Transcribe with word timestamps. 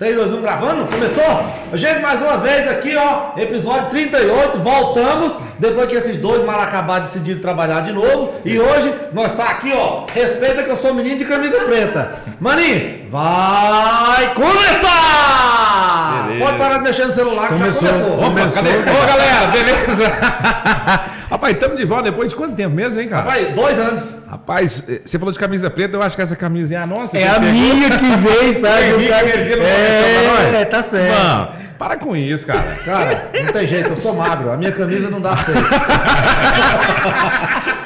3, 0.00 0.16
2, 0.16 0.32
1, 0.32 0.40
gravando? 0.40 0.86
Começou? 0.86 1.44
Gente, 1.74 2.00
mais 2.00 2.22
uma 2.22 2.38
vez 2.38 2.66
aqui, 2.70 2.96
ó, 2.96 3.38
episódio 3.38 3.90
38, 3.90 4.58
voltamos, 4.58 5.34
depois 5.58 5.86
que 5.88 5.94
esses 5.94 6.16
dois 6.16 6.42
mal 6.42 6.58
acabados 6.58 7.10
decidiram 7.10 7.38
trabalhar 7.42 7.82
de 7.82 7.92
novo, 7.92 8.32
e 8.42 8.58
hoje 8.58 8.94
nós 9.12 9.30
tá 9.34 9.50
aqui, 9.50 9.70
ó, 9.76 10.06
respeita 10.10 10.62
que 10.62 10.70
eu 10.70 10.76
sou 10.78 10.94
menino 10.94 11.18
de 11.18 11.26
camisa 11.26 11.60
preta. 11.64 12.14
Maninho, 12.40 13.10
vai 13.10 14.32
começar! 14.32 16.24
Beleza. 16.28 16.44
Pode 16.46 16.56
parar 16.56 16.78
de 16.78 16.84
mexer 16.84 17.04
no 17.04 17.12
celular 17.12 17.48
que 17.48 17.54
Começou. 17.58 17.82
já 17.86 17.92
começou. 17.92 18.14
Opa, 18.14 18.24
Começou. 18.24 18.62
cadê? 18.62 18.78
Ô, 18.78 19.06
galera, 19.06 19.46
beleza? 19.48 21.10
Rapaz, 21.30 21.54
estamos 21.54 21.76
de 21.76 21.84
volta 21.84 22.10
depois 22.10 22.30
de 22.30 22.36
quanto 22.36 22.56
tempo 22.56 22.74
mesmo, 22.74 23.00
hein, 23.00 23.08
cara? 23.08 23.22
Rapaz, 23.22 23.48
dois 23.54 23.78
anos. 23.78 24.16
Rapaz, 24.28 24.82
eh, 24.88 25.00
você 25.04 25.18
falou 25.18 25.32
de 25.32 25.38
camisa 25.38 25.70
preta, 25.70 25.96
eu 25.96 26.02
acho 26.02 26.16
que 26.16 26.22
essa 26.22 26.34
camisa 26.34 26.74
é 26.74 26.78
a 26.78 26.86
nossa. 26.86 27.16
É 27.16 27.28
a 27.28 27.34
pegou. 27.34 27.52
minha 27.52 27.90
que 27.98 28.16
vem, 28.16 28.52
sabe? 28.60 28.94
O 28.94 29.08
cara- 29.08 29.44
dia 29.44 29.56
não 29.56 29.64
comentou 29.64 30.50
pra 30.50 30.58
É, 30.58 30.64
tá 30.64 30.82
certo. 30.82 31.22
Mano, 31.22 31.48
para 31.78 31.96
com 31.96 32.16
isso, 32.16 32.44
cara. 32.46 32.76
Cara, 32.84 33.30
não 33.44 33.52
tem 33.52 33.66
jeito, 33.66 33.90
eu 33.90 33.96
sou 33.96 34.14
magro, 34.14 34.50
a 34.50 34.56
minha 34.56 34.72
camisa 34.72 35.08
não 35.08 35.20
dá 35.20 35.36
certo. 35.36 35.62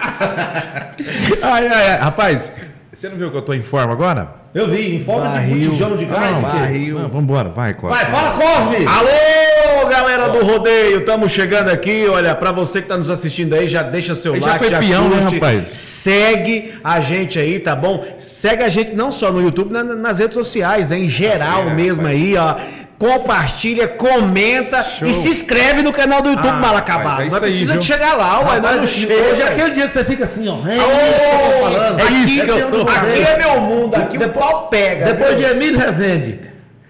Ai, 1.43 1.67
ai, 1.69 1.91
ai. 1.91 1.99
Rapaz, 1.99 2.53
você 2.93 3.09
não 3.09 3.17
viu 3.17 3.31
que 3.31 3.37
eu 3.37 3.43
tô 3.43 3.53
em 3.53 3.63
forma 3.63 3.93
agora? 3.93 4.29
Eu 4.55 4.69
vi, 4.69 4.95
em 4.95 5.01
forma 5.01 5.27
de 5.27 5.35
Barril. 5.35 5.65
botijão 5.69 5.97
de 5.97 6.05
gás, 6.05 6.31
não, 6.31 6.43
de 6.43 6.47
quê? 6.47 6.59
barril. 6.61 6.99
Não, 7.01 7.09
vambora, 7.09 7.49
vai, 7.49 7.75
Costa. 7.75 7.97
Vai, 7.97 8.07
fala 8.07 8.31
Cosme! 8.39 8.87
Alô, 8.87 9.89
galera 9.89 10.29
do 10.29 10.45
rodeio, 10.45 11.01
estamos 11.01 11.33
chegando 11.33 11.71
aqui. 11.71 12.07
Olha, 12.09 12.37
pra 12.37 12.53
você 12.53 12.81
que 12.81 12.87
tá 12.87 12.97
nos 12.97 13.11
assistindo 13.11 13.53
aí, 13.55 13.67
já 13.67 13.83
deixa 13.83 14.15
seu 14.15 14.33
Ele 14.37 14.43
já 14.45 14.53
like, 14.53 14.65
foi 14.69 14.79
peão, 14.79 15.09
né, 15.09 15.23
rapaz? 15.29 15.65
Segue 15.77 16.73
a 16.85 17.01
gente 17.01 17.37
aí, 17.37 17.59
tá 17.59 17.75
bom? 17.75 18.05
Segue 18.17 18.63
a 18.63 18.69
gente 18.69 18.93
não 18.95 19.11
só 19.11 19.33
no 19.33 19.43
YouTube, 19.43 19.73
na- 19.73 19.83
nas 19.83 20.21
redes 20.21 20.35
sociais, 20.35 20.91
né, 20.91 20.99
em 21.01 21.11
geral 21.11 21.71
É, 21.71 21.75
mesmo 21.75 22.07
aí, 22.07 22.37
ó. 22.37 22.55
Compartilha, 23.05 23.87
comenta 23.89 24.83
Show. 24.83 25.07
e 25.07 25.13
se 25.13 25.29
inscreve 25.29 25.83
no 25.83 25.93
canal 25.93 26.23
do 26.23 26.31
YouTube 26.31 26.49
Ah, 26.49 26.53
mal 26.55 26.75
rapaz, 26.75 26.79
acabado. 26.79 27.21
é 27.21 27.25
aí, 27.25 27.31
precisa 27.31 27.73
viu? 27.73 27.81
de 27.81 27.87
chegar 27.87 28.15
lá, 28.17 28.39
ué, 28.41 28.55
Rapaz, 28.57 28.77
não 28.77 28.83
hoje 28.85 29.07
chega. 29.07 29.15
é 29.15 29.49
aquele 29.49 29.71
dia 29.73 29.87
que 29.87 29.93
você 29.93 30.05
fica 30.05 30.25
assim, 30.25 30.49
ó. 30.49 30.55
É 30.67 30.79
Ô, 30.79 30.85
isso 31.11 31.19
que 31.19 31.35
eu 31.35 31.53
tô 31.53 31.63
falando. 31.63 32.01
É 32.01 32.05
isso 32.05 32.43
Aqui 32.43 32.53
que 32.53 32.59
eu 32.61 32.71
tô. 32.71 32.91
Aqui 32.91 33.21
é 33.23 33.39
meu 33.39 33.61
mundo, 33.61 33.95
aqui 33.95 34.17
o 34.17 34.21
Depois- 34.21 34.47
pau 34.47 34.69
pega. 34.69 35.05
Depois 35.13 35.37
de? 35.37 35.45
Emílio 35.45 35.79
Rezende, 35.79 36.41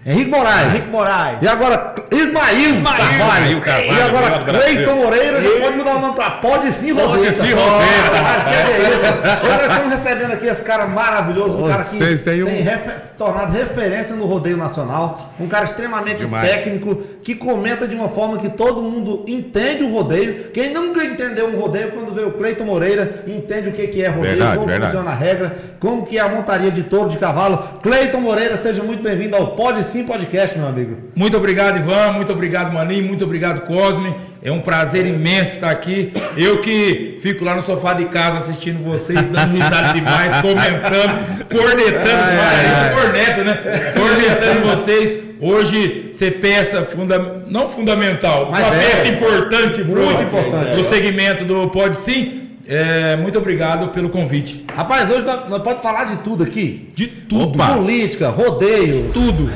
Henrique 0.05 0.29
Moraes. 0.29 0.67
Henrique 0.67 0.87
Moraes. 0.89 1.37
E 1.41 1.47
agora 1.47 1.95
Ismail, 2.11 2.59
Ismail 2.59 2.95
Carvalho. 2.95 3.61
Carvalho, 3.61 3.91
E 3.97 4.01
agora. 4.01 4.39
Cleiton 4.45 4.95
Moreira 4.97 5.41
já 5.41 5.49
pode 5.59 5.77
mudar 5.77 5.95
o 5.95 5.99
nome 5.99 6.13
pra 6.15 6.29
Pode 6.29 6.71
Sim 6.71 6.91
Roseta. 6.91 7.33
Sim, 7.33 7.53
Roseta. 7.53 8.45
Que 8.45 8.53
é 8.53 8.89
isso? 8.91 9.45
Hoje 9.47 9.57
nós 9.57 9.71
estamos 9.71 9.91
recebendo 9.93 10.31
aqui 10.33 10.45
esse 10.45 10.61
cara 10.61 10.85
maravilhoso, 10.85 11.57
um 11.63 11.67
cara 11.67 11.83
que 11.83 11.97
Vocês 11.97 12.21
têm 12.21 12.43
um- 12.43 12.63
refe- 12.63 13.01
se 13.01 13.15
tornado 13.15 13.51
referência 13.51 14.15
no 14.15 14.25
rodeio 14.27 14.57
nacional, 14.57 15.33
um 15.39 15.47
cara 15.47 15.65
extremamente 15.65 16.19
Demais. 16.19 16.51
técnico, 16.51 16.95
que 17.23 17.33
comenta 17.33 17.87
de 17.87 17.95
uma 17.95 18.07
forma 18.07 18.37
que 18.37 18.49
todo 18.49 18.83
mundo 18.83 19.25
entende 19.27 19.83
o 19.83 19.91
rodeio. 19.91 20.51
Quem 20.53 20.69
nunca 20.71 21.03
entendeu 21.03 21.47
um 21.47 21.59
rodeio, 21.59 21.91
quando 21.93 22.13
vê 22.13 22.21
o 22.21 22.31
Cleiton 22.33 22.65
Moreira, 22.65 23.23
entende 23.27 23.69
o 23.69 23.71
que 23.71 23.87
que 23.87 24.03
é 24.03 24.07
rodeio, 24.09 24.35
Verdade, 24.35 24.55
como 24.57 24.67
verdade. 24.67 24.91
funciona 24.91 25.11
a 25.11 25.15
regra, 25.15 25.57
como 25.79 26.05
que 26.05 26.17
é 26.19 26.21
a 26.21 26.29
montaria 26.29 26.69
de 26.69 26.83
touro 26.83 27.09
de 27.09 27.17
cavalo. 27.17 27.57
Cleiton 27.81 28.19
Moreira, 28.21 28.55
seja 28.55 28.83
muito 28.83 29.01
bem-vindo 29.01 29.35
ao 29.35 29.55
Pode 29.55 29.83
Sim 29.83 29.94
Podcast, 30.03 30.57
meu 30.57 30.67
amigo. 30.67 30.97
Muito 31.15 31.37
obrigado, 31.37 31.77
Ivan. 31.77 32.11
Muito 32.11 32.31
obrigado, 32.31 32.73
Maninho. 32.73 33.05
Muito 33.05 33.23
obrigado, 33.23 33.61
Cosme. 33.61 34.15
É 34.41 34.51
um 34.51 34.61
prazer 34.61 35.05
imenso 35.05 35.53
estar 35.53 35.69
aqui. 35.69 36.11
Eu 36.35 36.59
que 36.61 37.17
fico 37.21 37.43
lá 37.45 37.55
no 37.55 37.61
sofá 37.61 37.93
de 37.93 38.05
casa 38.05 38.37
assistindo 38.37 38.83
vocês, 38.83 39.25
dando 39.27 39.53
risada 39.53 39.93
demais, 39.93 40.33
comentando, 40.41 41.45
cornetando 41.49 42.23
Ai, 42.23 42.37
ai, 42.37 42.65
ai. 42.65 42.93
Corneta, 42.93 43.43
né? 43.43 43.91
Cornetando 43.93 44.67
vocês. 44.67 45.25
Hoje 45.39 46.09
ser 46.13 46.39
peça 46.39 46.83
funda... 46.83 47.43
não 47.47 47.67
fundamental, 47.67 48.47
Mas 48.49 48.65
uma 48.65 48.75
é. 48.75 48.79
peça 48.79 49.07
importante 49.09 49.83
Muito 49.83 50.21
importante. 50.23 50.71
pro 50.73 50.85
segmento 50.85 51.43
do 51.43 51.67
Pode 51.69 51.97
Sim. 51.97 52.41
É, 52.67 53.15
muito 53.17 53.37
obrigado 53.37 53.89
pelo 53.89 54.09
convite. 54.09 54.65
Rapaz, 54.73 55.09
hoje 55.09 55.23
nós, 55.23 55.49
nós 55.49 55.61
podemos 55.61 55.83
falar 55.83 56.05
de 56.05 56.17
tudo 56.23 56.43
aqui. 56.43 56.89
De 56.95 57.07
tudo. 57.07 57.59
Opa. 57.61 57.75
Política, 57.75 58.29
rodeio. 58.29 59.11
Tudo. 59.13 59.51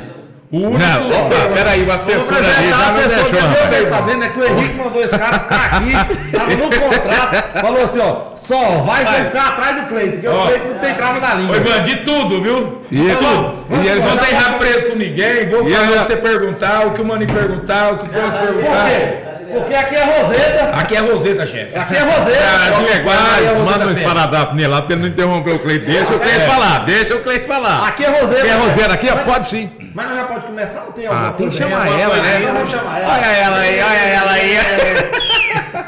O 0.52 0.58
único. 0.62 0.80
Não, 0.80 1.10
opa, 1.10 1.36
peraí, 1.54 1.84
o 1.84 1.92
assessor 1.92 2.36
ali 2.36 2.48
apresentar 2.48 2.70
já 2.70 2.78
não 2.78 2.90
assessor 2.90 3.26
que 3.26 3.32
deixou, 3.34 3.50
eu 3.52 3.64
fiquei 3.70 3.86
sabendo 3.86 4.24
é 4.24 4.30
que 4.30 4.40
o 4.40 4.44
Henrique 4.46 4.76
mandou 4.78 5.02
esse 5.02 5.16
cara 5.18 5.40
ficar 5.40 5.78
aqui, 5.78 6.32
tava 6.32 6.56
no 6.56 6.70
contrato, 6.80 7.62
falou 7.62 7.84
assim, 7.84 8.00
ó, 8.00 8.16
só 8.36 8.70
vai 8.84 9.06
se 9.06 9.14
ficar 9.26 9.48
atrás 9.50 9.82
do 9.82 9.88
Cleiton, 9.90 10.12
porque 10.14 10.28
o 10.28 10.36
Ó. 10.36 10.46
Cleiton 10.48 10.68
não 10.70 10.80
tem 10.80 10.94
trava 10.96 11.20
na 11.20 11.34
língua. 11.36 11.56
Ivan, 11.56 11.84
de 11.84 11.96
tudo, 11.98 12.42
viu? 12.42 12.82
E 12.92 12.98
tudo. 13.16 13.54
e 13.84 13.88
ele- 13.88 14.00
não 14.02 14.18
tem 14.18 14.34
rabo 14.34 14.58
preso 14.58 14.86
com 14.88 14.96
ninguém. 14.96 15.48
Vou 15.50 15.68
E 15.70 15.72
falar 15.72 15.86
o 15.88 15.92
que 15.92 15.98
você 16.08 16.16
perguntar, 16.18 16.88
o 16.88 16.92
que 16.94 17.02
o 17.02 17.06
Mani 17.06 17.28
perguntar, 17.28 17.94
o 17.94 17.98
que 18.00 18.06
o 18.06 18.10
Por 18.10 18.32
perguntar. 18.32 18.86
quê? 18.90 19.18
Porque 19.52 19.74
aqui 19.76 19.96
é 19.96 20.04
Roseta, 20.04 20.64
Aqui 20.76 20.96
é 20.96 21.00
Roseta, 21.00 21.48
chefe. 21.48 21.78
aqui 21.78 21.96
é 21.96 22.00
Roseta. 22.00 22.68
Brasil 22.70 22.90
é 22.94 23.00
quase. 23.00 23.60
manda 23.66 23.86
um 23.88 23.92
esparadrapo 23.92 24.56
nele 24.56 24.68
lá 24.68 24.82
pra 24.82 24.94
ele 24.94 25.02
não 25.04 25.10
interromper 25.10 25.52
o 25.52 25.60
Cleito. 25.60 25.86
Deixa 25.86 26.14
o 26.14 26.20
Cleito 26.20 26.42
falar, 26.46 26.80
deixa 26.86 27.16
o 27.16 27.20
Cleito 27.24 27.48
falar. 27.48 27.88
Aqui 27.88 28.06
é 28.06 28.10
Roseta. 28.10 28.42
Quem 28.42 28.52
é 28.52 28.56
Rosera 28.56 28.94
aqui? 28.94 29.10
ó, 29.10 29.16
Mas- 29.16 29.26
Pode 29.26 29.48
sim. 29.48 29.70
Mas 29.94 30.06
nós 30.06 30.16
já 30.16 30.24
pode 30.26 30.46
começar 30.46 30.84
ou 30.86 30.92
tem 30.94 31.08
alguma 31.08 31.30
Ah, 31.30 31.32
tem 31.34 31.50
que 31.50 31.58
coisa? 31.58 31.70
chamar 31.76 31.86
Tem 31.88 32.02
ela, 32.02 32.16
alguma 32.16 32.22
né? 32.24 32.32
coisa? 32.32 32.44
Então 32.44 32.54
vamos 32.54 32.72
chamar 32.72 33.00
ela. 33.02 33.14
Olha 33.14 33.26
ela 33.26 33.58
aí, 33.58 33.82
olha 33.82 34.00
ela 34.00 34.32
aí. 34.32 34.58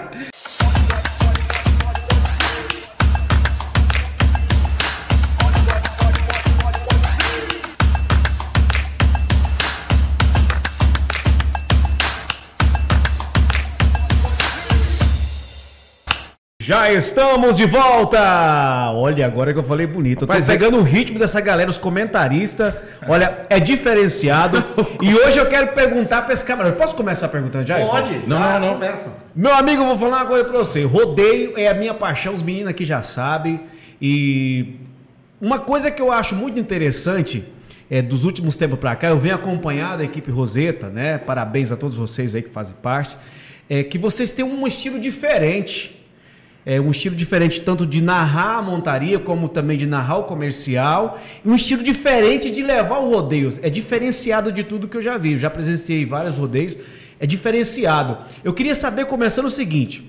Já 16.64 16.94
estamos 16.94 17.58
de 17.58 17.66
volta! 17.66 18.20
Olha, 18.94 19.26
agora 19.26 19.52
que 19.52 19.58
eu 19.58 19.64
falei 19.64 19.88
bonito. 19.88 20.22
Eu 20.22 20.28
tô 20.28 20.32
Rapaz, 20.34 20.48
é- 20.48 20.52
pegando 20.54 20.78
o 20.78 20.84
ritmo 20.84 21.18
dessa 21.18 21.42
galera, 21.42 21.68
os 21.72 21.78
comentaristas. 21.80 22.76
Olha, 23.08 23.40
é 23.50 23.60
diferenciado. 23.60 24.64
e 25.02 25.12
hoje 25.16 25.40
eu 25.40 25.48
quero 25.48 25.70
perguntar 25.70 26.22
pra 26.22 26.36
esse 26.36 26.46
camarada. 26.46 26.76
Posso 26.76 26.94
começar 26.94 27.30
perguntando 27.30 27.66
já? 27.66 27.80
Pode, 27.80 28.14
Não, 28.28 28.40
não, 28.40 28.60
não. 28.60 28.74
começa. 28.74 29.12
Meu 29.36 29.52
amigo, 29.56 29.82
eu 29.82 29.88
vou 29.88 29.98
falar 29.98 30.18
uma 30.18 30.26
coisa 30.28 30.44
pra 30.46 30.56
você. 30.60 30.84
Rodeio 30.84 31.58
é 31.58 31.68
a 31.68 31.74
minha 31.74 31.96
paixão, 31.96 32.32
os 32.36 32.44
meninos 32.44 32.70
aqui 32.70 32.86
já 32.86 33.02
sabem. 33.02 33.62
E 34.00 34.76
uma 35.42 35.58
coisa 35.58 35.90
que 35.90 36.00
eu 36.00 36.12
acho 36.12 36.36
muito 36.36 36.60
interessante 36.60 37.44
é 37.90 38.04
dos 38.04 38.24
últimos 38.24 38.56
tempos 38.56 38.78
pra 38.78 38.96
cá, 38.96 39.08
eu 39.08 39.18
venho 39.18 39.34
acompanhado 39.34 40.04
a 40.04 40.06
equipe 40.06 40.30
Roseta, 40.30 40.90
né? 40.90 41.18
Parabéns 41.18 41.72
a 41.72 41.76
todos 41.76 41.98
vocês 41.98 42.36
aí 42.36 42.44
que 42.44 42.52
fazem 42.52 42.76
parte. 42.84 43.18
É 43.68 43.82
que 43.82 43.98
vocês 43.98 44.32
têm 44.32 44.46
um 44.46 44.68
estilo 44.68 45.00
diferente. 45.00 46.00
É 46.66 46.80
um 46.80 46.92
estilo 46.92 47.16
diferente 47.16 47.62
tanto 47.62 47.86
de 47.86 48.02
narrar 48.02 48.58
a 48.58 48.62
montaria 48.62 49.18
como 49.18 49.50
também 49.50 49.78
de 49.78 49.88
narrar 49.88 50.18
o 50.18 50.24
comercial. 50.26 51.20
Um 51.44 51.56
estilo 51.56 51.84
diferente 51.84 52.52
de 52.52 52.62
levar 52.62 53.00
o 53.00 53.10
rodeio. 53.10 53.50
É 53.64 53.70
diferenciado 53.70 54.52
de 54.52 54.64
tudo 54.64 54.88
que 54.88 54.96
eu 54.96 55.02
já 55.02 55.18
vi. 55.18 55.34
Eu 55.34 55.40
já 55.40 55.50
presenciei 55.50 56.06
vários 56.06 56.38
rodeios. 56.38 56.78
É 57.20 57.26
diferenciado. 57.26 58.18
Eu 58.44 58.54
queria 58.54 58.76
saber, 58.76 59.06
começando 59.06 59.46
o 59.46 59.52
seguinte. 59.52 60.08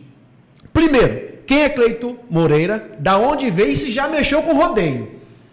Primeiro, 0.72 1.32
quem 1.46 1.62
é 1.62 1.68
Cleito 1.68 2.18
Moreira? 2.28 2.90
Da 2.98 3.18
onde 3.18 3.50
veio 3.50 3.72
e 3.72 3.76
se 3.76 3.90
já 3.90 4.08
mexeu 4.08 4.42
com 4.42 4.54
rodeio? 4.54 5.10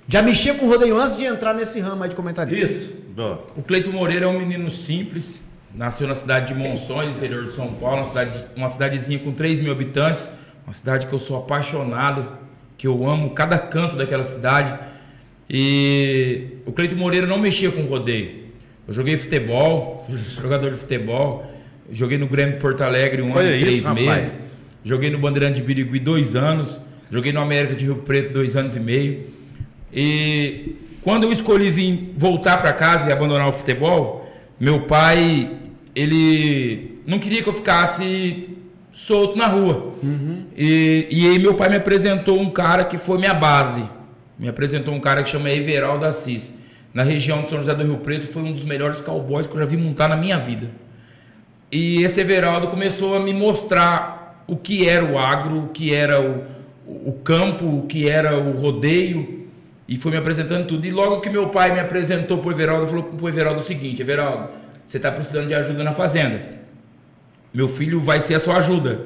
Já 0.07 0.21
mexia 0.21 0.53
com 0.53 0.67
rodeio 0.67 0.97
antes 0.97 1.15
de 1.15 1.25
entrar 1.25 1.53
nesse 1.53 1.79
ramo 1.79 2.03
aí 2.03 2.09
de 2.09 2.15
comentarista? 2.15 2.65
Isso. 2.65 2.93
O 3.55 3.61
Cleito 3.61 3.91
Moreira 3.91 4.25
é 4.25 4.27
um 4.27 4.39
menino 4.39 4.71
simples. 4.71 5.39
Nasceu 5.73 6.07
na 6.07 6.15
cidade 6.15 6.53
de 6.53 6.59
Monções, 6.59 7.11
interior 7.15 7.45
de 7.45 7.51
São 7.51 7.73
Paulo, 7.73 7.97
uma, 7.97 8.07
cidade, 8.07 8.43
uma 8.55 8.69
cidadezinha 8.69 9.19
com 9.19 9.31
3 9.31 9.59
mil 9.59 9.71
habitantes. 9.71 10.27
Uma 10.69 10.74
cidade 10.74 11.07
que 11.07 11.13
eu 11.13 11.18
sou 11.18 11.35
apaixonado, 11.35 12.28
que 12.78 12.85
eu 12.85 13.09
amo 13.09 13.31
cada 13.31 13.57
canto 13.57 13.96
daquela 13.96 14.24
cidade. 14.24 14.78
E 15.50 16.59
o 16.63 16.72
Cleito 16.72 16.96
Moreira 16.96 17.25
não 17.25 17.40
mexia 17.40 17.72
com 17.72 17.81
rodeio. 17.85 18.41
Eu 18.88 18.94
joguei 18.94 19.18
futebol, 19.18 20.06
fui 20.06 20.16
jogador 20.39 20.69
de 20.69 20.77
futebol. 20.77 21.44
Joguei 21.92 22.19
no 22.19 22.27
Grêmio 22.27 22.60
Porto 22.60 22.81
Alegre 22.81 23.24
um 23.24 23.31
Olha 23.31 23.48
ano 23.48 23.56
e 23.56 23.56
isso, 23.56 23.66
três 23.66 23.86
rapaz. 23.88 24.06
meses. 24.06 24.39
Joguei 24.83 25.10
no 25.10 25.18
Bandeirante 25.18 25.56
de 25.56 25.63
Birigui 25.63 25.98
dois 25.98 26.36
anos. 26.36 26.80
Joguei 27.10 27.33
no 27.33 27.42
América 27.42 27.74
de 27.74 27.86
Rio 27.86 27.95
Preto 27.95 28.31
dois 28.31 28.56
anos 28.56 28.75
e 28.75 28.80
meio. 28.80 29.25
E 29.92 30.75
quando 31.01 31.24
eu 31.24 31.31
escolhi 31.31 31.72
vir 31.72 32.13
voltar 32.15 32.57
para 32.57 32.74
casa 32.74 33.10
e 33.10 33.12
abandonar 33.12 33.50
o 33.50 33.54
futebol, 33.54 34.31
meu 34.60 34.81
pai 34.81 35.51
ele 35.95 37.01
não 37.07 37.18
queria 37.18 37.42
que 37.42 37.50
eu 37.50 37.54
ficasse 37.54 38.50
solto 38.91 39.38
na 39.38 39.47
rua. 39.47 39.94
E, 40.56 41.07
e 41.09 41.30
aí 41.30 41.39
meu 41.39 41.56
pai 41.56 41.69
me 41.69 41.75
apresentou 41.75 42.39
um 42.39 42.50
cara 42.50 42.83
que 42.83 42.97
foi 42.97 43.18
minha 43.18 43.33
base. 43.33 43.83
Me 44.38 44.47
apresentou 44.47 44.94
um 44.94 45.00
cara 45.00 45.24
que 45.24 45.30
chama 45.30 45.51
Everaldo 45.51 46.06
Assis. 46.06 46.53
Na 46.94 47.03
região 47.03 47.44
de 47.44 47.50
São 47.50 47.59
José 47.59 47.74
do 47.75 47.83
Rio 47.83 47.97
Preto 47.97 48.27
foi 48.27 48.41
um 48.41 48.51
dos 48.51 48.63
melhores 48.63 49.00
cowboys 49.01 49.45
que 49.45 49.53
eu 49.53 49.59
já 49.59 49.65
vi 49.65 49.77
montar 49.77 50.07
na 50.07 50.15
minha 50.15 50.38
vida. 50.38 50.69
E 51.71 52.03
esse 52.03 52.19
Everaldo 52.19 52.68
começou 52.68 53.15
a 53.15 53.19
me 53.19 53.31
mostrar 53.31 54.44
o 54.47 54.56
que 54.56 54.89
era 54.89 55.06
o 55.06 55.19
agro, 55.19 55.65
o 55.65 55.68
que 55.68 55.94
era 55.94 56.19
o, 56.19 56.44
o 56.88 57.13
campo, 57.13 57.65
o 57.65 57.86
que 57.86 58.09
era 58.09 58.38
o 58.38 58.59
rodeio. 58.59 59.47
E 59.88 59.97
foi 59.97 60.12
me 60.12 60.18
apresentando 60.18 60.65
tudo. 60.65 60.86
E 60.86 60.91
logo 60.91 61.19
que 61.19 61.30
meu 61.30 61.50
pai 61.50 61.71
me 61.71 61.80
apresentou 61.80 62.39
pro 62.39 62.51
Everaldo, 62.51 62.88
falou 62.88 63.03
pro 63.03 63.30
Everaldo 63.30 63.59
o 63.59 63.63
seguinte: 63.63 64.01
Everaldo, 64.01 64.50
você 64.86 65.00
tá 65.00 65.12
precisando 65.12 65.47
de 65.47 65.53
ajuda 65.53 65.83
na 65.83 65.91
fazenda. 65.91 66.58
Meu 67.54 67.68
filho 67.68 68.00
vai 68.00 68.22
ser 68.22 68.36
a 68.36 68.40
sua 68.40 68.57
ajuda. 68.57 69.01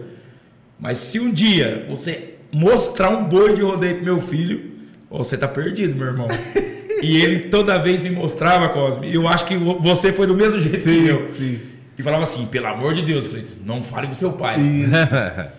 Mas 0.80 0.98
se 0.98 1.19
um 1.19 1.31
dia 1.31 1.86
você 1.90 2.36
mostrar 2.54 3.10
um 3.10 3.24
boi 3.24 3.54
de 3.54 3.62
rodeio 3.62 3.95
pro 3.95 4.06
meu 4.06 4.19
filho, 4.19 4.72
você 5.10 5.38
tá 5.38 5.48
perdido, 5.48 5.95
meu 5.95 6.07
irmão. 6.07 6.28
e 7.01 7.18
ele 7.18 7.50
toda 7.50 7.78
vez 7.78 8.04
me 8.04 8.10
mostrava, 8.10 8.69
Cosme. 8.69 9.13
Eu 9.13 9.28
acho 9.28 9.45
que 9.45 9.56
você 9.56 10.12
foi 10.12 10.28
do 10.28 10.36
mesmo 10.36 10.60
jeito 10.60 10.84
que 10.84 11.07
eu. 11.07 11.30
sim. 11.30 11.74
E 11.98 12.01
falava 12.01 12.24
assim, 12.24 12.45
pelo 12.48 12.68
amor 12.68 12.94
de 12.94 13.04
Deus, 13.04 13.28
Cleiton, 13.28 13.54
não 13.63 13.84
fale 13.84 14.07
do 14.07 14.16
seu 14.16 14.34
pai. 14.34 14.57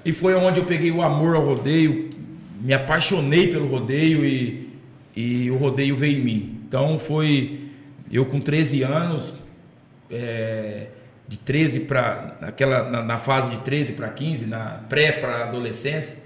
E 0.04 0.12
foi 0.12 0.34
onde 0.34 0.58
eu 0.58 0.64
peguei 0.64 0.90
o 0.90 1.00
amor 1.00 1.36
ao 1.36 1.44
rodeio, 1.44 2.10
me 2.60 2.72
apaixonei 2.72 3.48
pelo 3.48 3.68
rodeio 3.68 4.24
e, 4.24 4.68
e 5.14 5.50
o 5.50 5.56
rodeio 5.56 5.94
veio 5.94 6.18
em 6.18 6.24
mim. 6.24 6.60
Então 6.66 6.98
foi 6.98 7.60
eu 8.10 8.26
com 8.26 8.40
13 8.40 8.82
anos, 8.82 9.34
é, 10.10 10.88
de 11.26 11.38
13 11.38 11.80
para 11.80 12.36
aquela 12.42 12.90
na, 12.90 13.02
na 13.02 13.18
fase 13.18 13.50
de 13.50 13.58
13 13.58 13.92
para 13.92 14.08
15, 14.08 14.46
na 14.46 14.80
pré 14.88 15.12
para 15.12 15.44
adolescência, 15.44 16.16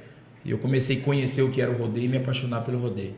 e 0.45 0.50
eu 0.50 0.59
comecei 0.59 0.99
a 0.99 1.00
conhecer 1.00 1.43
o 1.43 1.50
que 1.50 1.61
era 1.61 1.71
o 1.71 1.77
rodeio 1.77 2.06
e 2.06 2.09
me 2.09 2.17
apaixonar 2.17 2.62
pelo 2.62 2.79
rodeio. 2.79 3.15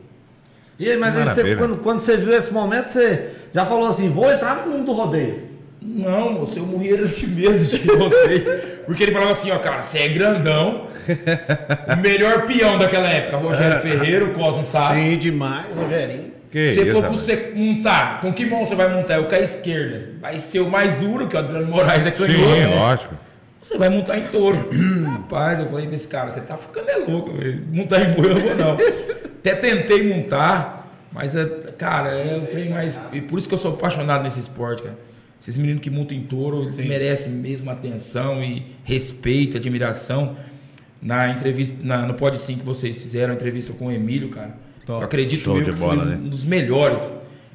E 0.78 0.90
aí, 0.90 0.96
mas 0.96 1.14
aí 1.16 1.24
você, 1.26 1.56
quando, 1.56 1.76
quando 1.76 2.00
você 2.00 2.16
viu 2.16 2.32
esse 2.32 2.52
momento, 2.52 2.88
você 2.88 3.32
já 3.52 3.66
falou 3.66 3.88
assim, 3.88 4.08
vou 4.08 4.30
entrar 4.30 4.66
no 4.66 4.72
mundo 4.72 4.86
do 4.86 4.92
rodeio. 4.92 5.50
Não, 5.82 6.32
moço, 6.32 6.58
eu 6.58 6.64
morria 6.66 6.96
de 6.96 7.26
medo 7.26 7.58
de 7.58 7.88
rodeio. 7.88 8.44
Porque 8.86 9.02
ele 9.02 9.12
falava 9.12 9.32
assim, 9.32 9.50
ó, 9.50 9.58
cara, 9.58 9.82
você 9.82 9.98
é 9.98 10.08
grandão. 10.08 10.88
O 11.92 12.00
melhor 12.00 12.46
peão 12.46 12.78
daquela 12.78 13.08
época, 13.08 13.36
Rogério 13.38 13.80
Ferreira, 13.80 14.26
o 14.26 14.32
Cosmo 14.32 14.62
sabe. 14.62 15.00
Sim, 15.00 15.18
demais, 15.18 15.76
Rogerinho. 15.76 16.29
Que 16.50 16.74
Se 16.74 16.86
for 16.86 17.00
pra 17.00 17.10
você 17.10 17.52
montar, 17.54 18.20
com 18.20 18.32
que 18.32 18.44
mão 18.44 18.64
você 18.64 18.74
vai 18.74 18.92
montar? 18.92 19.14
Eu 19.16 19.26
com 19.26 19.34
a 19.34 19.40
esquerda. 19.40 20.14
Vai 20.20 20.40
ser 20.40 20.60
o 20.60 20.68
mais 20.68 20.94
duro, 20.96 21.28
que 21.28 21.36
o 21.36 21.38
Adriano 21.38 21.66
Moraes 21.66 22.04
é 22.04 22.10
canhoto. 22.10 22.32
Sim, 22.32 22.60
né? 22.60 22.66
lógico. 22.66 23.14
Você 23.62 23.78
vai 23.78 23.88
montar 23.88 24.18
em 24.18 24.26
touro. 24.26 24.68
Rapaz, 25.06 25.60
eu 25.60 25.66
falei 25.66 25.86
pra 25.86 25.94
esse 25.94 26.08
cara, 26.08 26.30
você 26.30 26.40
tá 26.40 26.56
ficando 26.56 26.88
é 26.90 26.96
louco, 26.96 27.32
velho. 27.36 27.64
Montar 27.70 28.02
em 28.02 28.12
boi 28.12 28.30
eu 28.30 28.34
não 28.34 28.40
vou 28.40 28.54
não. 28.56 28.76
Até 29.38 29.54
tentei 29.54 30.08
montar, 30.08 30.90
mas, 31.12 31.36
é, 31.36 31.44
cara, 31.78 32.10
é 32.10 32.36
o 32.36 32.46
trem 32.46 32.68
mais... 32.68 32.98
E 33.12 33.20
por 33.20 33.38
isso 33.38 33.48
que 33.48 33.54
eu 33.54 33.58
sou 33.58 33.74
apaixonado 33.74 34.22
nesse 34.22 34.40
esporte, 34.40 34.82
cara. 34.82 34.98
Esses 35.40 35.56
meninos 35.56 35.80
que 35.82 35.88
montam 35.88 36.16
em 36.16 36.22
touro, 36.22 36.64
eles 36.64 36.78
merecem 36.78 37.32
mesmo 37.32 37.70
atenção 37.70 38.42
e 38.42 38.76
respeito, 38.84 39.56
admiração. 39.56 40.36
Na 41.00 41.30
entrevista, 41.30 41.76
na, 41.80 42.04
no 42.06 42.14
Pod 42.14 42.36
5 42.36 42.60
que 42.60 42.66
vocês 42.66 43.00
fizeram, 43.00 43.32
a 43.32 43.36
entrevista 43.36 43.72
com 43.72 43.86
o 43.86 43.92
Emílio, 43.92 44.28
cara. 44.28 44.54
Top. 44.90 45.02
Eu 45.02 45.06
acredito 45.06 45.40
Show 45.40 45.58
eu 45.58 45.66
que 45.66 45.78
bola, 45.78 46.02
foi 46.02 46.04
né? 46.04 46.20
um 46.20 46.28
dos 46.28 46.44
melhores. 46.44 47.00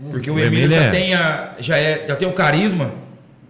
Porque 0.10 0.32
o, 0.32 0.40
Emílio 0.40 0.70
já, 0.70 0.84
é- 0.84 0.92
tem 0.92 1.14
a, 1.14 1.56
já, 1.60 1.78
é, 1.78 2.06
já 2.08 2.16
tem 2.16 2.28
o 2.28 2.32
carisma. 2.34 2.94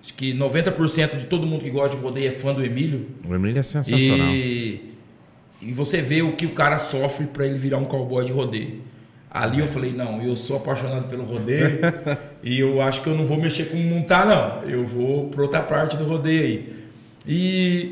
Acho 0.03 0.13
que 0.15 0.33
90% 0.33 1.17
de 1.17 1.25
todo 1.27 1.45
mundo 1.45 1.63
que 1.63 1.69
gosta 1.69 1.95
de 1.95 2.01
rodeio 2.01 2.27
é 2.27 2.31
fã 2.31 2.53
do 2.53 2.63
Emílio. 2.63 3.07
O 3.27 3.33
Emílio 3.33 3.59
é 3.59 3.63
sensacional. 3.63 4.27
E, 4.27 4.93
e 5.61 5.71
você 5.71 6.01
vê 6.01 6.23
o 6.23 6.33
que 6.33 6.45
o 6.47 6.51
cara 6.51 6.79
sofre 6.79 7.27
para 7.27 7.45
ele 7.45 7.57
virar 7.57 7.77
um 7.77 7.85
cowboy 7.85 8.25
de 8.25 8.31
rodeio. 8.31 8.81
Ali 9.29 9.59
eu 9.59 9.67
falei, 9.67 9.91
não, 9.91 10.21
eu 10.21 10.35
sou 10.35 10.57
apaixonado 10.57 11.07
pelo 11.07 11.23
rodeio 11.23 11.79
e 12.41 12.59
eu 12.59 12.81
acho 12.81 13.01
que 13.01 13.07
eu 13.07 13.15
não 13.15 13.25
vou 13.25 13.37
mexer 13.37 13.65
com 13.65 13.77
montar, 13.77 14.25
não. 14.25 14.63
Eu 14.69 14.85
vou 14.85 15.27
para 15.29 15.41
outra 15.43 15.61
parte 15.61 15.97
do 15.97 16.05
rodeio 16.05 16.41
aí. 16.43 16.73
E 17.27 17.91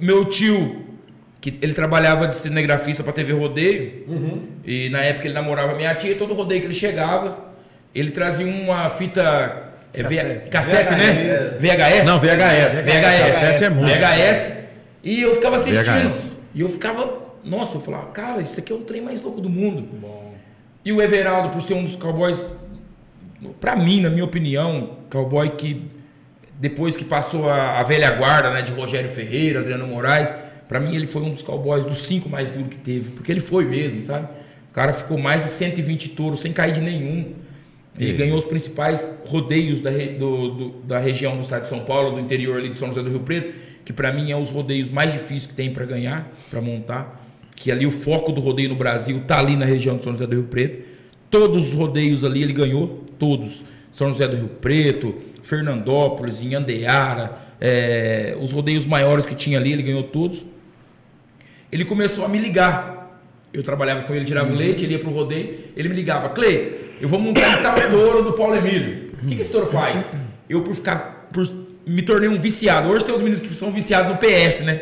meu 0.00 0.24
tio, 0.26 0.84
que 1.40 1.58
ele 1.62 1.72
trabalhava 1.72 2.26
de 2.26 2.36
cinegrafista 2.36 3.02
para 3.02 3.12
TV 3.12 3.32
Rodeio, 3.32 4.04
e 4.64 4.88
na 4.90 5.00
época 5.02 5.26
ele 5.26 5.34
namorava 5.34 5.74
minha 5.74 5.94
tia, 5.94 6.14
todo 6.16 6.34
rodeio 6.34 6.60
que 6.60 6.66
ele 6.66 6.74
chegava, 6.74 7.38
ele 7.94 8.10
trazia 8.10 8.46
uma 8.46 8.88
fita. 8.88 9.64
É, 9.94 10.02
cassete, 10.02 10.50
cassete 10.50 10.94
né? 10.94 11.58
VHS? 11.58 12.04
Não, 12.04 12.20
VHS. 12.20 12.84
VHS. 12.84 13.62
É 13.62 13.70
muito. 13.70 13.94
VHS. 13.94 14.52
E 15.02 15.22
eu 15.22 15.32
ficava 15.34 15.56
assistindo. 15.56 16.10
VHS. 16.10 16.38
E 16.54 16.60
eu 16.60 16.68
ficava, 16.68 17.18
nossa, 17.44 17.76
eu 17.76 17.80
falava, 17.80 18.06
cara, 18.06 18.40
isso 18.40 18.58
aqui 18.58 18.72
é 18.72 18.76
um 18.76 18.82
trem 18.82 19.00
mais 19.00 19.22
louco 19.22 19.40
do 19.40 19.48
mundo. 19.48 19.88
E 20.84 20.92
o 20.92 21.00
Everaldo, 21.00 21.50
por 21.50 21.62
ser 21.62 21.74
um 21.74 21.84
dos 21.84 21.96
cowboys, 21.96 22.44
pra 23.60 23.76
mim, 23.76 24.00
na 24.00 24.10
minha 24.10 24.24
opinião, 24.24 24.98
cowboy 25.10 25.50
que 25.50 25.90
depois 26.58 26.96
que 26.96 27.04
passou 27.04 27.48
a, 27.48 27.78
a 27.78 27.82
velha 27.84 28.10
guarda, 28.10 28.50
né, 28.50 28.62
de 28.62 28.72
Rogério 28.72 29.08
Ferreira, 29.08 29.60
Adriano 29.60 29.86
Moraes, 29.86 30.34
pra 30.68 30.78
mim 30.80 30.94
ele 30.94 31.06
foi 31.06 31.22
um 31.22 31.30
dos 31.32 31.42
cowboys 31.42 31.84
dos 31.84 31.98
cinco 31.98 32.28
mais 32.28 32.48
duros 32.48 32.68
que 32.68 32.76
teve, 32.76 33.10
porque 33.12 33.32
ele 33.32 33.40
foi 33.40 33.64
mesmo, 33.64 34.02
sabe? 34.02 34.28
O 34.70 34.74
cara 34.74 34.92
ficou 34.92 35.18
mais 35.18 35.42
de 35.44 35.50
120 35.50 36.10
touros 36.10 36.40
sem 36.40 36.52
cair 36.52 36.72
de 36.72 36.80
nenhum. 36.80 37.32
Ele 37.98 38.10
Isso. 38.10 38.18
ganhou 38.18 38.38
os 38.38 38.44
principais 38.44 39.04
rodeios 39.26 39.80
da, 39.80 39.90
re- 39.90 40.10
do- 40.10 40.50
do- 40.50 40.68
da 40.86 40.98
região 41.00 41.36
do 41.36 41.42
estado 41.42 41.62
de 41.62 41.68
São 41.68 41.80
Paulo, 41.80 42.12
do 42.12 42.20
interior 42.20 42.58
ali 42.58 42.68
de 42.68 42.78
São 42.78 42.88
José 42.88 43.02
do 43.02 43.10
Rio 43.10 43.20
Preto, 43.20 43.52
que 43.84 43.92
pra 43.92 44.12
mim 44.12 44.30
é 44.30 44.36
os 44.36 44.50
rodeios 44.50 44.88
mais 44.88 45.12
difíceis 45.12 45.46
que 45.46 45.54
tem 45.54 45.70
pra 45.72 45.84
ganhar, 45.84 46.30
pra 46.48 46.60
montar. 46.60 47.24
Que 47.56 47.72
ali 47.72 47.86
o 47.86 47.90
foco 47.90 48.30
do 48.30 48.40
rodeio 48.40 48.68
no 48.68 48.76
Brasil 48.76 49.20
tá 49.26 49.40
ali 49.40 49.56
na 49.56 49.64
região 49.64 49.96
de 49.96 50.04
São 50.04 50.12
José 50.12 50.26
do 50.28 50.32
Rio 50.32 50.44
Preto. 50.44 50.84
Todos 51.28 51.68
os 51.70 51.74
rodeios 51.74 52.22
ali 52.22 52.40
ele 52.44 52.52
ganhou, 52.52 53.04
todos. 53.18 53.64
São 53.90 54.10
José 54.12 54.28
do 54.28 54.36
Rio 54.36 54.48
Preto, 54.48 55.12
Fernandópolis, 55.42 56.40
Inhandeara, 56.40 57.36
é, 57.60 58.36
os 58.40 58.52
rodeios 58.52 58.86
maiores 58.86 59.26
que 59.26 59.34
tinha 59.34 59.58
ali, 59.58 59.72
ele 59.72 59.82
ganhou 59.82 60.04
todos. 60.04 60.46
Ele 61.70 61.84
começou 61.84 62.24
a 62.24 62.28
me 62.28 62.38
ligar. 62.38 63.20
Eu 63.52 63.62
trabalhava 63.62 64.02
com 64.02 64.14
ele, 64.14 64.24
tirava 64.24 64.52
o 64.52 64.54
leite, 64.54 64.84
ele 64.84 64.92
ia 64.94 64.98
pro 64.98 65.10
rodeio, 65.10 65.58
ele 65.74 65.88
me 65.88 65.94
ligava, 65.94 66.28
Cleito, 66.28 66.70
eu 67.00 67.08
vou 67.08 67.18
montar 67.18 67.58
em 67.60 67.62
tal 67.62 67.74
touro 67.90 68.22
do 68.22 68.32
Paulo 68.34 68.54
Emílio. 68.56 69.12
O 69.22 69.26
que, 69.26 69.36
que 69.36 69.42
esse 69.42 69.50
touro 69.50 69.66
faz? 69.66 70.04
Eu 70.48 70.62
por 70.62 70.74
ficar. 70.74 71.28
Por, 71.32 71.46
me 71.86 72.02
tornei 72.02 72.28
um 72.28 72.38
viciado. 72.38 72.88
Hoje 72.88 73.04
tem 73.04 73.14
os 73.14 73.20
meninos 73.22 73.40
que 73.40 73.54
são 73.54 73.70
viciados 73.72 74.12
no 74.12 74.18
PS, 74.18 74.60
né? 74.60 74.80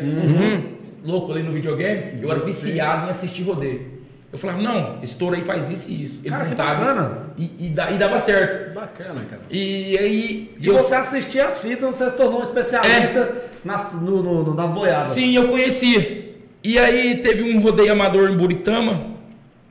Louco 1.05 1.31
ali 1.31 1.43
no 1.43 1.51
videogame. 1.53 2.21
Eu 2.21 2.29
era 2.29 2.39
viciado 2.39 3.07
em 3.07 3.09
assistir 3.09 3.43
rodeio. 3.43 3.97
Eu 4.31 4.37
falava, 4.37 4.61
não, 4.61 4.99
esse 5.01 5.15
touro 5.15 5.35
aí 5.35 5.41
faz 5.41 5.69
isso 5.69 5.89
e 5.89 6.03
isso. 6.03 6.19
Ele 6.21 6.29
Cara, 6.31 6.45
montava 6.45 6.79
bacana. 6.85 7.27
E, 7.37 7.65
e, 7.67 7.69
da- 7.69 7.91
e 7.91 7.97
dava 7.97 8.19
certo. 8.19 8.73
Bacana, 8.73 9.21
cara. 9.29 9.41
E 9.49 9.97
aí. 9.97 10.51
E 10.59 10.67
eu- 10.67 10.77
você 10.77 10.95
assistia 10.95 11.47
as 11.47 11.59
fitas, 11.59 11.95
você 11.95 12.09
se 12.09 12.17
tornou 12.17 12.41
um 12.41 12.43
especialista 12.43 13.35
nas, 13.63 13.93
no, 13.93 14.21
no- 14.21 14.43
no- 14.43 14.53
nas 14.53 14.69
boiadas. 14.69 15.09
Sim, 15.11 15.33
eu 15.33 15.47
conhecia. 15.47 16.26
E 16.63 16.77
aí 16.77 17.17
teve 17.17 17.43
um 17.43 17.59
rodeio 17.61 17.91
amador 17.91 18.29
em 18.29 18.35
Buritama, 18.35 19.15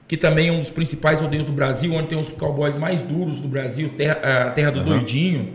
que 0.08 0.16
também 0.16 0.48
é 0.48 0.52
um 0.52 0.60
dos 0.60 0.70
principais 0.70 1.20
rodeios 1.20 1.44
do 1.44 1.52
Brasil, 1.52 1.92
onde 1.92 2.08
tem 2.08 2.18
os 2.18 2.28
cowboys 2.28 2.76
mais 2.76 3.02
duros 3.02 3.40
do 3.40 3.48
Brasil, 3.48 3.88
terra, 3.90 4.46
a 4.48 4.52
terra 4.52 4.70
do 4.70 4.82
Doidinho, 4.84 5.52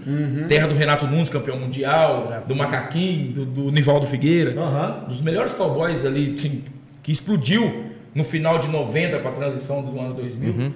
terra 0.50 0.68
do 0.68 0.75
Renato 0.75 1.07
Nunes, 1.07 1.30
campeão 1.30 1.57
mundial, 1.57 2.41
do 2.48 2.55
Macaquinho, 2.55 3.32
do, 3.32 3.46
do 3.46 3.72
Nivaldo 3.72 4.05
Figueira, 4.08 4.60
Aham. 4.60 5.03
dos 5.08 5.22
melhores 5.22 5.53
cowboys 5.53 6.05
ali, 6.05 6.36
assim, 6.38 6.63
que 7.01 7.12
explodiu 7.12 7.86
no 8.13 8.24
final 8.25 8.60
de 8.60 8.67
90 8.67 9.20
para 9.20 9.29
a 9.29 9.34
transição 9.34 9.82
do 9.82 9.98
ano 10.00 10.13
2000. 10.15 10.74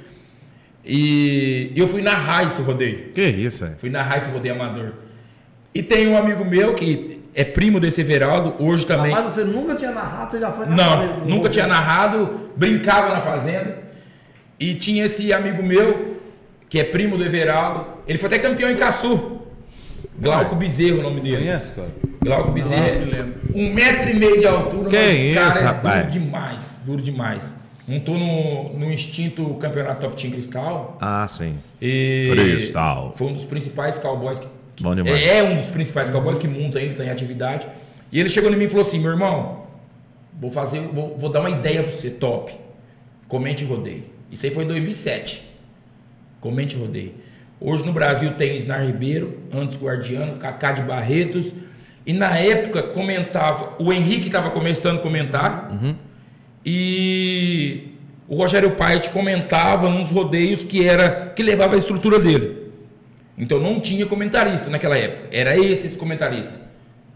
E 0.85 1.71
eu 1.75 1.87
fui 1.87 2.01
narrar 2.01 2.45
esse 2.45 2.61
rodeio. 2.61 3.09
Que 3.13 3.23
isso, 3.23 3.65
é? 3.65 3.71
Fui 3.77 3.89
narrar 3.89 4.17
esse 4.17 4.29
rodeio 4.29 4.55
amador. 4.55 4.93
E 5.75 5.83
tem 5.83 6.07
um 6.07 6.17
amigo 6.17 6.45
meu 6.45 6.73
que 6.73 7.19
é 7.35 7.43
primo 7.43 7.79
desse 7.81 7.99
Everaldo, 7.99 8.55
hoje 8.59 8.85
também. 8.85 9.11
Rapaz, 9.11 9.33
você 9.33 9.43
nunca 9.43 9.75
tinha 9.75 9.91
narrado, 9.91 10.31
você 10.31 10.39
já 10.39 10.51
foi 10.53 10.65
narrado 10.67 11.05
Não, 11.19 11.25
nunca 11.25 11.49
tinha 11.49 11.67
narrado, 11.67 12.49
brincava 12.55 13.09
na 13.09 13.19
fazenda. 13.19 13.77
E 14.57 14.73
tinha 14.75 15.03
esse 15.03 15.33
amigo 15.33 15.61
meu, 15.61 16.15
que 16.69 16.79
é 16.79 16.83
primo 16.85 17.17
do 17.17 17.25
Everaldo. 17.25 17.85
Ele 18.07 18.17
foi 18.17 18.27
até 18.27 18.39
campeão 18.39 18.69
em 18.69 18.75
Caçu. 18.77 19.41
Glauco 20.17 20.55
Bezerro, 20.55 20.99
o 20.99 21.03
nome 21.03 21.19
dele. 21.19 21.39
Conhece, 21.39 21.73
cara? 21.73 21.89
Glauco 22.23 22.51
Bezerro. 22.51 23.05
lembro. 23.11 23.33
Um 23.53 23.73
metro 23.73 24.09
e 24.09 24.13
meio 24.13 24.39
de 24.39 24.47
altura, 24.47 24.89
Que 24.89 24.95
mas 24.95 25.09
o 25.13 25.17
isso, 25.17 25.35
cara 25.35 25.59
é 25.59 25.63
rapaz? 25.63 25.99
duro 26.05 26.11
demais, 26.11 26.77
duro 26.85 27.01
demais. 27.01 27.55
Montou 27.85 28.17
no, 28.17 28.79
no 28.79 28.91
instinto 28.91 29.43
campeonato 29.55 29.99
Top 30.01 30.15
Team 30.15 30.31
Cristal. 30.31 30.97
Ah, 31.01 31.27
sim. 31.27 31.55
E 31.81 32.31
Cristal. 32.33 33.13
Foi 33.15 33.27
um 33.27 33.33
dos 33.33 33.43
principais 33.43 33.97
cowboys 33.99 34.39
que, 34.39 34.47
que- 34.47 34.54
Bom 34.79 34.93
demais. 34.95 35.17
é 35.25 35.43
um 35.43 35.55
dos 35.55 35.67
principais 35.67 36.09
cowboys 36.09 36.37
que 36.37 36.47
monta 36.47 36.79
ainda, 36.79 36.91
está 36.91 37.05
em 37.05 37.09
atividade. 37.09 37.67
E 38.11 38.19
ele 38.19 38.29
chegou 38.29 38.51
em 38.51 38.55
mim 38.55 38.65
e 38.65 38.69
falou 38.69 38.85
assim: 38.85 38.99
meu 38.99 39.11
irmão, 39.11 39.67
vou 40.39 40.51
fazer, 40.51 40.81
vou, 40.87 41.17
vou 41.17 41.29
dar 41.29 41.41
uma 41.41 41.49
ideia 41.49 41.83
para 41.83 41.91
você 41.91 42.09
top. 42.09 42.53
Comente 43.27 43.63
rodeio. 43.65 44.03
Isso 44.31 44.45
aí 44.45 44.51
foi 44.51 44.63
em 44.63 44.67
2007. 44.67 45.43
Comente 46.39 46.75
rodeio. 46.75 47.13
Hoje 47.59 47.85
no 47.85 47.93
Brasil 47.93 48.33
tem 48.33 48.57
Snar 48.57 48.85
Ribeiro, 48.85 49.39
antes 49.51 49.77
Guardiano, 49.77 50.37
Cacá 50.37 50.71
de 50.71 50.81
Barretos. 50.81 51.51
E 52.05 52.13
na 52.13 52.37
época 52.37 52.83
comentava, 52.83 53.73
o 53.79 53.91
Henrique 53.91 54.27
estava 54.27 54.51
começando 54.51 54.99
a 54.99 55.01
comentar. 55.01 55.71
E 56.63 57.89
o 58.27 58.35
Rogério 58.35 58.71
Paet 58.71 59.09
comentava 59.09 59.89
nos 59.89 60.09
rodeios 60.09 60.63
que 60.63 60.87
era 60.87 61.31
que 61.35 61.41
levava 61.41 61.75
a 61.75 61.77
estrutura 61.77 62.19
dele. 62.19 62.64
Então 63.37 63.59
não 63.59 63.79
tinha 63.79 64.05
comentarista 64.05 64.69
naquela 64.69 64.97
época. 64.97 65.27
Era 65.31 65.57
esse 65.57 65.87
esse 65.87 65.97
comentarista. 65.97 66.53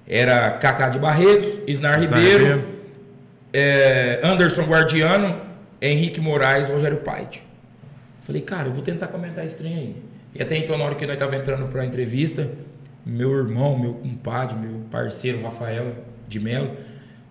Era 0.08 0.52
Cacá 0.52 0.90
de 0.90 1.00
Barretos, 1.00 1.60
Isnar 1.68 2.00
Ribeiro, 2.00 2.46
Ribeiro. 2.46 2.68
é, 3.54 4.20
Anderson 4.24 4.64
Guardiano, 4.64 5.40
Henrique 5.82 6.20
Moraes, 6.20 6.68
Rogério 6.68 6.98
Paet. 6.98 7.44
Falei, 8.24 8.42
cara, 8.42 8.68
eu 8.68 8.74
vou 8.74 8.84
tentar 8.84 9.08
comentar 9.08 9.46
esse 9.46 9.56
trem 9.58 9.74
aí. 9.74 9.96
E 10.36 10.42
até 10.42 10.58
então, 10.58 10.78
na 10.78 10.84
hora 10.84 10.96
que 10.96 11.06
nós 11.06 11.18
tava 11.18 11.36
entrando 11.36 11.68
pra 11.68 11.86
entrevista, 11.86 12.52
meu 13.06 13.36
irmão, 13.36 13.78
meu 13.78 13.94
compadre, 13.96 14.56
meu 14.58 14.82
parceiro, 14.92 15.42
Rafael 15.42 15.96
de 16.28 16.40
Mello, 16.40 16.72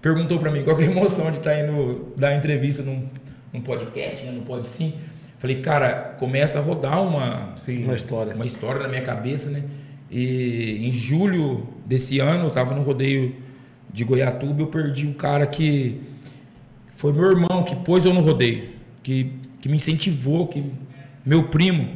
perguntou 0.01 0.39
pra 0.39 0.51
mim 0.51 0.65
qual 0.65 0.77
que 0.77 0.83
é 0.85 0.87
a 0.87 0.91
emoção 0.91 1.31
de 1.31 1.39
estar 1.39 1.59
indo 1.59 2.13
dar 2.17 2.35
entrevista 2.35 2.83
num, 2.83 3.09
num 3.53 3.61
podcast, 3.61 4.25
né? 4.25 4.33
Não 4.33 4.43
pode 4.43 4.67
sim. 4.67 4.95
Falei, 5.39 5.61
cara, 5.61 6.17
começa 6.19 6.59
a 6.59 6.63
rodar 6.63 7.01
uma, 7.03 7.55
Sim. 7.57 7.85
Uma 7.85 7.95
história. 7.95 8.35
uma 8.35 8.45
história 8.45 8.83
na 8.83 8.89
minha 8.89 9.03
cabeça, 9.03 9.49
né? 9.51 9.63
E 10.11 10.89
em 10.89 10.91
julho 10.91 11.69
desse 11.87 12.19
ano, 12.19 12.47
eu 12.47 12.51
tava 12.51 12.75
no 12.75 12.83
rodeio 12.83 13.37
de 13.93 14.05
Goiatuba, 14.05 14.63
eu 14.63 14.67
perdi 14.67 15.07
um 15.07 15.13
cara 15.13 15.47
que 15.47 16.01
foi 16.89 17.13
meu 17.13 17.31
irmão, 17.31 17.63
que 17.63 17.77
pôs 17.77 18.05
eu 18.05 18.13
no 18.13 18.21
rodeio, 18.21 18.71
que, 19.03 19.33
que 19.61 19.69
me 19.69 19.77
incentivou, 19.77 20.49
que 20.49 20.65
meu 21.25 21.45
primo. 21.45 21.89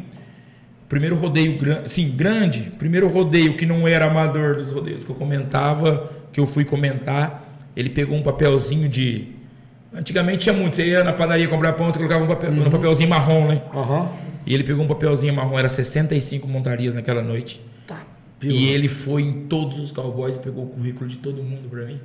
Primeiro 0.89 1.17
rodeio 1.17 1.59
grande, 1.59 1.91
sim, 1.91 2.11
grande, 2.11 2.71
primeiro 2.79 3.09
rodeio 3.09 3.57
que 3.57 3.65
não 3.65 3.89
era 3.89 4.07
amador 4.07 4.57
dos 4.57 4.71
rodeios 4.71 5.03
que 5.03 5.11
eu 5.11 5.17
comentava, 5.17 6.13
que 6.33 6.39
eu 6.39 6.47
fui 6.47 6.67
comentar, 6.67 7.59
ele 7.75 7.89
pegou 7.89 8.17
um 8.17 8.23
papelzinho 8.23 8.89
de 8.89 9.29
Antigamente 9.95 10.39
tinha 10.45 10.55
muito, 10.55 10.77
você 10.77 10.87
ia 10.87 11.05
na 11.05 11.13
padaria 11.13 11.47
comprar 11.49 11.75
pão, 11.75 11.87
você 11.91 11.99
colocava 11.99 12.25
um 12.25 12.27
papel, 12.27 12.51
um 12.51 12.71
papelzinho 12.71 13.09
marrom, 13.09 13.49
né? 13.49 13.63
Aham. 13.75 14.11
E 14.47 14.55
ele 14.55 14.65
pegou 14.65 14.85
um 14.85 14.89
papelzinho 14.89 15.35
marrom, 15.35 15.59
era 15.59 15.69
65 15.69 16.49
montarias 16.49 16.95
naquela 16.95 17.23
noite. 17.23 17.61
Tá. 17.87 18.01
E 18.41 18.69
ele 18.69 18.89
foi 18.89 19.23
em 19.23 19.45
todos 19.45 19.79
os 19.79 19.93
cowboys, 19.93 20.39
pegou 20.39 20.65
o 20.65 20.69
currículo 20.69 21.09
de 21.09 21.19
todo 21.19 21.43
mundo 21.43 21.69
pra 21.69 21.85
mim. 21.85 22.01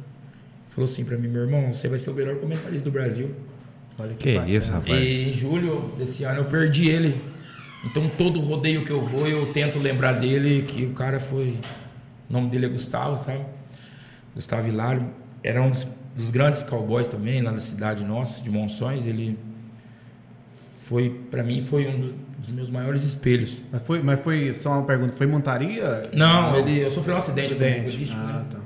Falou 0.69 0.85
assim 0.85 1.03
pra 1.03 1.17
mim, 1.17 1.27
meu 1.27 1.43
irmão, 1.43 1.73
você 1.73 1.87
vai 1.87 1.97
ser 1.97 2.09
o 2.11 2.13
melhor 2.13 2.35
comentarista 2.35 2.83
do 2.83 2.91
Brasil. 2.91 3.31
Olha 3.97 4.13
Que 4.13 4.33
bacana. 4.35 4.51
isso, 4.53 4.71
rapaz. 4.71 4.95
E 4.99 5.29
em 5.29 5.33
julho 5.33 5.91
desse 5.97 6.23
ano 6.23 6.41
eu 6.41 6.45
perdi 6.45 6.89
ele. 6.89 7.15
Então 7.85 8.07
todo 8.17 8.39
rodeio 8.39 8.85
que 8.85 8.91
eu 8.91 9.01
vou, 9.01 9.27
eu 9.27 9.45
tento 9.53 9.79
lembrar 9.79 10.11
dele, 10.13 10.63
que 10.67 10.85
o 10.85 10.91
cara 10.91 11.19
foi. 11.19 11.57
O 12.29 12.33
nome 12.33 12.49
dele 12.49 12.65
é 12.67 12.69
Gustavo, 12.69 13.17
sabe? 13.17 13.39
Gustavo 14.35 14.67
Hilário. 14.67 15.09
Era 15.43 15.61
um 15.63 15.69
dos, 15.71 15.87
dos 16.17 16.29
grandes 16.29 16.63
cowboys 16.63 17.07
também, 17.07 17.41
lá 17.41 17.51
da 17.51 17.59
cidade 17.59 18.03
nossa, 18.03 18.41
de 18.43 18.49
Monções. 18.49 19.05
Ele 19.05 19.37
foi, 20.83 21.09
pra 21.29 21.43
mim, 21.43 21.61
foi 21.61 21.87
um 21.87 21.99
do- 21.99 22.13
dos 22.39 22.49
meus 22.51 22.69
maiores 22.69 23.03
espelhos. 23.03 23.61
Mas 23.71 23.81
foi, 23.83 24.01
mas 24.01 24.19
foi 24.19 24.53
só 24.53 24.71
uma 24.71 24.83
pergunta, 24.83 25.13
foi 25.13 25.27
montaria? 25.27 26.03
Não, 26.13 26.55
ele, 26.57 26.79
eu 26.79 26.89
sofri 26.91 27.11
um 27.13 27.17
acidente 27.17 27.53
Acidente. 27.53 28.11
Ah, 28.13 28.23
né? 28.23 28.41
tá. 28.51 28.57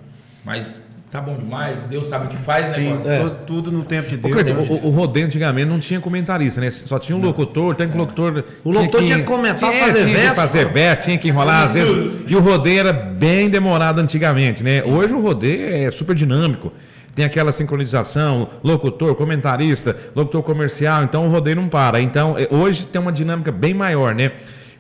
Mas 0.46 0.80
tá 1.10 1.20
bom 1.20 1.36
demais, 1.38 1.78
Deus 1.90 2.08
sabe 2.08 2.28
o 2.28 2.30
que 2.30 2.38
faz, 2.38 2.70
né? 2.70 2.76
Sim, 2.76 2.90
negócio. 2.92 3.10
É. 3.12 3.20
tu- 3.20 3.36
tudo 3.48 3.72
no 3.72 3.84
tempo 3.84 4.08
de 4.10 4.18
Deus. 4.18 4.36
Né? 4.44 4.52
o, 4.70 4.88
o 4.88 4.90
rodeio 4.92 5.26
antigamente 5.26 5.68
não 5.68 5.80
tinha 5.80 6.00
comentarista, 6.00 6.62
né? 6.62 6.70
Só 6.72 7.00
tinha 7.00 7.18
um 7.18 7.22
locutor, 7.22 7.76
tem 7.76 7.88
que 7.90 7.96
o 7.96 7.98
locutor. 7.98 8.44
O 8.64 8.72
locutor 8.72 9.04
tinha 9.04 9.18
que 9.18 9.24
comentar, 9.24 9.72
tinha, 9.72 9.86
fazer 9.88 10.06
tinha 10.06 10.30
que 10.30 10.36
fazer 10.36 10.66
verso, 10.72 11.06
tinha 11.06 11.18
que 11.18 11.28
enrolar, 11.28 11.66
às 11.66 11.74
vezes. 11.74 12.22
E 12.28 12.36
o 12.36 12.40
rodeio 12.40 12.80
era 12.82 12.94
bem 12.94 13.50
demorado 13.50 14.00
antigamente, 14.00 14.64
né? 14.64 14.84
Hoje 14.84 15.14
o 15.14 15.20
rodeio 15.22 15.88
é 15.88 15.92
super 15.92 16.16
dinâmico. 16.16 16.72
Tem 17.16 17.26
aquela 17.26 17.52
sincronização, 17.52 18.50
locutor, 18.64 19.16
comentarista, 19.16 19.98
locutor 20.16 20.44
comercial, 20.44 21.04
então 21.04 21.28
o 21.28 21.30
rodeio 21.30 21.58
não 21.58 21.68
para. 21.68 22.00
Então, 22.00 22.38
eh, 22.38 22.48
hoje 22.50 22.86
tem 22.86 23.02
uma 23.02 23.12
dinâmica 23.12 23.52
bem 23.52 23.74
maior, 23.74 24.16
né? 24.16 24.32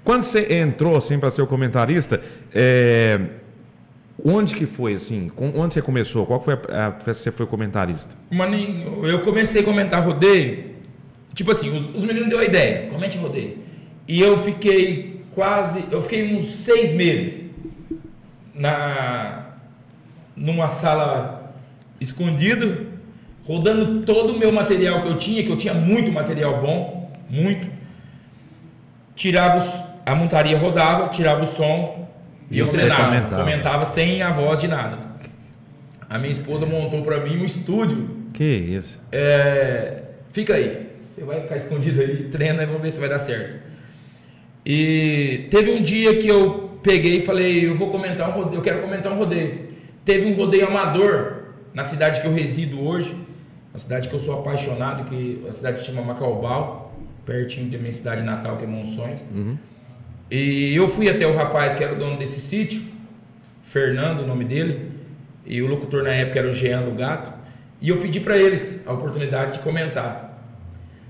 Quando 0.03 0.23
você 0.23 0.53
entrou 0.55 0.95
assim 0.95 1.19
para 1.19 1.29
ser 1.29 1.41
o 1.41 1.47
comentarista, 1.47 2.21
é, 2.53 3.19
onde 4.23 4.55
que 4.55 4.65
foi 4.65 4.95
assim? 4.95 5.31
Onde 5.37 5.73
você 5.73 5.81
começou? 5.81 6.25
Qual 6.25 6.41
foi 6.41 6.53
a 6.53 6.91
festa 6.91 7.11
que 7.11 7.13
você 7.13 7.31
foi 7.31 7.45
comentarista? 7.45 8.15
Maninho, 8.31 9.05
eu 9.05 9.21
comecei 9.21 9.61
a 9.61 9.63
comentar 9.63 10.03
rodeio. 10.03 10.71
Tipo 11.33 11.51
assim, 11.51 11.69
os, 11.75 11.93
os 11.95 12.03
meninos 12.03 12.29
deu 12.29 12.39
a 12.39 12.45
ideia, 12.45 12.87
comente 12.89 13.17
rodeio. 13.17 13.57
E 14.07 14.21
eu 14.21 14.37
fiquei 14.37 15.23
quase. 15.31 15.85
Eu 15.91 16.01
fiquei 16.01 16.35
uns 16.35 16.47
seis 16.47 16.91
meses 16.91 17.49
na 18.53 19.47
numa 20.35 20.67
sala 20.67 21.40
escondido, 22.01 22.87
rodando 23.45 24.01
todo 24.05 24.33
o 24.33 24.37
meu 24.39 24.51
material 24.51 25.01
que 25.03 25.07
eu 25.07 25.17
tinha, 25.17 25.43
que 25.43 25.49
eu 25.49 25.57
tinha 25.57 25.73
muito 25.73 26.11
material 26.11 26.59
bom, 26.61 27.13
muito. 27.29 27.69
Tirava 29.15 29.57
os- 29.59 29.83
a 30.05 30.15
montaria 30.15 30.57
rodava, 30.57 31.09
tirava 31.09 31.43
o 31.43 31.47
som 31.47 32.09
e, 32.49 32.55
E 32.55 32.59
eu 32.59 32.67
você 32.67 32.77
treinava, 32.77 33.05
comentava. 33.05 33.43
comentava 33.43 33.85
sem 33.85 34.21
a 34.23 34.31
voz 34.31 34.59
de 34.59 34.67
nada. 34.67 34.97
A 36.09 36.17
minha 36.17 36.31
esposa 36.31 36.65
montou 36.65 37.01
para 37.03 37.19
mim 37.21 37.37
um 37.37 37.45
estúdio 37.45 38.09
Que 38.33 38.43
isso? 38.43 38.99
é, 39.11 40.01
fica 40.31 40.55
aí. 40.55 40.89
Você 41.03 41.23
vai 41.23 41.39
ficar 41.41 41.57
escondido 41.57 42.01
aí, 42.01 42.23
treina 42.25 42.63
e 42.63 42.65
vamos 42.65 42.81
ver 42.81 42.91
se 42.91 42.99
vai 42.99 43.09
dar 43.09 43.19
certo. 43.19 43.57
E 44.65 45.47
teve 45.51 45.71
um 45.71 45.81
dia 45.81 46.15
que 46.17 46.27
eu 46.27 46.79
peguei 46.83 47.17
e 47.17 47.21
falei, 47.21 47.67
eu 47.67 47.75
vou 47.75 47.89
comentar 47.89 48.29
um 48.29 48.31
rodeio, 48.33 48.57
eu 48.59 48.61
quero 48.61 48.79
comentar 48.81 49.11
um 49.11 49.17
rodeio. 49.17 49.69
Teve 50.05 50.25
um 50.27 50.33
rodeio 50.33 50.67
amador 50.67 51.40
na 51.73 51.83
cidade 51.83 52.21
que 52.21 52.27
eu 52.27 52.33
resido 52.33 52.81
hoje, 52.81 53.15
uma 53.73 53.79
cidade 53.79 54.09
que 54.09 54.13
eu 54.13 54.19
sou 54.19 54.39
apaixonado, 54.39 55.05
que 55.05 55.45
a 55.47 55.53
cidade 55.53 55.83
chama 55.85 56.01
Macaubal, 56.01 56.93
pertinho 57.25 57.69
da 57.69 57.77
minha 57.77 57.91
cidade 57.91 58.23
natal, 58.23 58.57
que 58.57 58.63
é 58.63 58.67
Monções. 58.67 59.23
E 60.29 60.75
eu 60.75 60.87
fui 60.87 61.09
até 61.09 61.25
o 61.27 61.35
rapaz 61.35 61.75
que 61.75 61.83
era 61.83 61.93
o 61.93 61.97
dono 61.97 62.17
desse 62.17 62.39
sítio, 62.39 62.81
Fernando, 63.61 64.21
o 64.21 64.27
nome 64.27 64.45
dele, 64.45 64.91
e 65.45 65.61
o 65.61 65.67
locutor 65.67 66.03
na 66.03 66.11
época 66.11 66.39
era 66.39 66.49
o 66.49 66.53
Jean 66.53 66.81
Lugato, 66.81 67.31
e 67.81 67.89
eu 67.89 67.97
pedi 67.97 68.19
para 68.19 68.37
eles 68.37 68.81
a 68.85 68.93
oportunidade 68.93 69.53
de 69.53 69.59
comentar. 69.59 70.29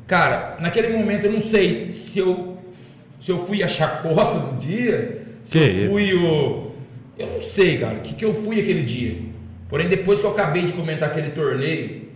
Cara, 0.07 0.57
naquele 0.59 0.89
momento 0.89 1.25
eu 1.25 1.31
não 1.31 1.41
sei 1.41 1.91
se 1.91 2.19
eu 2.19 2.57
se 3.19 3.31
eu 3.31 3.37
fui 3.37 3.61
a 3.61 3.67
chacota 3.67 4.39
do 4.39 4.57
dia, 4.57 5.21
se 5.43 5.51
Que 5.51 5.63
eu 5.63 5.67
isso? 5.69 5.89
fui 5.91 6.13
o 6.15 6.71
eu 7.17 7.27
não 7.27 7.41
sei, 7.41 7.77
cara, 7.77 7.97
o 7.97 8.01
que 8.01 8.15
que 8.15 8.25
eu 8.25 8.33
fui 8.33 8.59
aquele 8.59 8.81
dia. 8.81 9.30
Porém, 9.71 9.87
depois 9.87 10.19
que 10.19 10.25
eu 10.25 10.31
acabei 10.31 10.65
de 10.65 10.73
comentar 10.73 11.09
aquele 11.09 11.29
torneio 11.31 12.09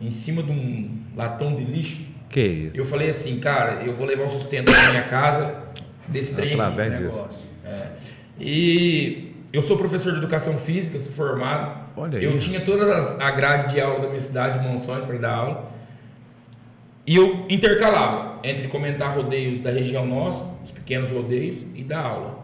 em 0.00 0.10
cima 0.10 0.42
de 0.42 0.50
um 0.50 0.98
latão 1.14 1.54
de 1.54 1.62
lixo, 1.62 2.00
Que 2.30 2.40
isso? 2.40 2.76
eu 2.76 2.84
falei 2.86 3.10
assim, 3.10 3.38
cara, 3.38 3.84
eu 3.84 3.92
vou 3.94 4.06
levar 4.06 4.24
o 4.24 4.28
sustento 4.30 4.72
da 4.72 4.90
minha 4.90 5.02
casa 5.04 5.62
desse 6.08 6.34
trem 6.34 6.58
aqui. 6.58 6.82
Disso. 6.90 7.02
Negócio. 7.02 7.46
E 8.40 9.34
eu 9.52 9.62
sou 9.62 9.76
professor 9.76 10.10
de 10.12 10.18
educação 10.18 10.56
física, 10.56 10.98
sou 11.00 11.12
formado. 11.12 11.82
Olha 11.96 12.18
aí. 12.18 12.24
Eu 12.24 12.38
tinha 12.38 12.60
todas 12.60 12.88
as 12.88 13.20
a 13.20 13.30
grade 13.30 13.74
de 13.74 13.80
aula 13.80 14.00
da 14.00 14.08
minha 14.08 14.20
cidade, 14.20 14.58
de 14.58 14.66
Monções, 14.66 15.04
para 15.04 15.18
dar 15.18 15.34
aula. 15.34 15.70
E 17.06 17.14
eu 17.14 17.44
intercalava 17.50 18.40
entre 18.42 18.68
comentar 18.68 19.14
rodeios 19.14 19.60
da 19.60 19.70
região 19.70 20.06
nossa, 20.06 20.44
os 20.64 20.70
pequenos 20.72 21.10
rodeios, 21.10 21.62
e 21.74 21.84
dar 21.84 22.00
aula. 22.06 22.42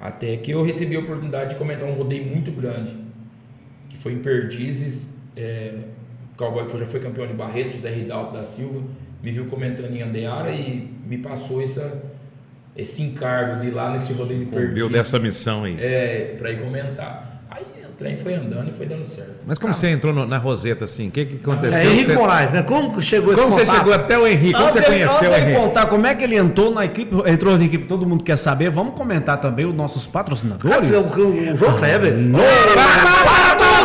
Até 0.00 0.36
que 0.36 0.52
eu 0.52 0.62
recebi 0.62 0.94
a 0.94 1.00
oportunidade 1.00 1.50
de 1.50 1.56
comentar 1.56 1.88
um 1.88 1.92
rodeio 1.94 2.24
muito 2.24 2.50
grande, 2.52 2.96
foi 4.00 4.12
em 4.14 4.18
Perdizes. 4.18 5.08
É, 5.36 5.72
o 6.34 6.36
cowboy 6.36 6.66
que 6.66 6.76
já 6.78 6.84
foi 6.86 6.98
campeão 7.00 7.26
de 7.26 7.34
Barreto, 7.34 7.72
José 7.72 7.90
Ridalto 7.90 8.32
da 8.34 8.42
Silva, 8.42 8.80
me 9.22 9.30
viu 9.30 9.44
comentando 9.46 9.94
em 9.94 10.02
Andeara 10.02 10.50
e 10.50 10.90
me 11.06 11.18
passou 11.18 11.62
essa, 11.62 12.02
esse 12.76 13.02
encargo 13.02 13.60
de 13.60 13.68
ir 13.68 13.70
lá 13.70 13.90
nesse 13.90 14.12
rodeio 14.12 14.40
de 14.40 14.46
Viu 14.46 14.54
Perdizes. 14.58 14.90
dessa 14.90 15.18
missão 15.18 15.64
aí. 15.64 15.76
É, 15.78 16.34
pra 16.38 16.50
ir 16.50 16.60
comentar. 16.60 17.28
Aí 17.50 17.62
o 17.84 17.92
trem 17.92 18.16
foi 18.16 18.32
andando 18.34 18.68
e 18.68 18.72
foi 18.72 18.86
dando 18.86 19.04
certo. 19.04 19.44
Mas 19.46 19.58
como 19.58 19.74
você 19.74 19.88
entrou 19.90 20.12
no- 20.14 20.24
na 20.26 20.38
Roseta 20.38 20.84
assim? 20.86 21.08
O 21.08 21.10
que, 21.10 21.24
que 21.26 21.34
aconteceu? 21.36 21.78
É 21.78 21.84
Henrique 21.84 22.04
Você- 22.06 22.14
Moraes, 22.14 22.50
né? 22.52 22.62
Como 22.62 22.94
que 22.94 23.02
chegou 23.02 23.32
esse 23.34 23.42
Como 23.42 23.52
você 23.52 23.66
chegou 23.66 23.92
até 23.92 24.16
o 24.18 24.26
Henrique? 24.26 24.52
Como 24.52 24.64
Antes 24.64 24.74
você 24.80 24.80
dele- 24.90 25.02
antes 25.02 25.16
conheceu 25.18 25.30
o 25.30 25.42
Henrique? 25.42 25.60
contar 25.60 25.86
como 25.86 26.06
é 26.06 26.14
que 26.14 26.24
ele 26.24 26.36
entrou 26.36 26.72
na 26.74 26.84
equipe, 26.86 27.14
entrou 27.26 27.58
na 27.58 27.64
equipe, 27.64 27.84
todo 27.86 28.06
mundo 28.06 28.24
quer 28.24 28.36
saber. 28.36 28.70
Vamos 28.70 28.94
comentar 28.94 29.38
também 29.40 29.66
os 29.66 29.74
nossos 29.74 30.06
patrocinadores. 30.06 30.74
Cadê 30.90 30.96
o, 31.20 31.52
o 31.52 31.56
João 31.56 31.76
Kleber? 31.76 32.14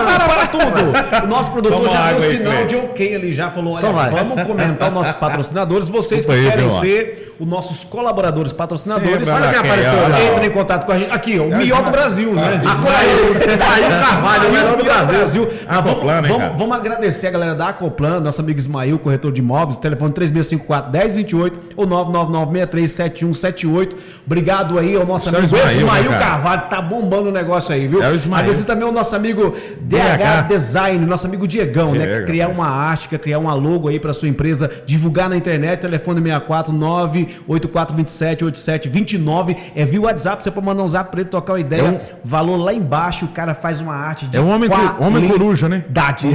Para, 0.06 0.28
para, 0.28 0.48
tudo! 0.48 1.26
O 1.26 1.28
nosso 1.28 1.52
produtor 1.52 1.78
Toma 1.78 1.90
já 1.90 2.14
deu 2.14 2.24
aí, 2.24 2.30
sinal 2.38 2.54
Cleide. 2.54 2.70
de 2.70 2.76
ok 2.76 3.16
ali, 3.16 3.34
já 3.34 3.52
falou: 3.52 3.74
olha, 3.74 3.82
Então 3.82 3.94
vai. 3.94 4.10
vamos 4.10 4.44
comentar 4.44 4.88
os 4.90 4.94
nossos 4.94 5.14
patrocinadores. 5.14 5.90
Vocês 5.90 6.26
que 6.26 6.32
aí, 6.32 6.50
querem 6.50 6.70
ser 6.72 7.25
os 7.40 7.48
nossos 7.48 7.84
colaboradores 7.84 8.54
patrocinadores, 8.54 9.28
Olha 9.28 9.50
quem 9.50 9.60
apareceu. 9.60 10.32
Entrem 10.32 10.48
em 10.48 10.52
contato 10.52 10.86
com 10.86 10.92
a 10.92 10.98
gente. 10.98 11.12
Aqui, 11.12 11.40
ó, 11.40 11.44
o 11.44 11.52
É 11.52 11.56
o 11.56 11.58
melhor 11.58 11.84
do 11.84 11.90
Ismael. 11.90 11.92
Brasil, 11.92 12.34
né? 12.34 12.62
Ismael, 12.64 14.02
Carvalho, 14.02 14.50
o 14.50 14.52
melhor 14.52 14.78
do 14.78 14.84
Brasil. 14.84 15.50
Ah, 15.68 15.82
vamos, 15.82 16.04
hein, 16.04 16.10
vamos, 16.22 16.38
cara? 16.38 16.54
vamos 16.58 16.78
agradecer 16.78 17.28
a 17.28 17.32
galera 17.32 17.56
da 17.56 17.70
Acoplan, 17.70 18.20
nosso 18.20 18.42
amigo 18.42 18.58
Ismael, 18.58 18.98
corretor 19.00 19.32
de 19.32 19.42
imóveis, 19.42 19.78
telefone 19.78 20.14
3654-1028 20.14 21.52
ou 21.76 21.86
999-637178. 21.88 23.94
Obrigado 24.26 24.80
aí 24.80 24.96
ao 24.96 25.06
nosso 25.06 25.30
é 25.30 25.38
amigo 25.38 25.56
Ismael, 25.56 25.78
Ismael, 25.78 26.12
né? 26.12 26.20
Carvalho, 26.20 26.62
tá 26.70 26.82
bombando 26.82 27.30
o 27.30 27.32
negócio 27.32 27.74
aí, 27.74 27.88
viu? 27.88 28.02
É 28.02 28.10
o 28.10 28.16
Ismael. 28.16 28.44
Agradecer 28.44 28.66
também 28.66 28.86
ao 28.86 28.92
nosso 28.94 29.16
amigo 29.16 29.54
DH. 29.82 30.48
Design, 30.48 31.06
nosso 31.06 31.28
amigo 31.28 31.48
Diegão, 31.48 31.92
né? 31.92 32.06
Diego, 32.06 32.20
Que 32.22 32.26
criar 32.28 32.48
uma 32.48 32.68
arte, 32.68 33.10
criar 33.10 33.40
uma 33.40 33.54
logo 33.54 33.90
aí 33.90 34.00
para 34.00 34.14
sua 34.14 34.28
empresa, 34.28 34.72
divulgar 34.86 35.30
na 35.30 35.36
internet, 35.36 35.82
telefone 35.82 36.22
649 36.22 37.25
984278729. 37.50 39.56
É 39.76 39.86
via 39.86 40.02
WhatsApp, 40.02 40.44
você 40.44 40.52
pode 40.52 40.66
mandar 40.66 40.84
um 40.84 40.88
zap 40.88 41.12
pra 41.12 41.22
ele 41.22 41.30
tocar 41.30 41.54
uma 41.54 41.60
ideia. 41.60 41.82
É 41.82 41.84
um- 41.84 42.00
Valor 42.24 42.58
lá 42.58 42.74
embaixo, 42.74 43.26
o 43.26 43.28
cara 43.30 43.54
faz 43.54 43.80
uma 43.82 43.94
arte 43.96 44.26
de 44.26 44.38
É 44.38 44.42
um 44.42 44.50
homem, 44.50 44.70
co- 44.70 45.04
homem 45.04 45.28
coruja, 45.28 45.70
né? 45.70 45.84
Dade. 45.90 46.28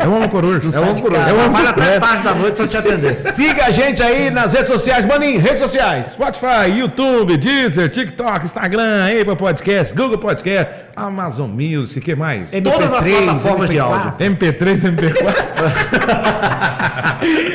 É 0.00 0.06
um 0.06 0.16
homem 0.16 0.28
coruja. 0.28 0.76
É 0.76 0.80
um 0.80 0.90
homem 0.90 1.02
coruja. 1.02 1.20
É 1.28 1.32
um 1.32 1.36
homem 1.38 1.50
Trabalha 1.62 1.70
até 1.70 1.80
coruja. 1.82 2.00
tarde 2.00 2.22
da 2.22 2.34
noite 2.34 2.54
pra 2.56 2.66
te 2.66 2.76
atender. 2.76 3.12
Siga 3.14 3.64
a 3.66 3.70
gente 3.70 4.02
aí 4.02 4.30
nas 4.30 4.52
redes 4.52 4.68
sociais. 4.68 5.04
Maninho, 5.04 5.40
redes 5.40 5.58
sociais. 5.60 6.08
Spotify, 6.08 6.70
YouTube, 6.76 7.36
Deezer, 7.36 7.88
TikTok, 7.88 8.44
Instagram, 8.44 9.06
Apple 9.20 9.36
Podcast, 9.36 9.94
Google 9.94 10.18
Podcast, 10.18 10.72
Amazon 10.96 11.48
Music, 11.50 11.98
o 12.00 12.02
que 12.02 12.14
mais? 12.16 12.50
Todas 12.50 12.92
as 12.92 13.04
plataformas 13.04 13.70
de 13.70 13.78
áudio. 13.78 14.12
MP3, 14.18 14.84
MP4. 14.84 15.34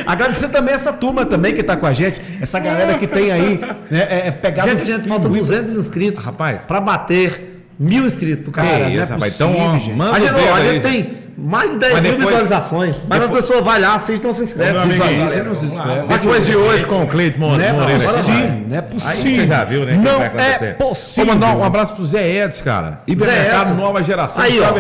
Agradecer 0.06 0.50
também 0.50 0.74
essa 0.74 0.94
turma 0.94 1.26
também 1.26 1.54
que 1.54 1.64
tá 1.64 1.76
com 1.76 1.86
a 1.86 1.94
gente, 1.94 2.22
essa 2.42 2.60
galera 2.60 2.73
que 3.00 3.08
tem 3.08 3.32
aí, 3.32 3.60
né, 3.90 4.08
é, 4.10 4.28
é 4.28 4.32
pegado 4.32 4.70
Gente, 4.70 4.86
gente, 4.86 5.08
falta 5.08 5.28
200 5.30 5.76
inscritos. 5.76 6.24
Rapaz. 6.24 6.64
Pra 6.64 6.80
bater 6.80 7.64
mil 7.80 8.06
inscritos. 8.06 8.54
Cara, 8.54 8.68
Que 8.68 8.80
não 8.80 8.88
é 8.88 8.94
isso, 8.94 9.12
rapaz. 9.12 9.36
Então, 9.36 9.52
possível, 9.52 9.70
ó, 9.70 9.78
gente. 9.78 9.96
manda 9.96 10.16
A 10.16 10.20
gente, 10.20 10.34
ó, 10.34 10.56
a 10.56 10.62
gente 10.62 10.82
tem 10.82 11.23
mais 11.38 11.72
de 11.72 11.78
10 11.80 11.94
Mas 11.94 12.02
mil 12.02 12.12
depois- 12.12 12.28
visualizações. 12.30 12.96
Mas 13.08 13.20
depois- 13.22 13.40
as 13.44 13.48
pessoas 13.48 13.66
vai 13.66 13.80
lá, 13.82 13.96
assistem 13.96 14.18
e 14.18 14.24
não 14.24 14.36
se 14.36 14.44
inscrevem. 14.44 14.74
Meu 14.74 14.82
amigo, 14.82 15.04
Visualiza. 15.04 15.30
você 15.38 15.44
não 15.44 15.56
se 15.56 15.66
inscreve. 15.66 16.08
Depois 16.08 16.46
de 16.46 16.56
hoje 16.56 16.86
com 16.86 17.04
o 17.04 17.08
Cleiton 17.08 17.40
Mo- 17.40 17.58
Não 17.58 17.64
é 17.66 17.74
Moreira. 17.74 18.04
possível, 18.04 18.64
não 18.68 18.76
é 18.76 18.80
Aí 18.80 18.82
possível. 18.84 19.36
você 19.42 19.48
já 19.48 19.64
viu, 19.64 19.86
né? 19.86 19.94
Não 20.04 20.22
é 20.22 20.74
possível. 20.74 21.26
Vou 21.26 21.36
mandar 21.36 21.56
um 21.56 21.64
abraço 21.64 21.94
pro 21.94 22.06
Zé 22.06 22.28
Edson, 22.44 22.64
cara. 22.64 22.90
Zé 22.90 22.98
Hipermercado. 23.08 23.74
Nova 23.74 24.04
Geração, 24.04 24.44
Aí, 24.44 24.54
de 24.54 24.62
ó. 24.62 24.74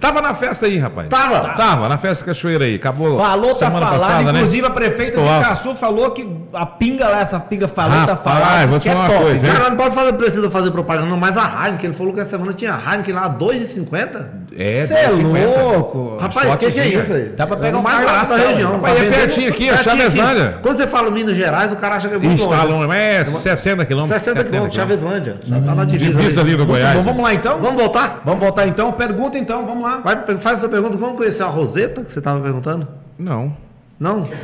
Tava 0.00 0.20
na 0.20 0.34
festa 0.34 0.66
aí, 0.66 0.78
rapaz. 0.78 1.08
Tava. 1.08 1.50
Tava, 1.50 1.88
na 1.88 1.96
festa 1.96 2.24
cachoeira 2.24 2.64
aí. 2.64 2.74
Acabou 2.74 3.16
Falou, 3.16 3.54
tá 3.54 3.70
falado. 3.70 4.00
passada, 4.00 4.32
né? 4.32 4.38
Inclusive, 4.40 4.66
a 4.66 4.70
prefeita 4.70 5.20
de 5.20 5.28
alto. 5.28 5.46
Caçu 5.48 5.74
falou 5.76 6.10
que 6.10 6.28
a 6.52 6.66
pinga 6.66 7.08
lá, 7.08 7.20
essa 7.20 7.38
pinga 7.38 7.68
falou, 7.68 7.92
tá 8.06 8.14
Rapaz, 8.14 8.20
falado. 8.40 8.68
vou 8.70 8.80
que 8.80 8.88
é 8.88 8.92
te 8.92 8.96
falar 8.96 9.08
uma 9.08 9.14
top. 9.14 9.24
coisa? 9.30 9.46
Cara, 9.46 9.70
não 9.70 9.76
pode 9.76 9.94
fazer, 9.94 10.12
precisa 10.14 10.50
fazer 10.50 10.70
propaganda, 10.72 11.06
não, 11.08 11.16
mas 11.16 11.36
a 11.36 11.44
Heineken, 11.66 11.90
ele 11.90 11.96
falou 11.96 12.12
que 12.12 12.20
essa 12.20 12.30
semana 12.30 12.52
tinha 12.52 12.76
Heineken 12.84 13.14
lá 13.14 13.26
a 13.26 13.28
2,50. 13.28 14.41
É, 14.56 14.86
Você 14.86 14.94
é 14.94 15.08
2,50. 15.08 15.72
louco. 15.72 16.16
Rapaz, 16.18 16.54
o 16.54 16.58
que, 16.58 16.70
que 16.70 16.80
é 16.80 16.88
isso 16.88 17.12
aí? 17.12 17.32
Dá 17.36 17.46
pra 17.46 17.56
pegar 17.56 17.70
é 17.70 17.74
o 17.76 17.78
um 17.78 17.82
mais 17.82 18.04
barato 18.04 18.28
da 18.30 18.36
região. 18.36 18.78
Mas 18.80 19.00
é 19.00 19.10
pertinho 19.10 19.48
aqui, 19.48 19.76
Chaveslândia. 19.76 20.48
aqui. 20.48 20.58
Quando 20.62 20.76
você 20.76 20.86
fala 20.86 21.10
Minas 21.10 21.36
Gerais, 21.36 21.72
o 21.72 21.76
cara 21.76 21.96
acha 21.96 22.08
que 22.08 22.14
é 22.14 22.18
muito 22.18 22.42
longe. 22.44 22.56
tá 22.56 22.64
longe, 22.64 22.86
mas 22.86 22.98
é 22.98 23.24
60 23.24 23.84
quilômetros. 23.84 24.22
60 24.22 24.44
quilômetros, 24.44 24.74
Chaveslândia. 24.76 25.36
Já 25.44 25.60
tá 25.60 25.74
na 25.74 25.84
divisa. 25.84 26.18
Divisa 26.18 26.40
ali. 26.40 26.56
do 26.56 26.66
Goiás. 26.66 26.96
Bom, 26.96 27.02
vamos 27.02 27.22
lá 27.22 27.34
então? 27.34 27.58
Vamos 27.60 27.80
voltar? 27.80 28.20
Vamos 28.24 28.40
voltar 28.40 28.66
então? 28.66 28.92
Pergunta 28.92 29.38
então, 29.38 29.66
vamos 29.66 29.82
lá. 29.82 30.00
Vai, 30.04 30.36
faz 30.38 30.58
essa 30.58 30.68
pergunta. 30.68 30.96
Como 30.98 31.16
conheceu 31.16 31.46
a 31.46 31.50
Roseta, 31.50 32.02
que 32.02 32.12
você 32.12 32.20
tava 32.20 32.40
perguntando? 32.40 32.86
Não. 33.18 33.56
Não? 34.02 34.28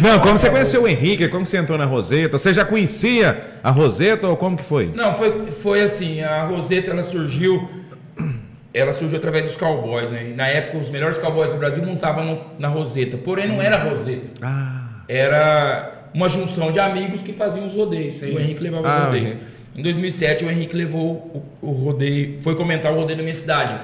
Não, 0.00 0.18
como 0.18 0.38
você 0.38 0.50
conheceu 0.50 0.82
o 0.82 0.88
Henrique? 0.88 1.28
Como 1.28 1.46
você 1.46 1.58
entrou 1.58 1.78
na 1.78 1.84
Roseta? 1.84 2.38
Você 2.38 2.52
já 2.52 2.64
conhecia 2.64 3.40
a 3.62 3.70
Roseta 3.70 4.26
ou 4.26 4.36
como 4.36 4.56
que 4.56 4.64
foi? 4.64 4.90
Não, 4.94 5.14
foi, 5.14 5.46
foi 5.46 5.82
assim, 5.82 6.20
a 6.22 6.44
Roseta 6.44 6.90
ela 6.90 7.04
surgiu, 7.04 7.68
ela 8.74 8.92
surgiu 8.92 9.18
através 9.18 9.44
dos 9.44 9.56
cowboys, 9.56 10.10
né? 10.10 10.30
E 10.30 10.34
na 10.34 10.46
época 10.48 10.78
os 10.78 10.90
melhores 10.90 11.18
cowboys 11.18 11.50
do 11.50 11.56
Brasil 11.58 11.84
montavam 11.84 12.24
no- 12.24 12.40
na 12.58 12.68
Roseta, 12.68 13.16
porém 13.16 13.46
não 13.46 13.62
era 13.62 13.76
Roseta. 13.76 14.26
Era 15.08 15.92
uma 16.12 16.28
junção 16.28 16.72
de 16.72 16.80
amigos 16.80 17.22
que 17.22 17.32
faziam 17.32 17.66
os 17.66 17.74
rodeios. 17.74 18.20
E 18.22 18.26
o 18.26 18.40
Henrique 18.40 18.62
levava 18.62 18.88
Ah, 18.88 18.98
os 19.00 19.04
rodeios. 19.06 19.36
Em 19.76 19.82
2007 19.82 20.44
o 20.44 20.50
Henrique 20.50 20.76
levou 20.76 21.46
o, 21.62 21.68
o 21.68 21.72
rodeio, 21.72 22.38
foi 22.42 22.56
comentar 22.56 22.92
o 22.92 22.96
rodeio 22.96 23.16
da 23.18 23.22
minha 23.22 23.34
cidade. 23.34 23.74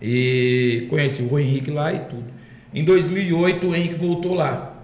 E 0.00 0.86
conheci 0.88 1.22
o 1.22 1.38
Henrique 1.38 1.70
lá 1.70 1.92
e 1.92 1.98
tudo. 2.00 2.24
Em 2.72 2.84
2008 2.84 3.66
o 3.66 3.74
Henrique 3.74 3.94
voltou 3.94 4.34
lá. 4.34 4.76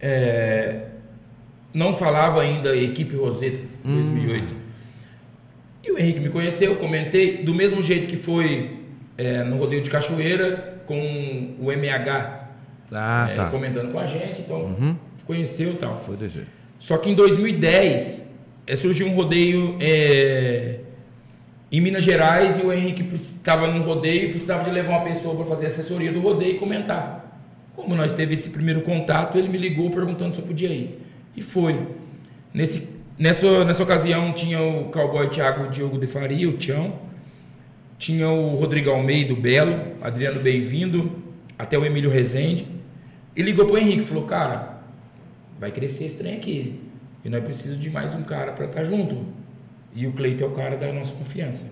É, 0.00 0.86
não 1.72 1.92
falava 1.92 2.40
ainda 2.40 2.74
equipe 2.76 3.16
Roseta 3.16 3.60
em 3.84 3.94
2008. 3.94 4.54
E 5.84 5.90
o 5.92 5.98
Henrique 5.98 6.20
me 6.20 6.28
conheceu, 6.30 6.76
comentei, 6.76 7.38
do 7.38 7.54
mesmo 7.54 7.82
jeito 7.82 8.08
que 8.08 8.16
foi 8.16 8.80
é, 9.16 9.44
no 9.44 9.56
rodeio 9.56 9.82
de 9.82 9.90
Cachoeira 9.90 10.82
com 10.86 11.54
o 11.60 11.70
MH 11.70 12.48
Ah, 12.92 13.28
é, 13.30 13.34
tá. 13.34 13.46
comentando 13.50 13.92
com 13.92 13.98
a 13.98 14.06
gente, 14.06 14.40
então 14.40 14.96
conheceu 15.24 15.70
e 15.70 15.74
tal. 15.74 16.02
Foi 16.04 16.16
de 16.16 16.28
jeito. 16.28 16.48
Só 16.78 16.96
que 16.98 17.10
em 17.10 17.14
2010 17.14 18.34
é, 18.66 18.76
surgiu 18.76 19.06
um 19.08 19.14
rodeio 19.14 19.76
é, 19.80 20.80
em 21.70 21.80
Minas 21.80 22.04
Gerais 22.04 22.58
e 22.58 22.62
o 22.62 22.72
Henrique 22.72 23.02
estava 23.14 23.66
num 23.66 23.82
rodeio 23.82 24.26
e 24.26 24.30
precisava 24.30 24.62
de 24.64 24.70
levar 24.70 24.98
uma 24.98 25.04
pessoa 25.04 25.34
para 25.34 25.44
fazer 25.44 25.66
assessoria 25.66 26.12
do 26.12 26.20
rodeio 26.20 26.56
e 26.56 26.58
comentar. 26.58 27.40
Como 27.74 27.94
nós 27.94 28.12
teve 28.12 28.34
esse 28.34 28.50
primeiro 28.50 28.82
contato, 28.82 29.36
ele 29.36 29.48
me 29.48 29.58
ligou 29.58 29.90
perguntando 29.90 30.34
se 30.34 30.40
eu 30.40 30.46
podia 30.46 30.68
ir. 30.68 31.00
E 31.36 31.42
foi. 31.42 31.88
Nesse, 32.54 32.88
nessa, 33.18 33.64
nessa 33.64 33.82
ocasião 33.82 34.32
tinha 34.32 34.62
o 34.62 34.84
cowboy 34.90 35.28
Thiago 35.28 35.68
Diogo 35.68 35.98
de 35.98 36.06
Faria, 36.06 36.48
o 36.48 36.54
Tião. 36.54 36.98
Tinha 37.98 38.28
o 38.28 38.54
Rodrigo 38.56 38.90
Almeida, 38.90 39.32
o 39.32 39.36
Belo, 39.36 39.78
Adriano 40.00 40.40
Bem-vindo, 40.40 41.10
até 41.58 41.78
o 41.78 41.84
Emílio 41.84 42.10
Rezende. 42.10 42.66
E 43.34 43.42
ligou 43.42 43.66
pro 43.66 43.76
Henrique, 43.76 44.04
falou, 44.04 44.24
cara, 44.24 44.78
vai 45.58 45.70
crescer 45.72 46.04
esse 46.04 46.16
trem 46.16 46.36
aqui. 46.36 46.80
E 47.24 47.28
nós 47.28 47.42
precisamos 47.42 47.78
de 47.78 47.90
mais 47.90 48.14
um 48.14 48.22
cara 48.22 48.52
para 48.52 48.64
estar 48.64 48.84
junto. 48.84 49.26
E 49.96 50.06
o 50.06 50.12
Cleiton 50.12 50.44
é 50.44 50.48
o 50.48 50.50
cara 50.50 50.76
da 50.76 50.92
nossa 50.92 51.14
confiança. 51.14 51.66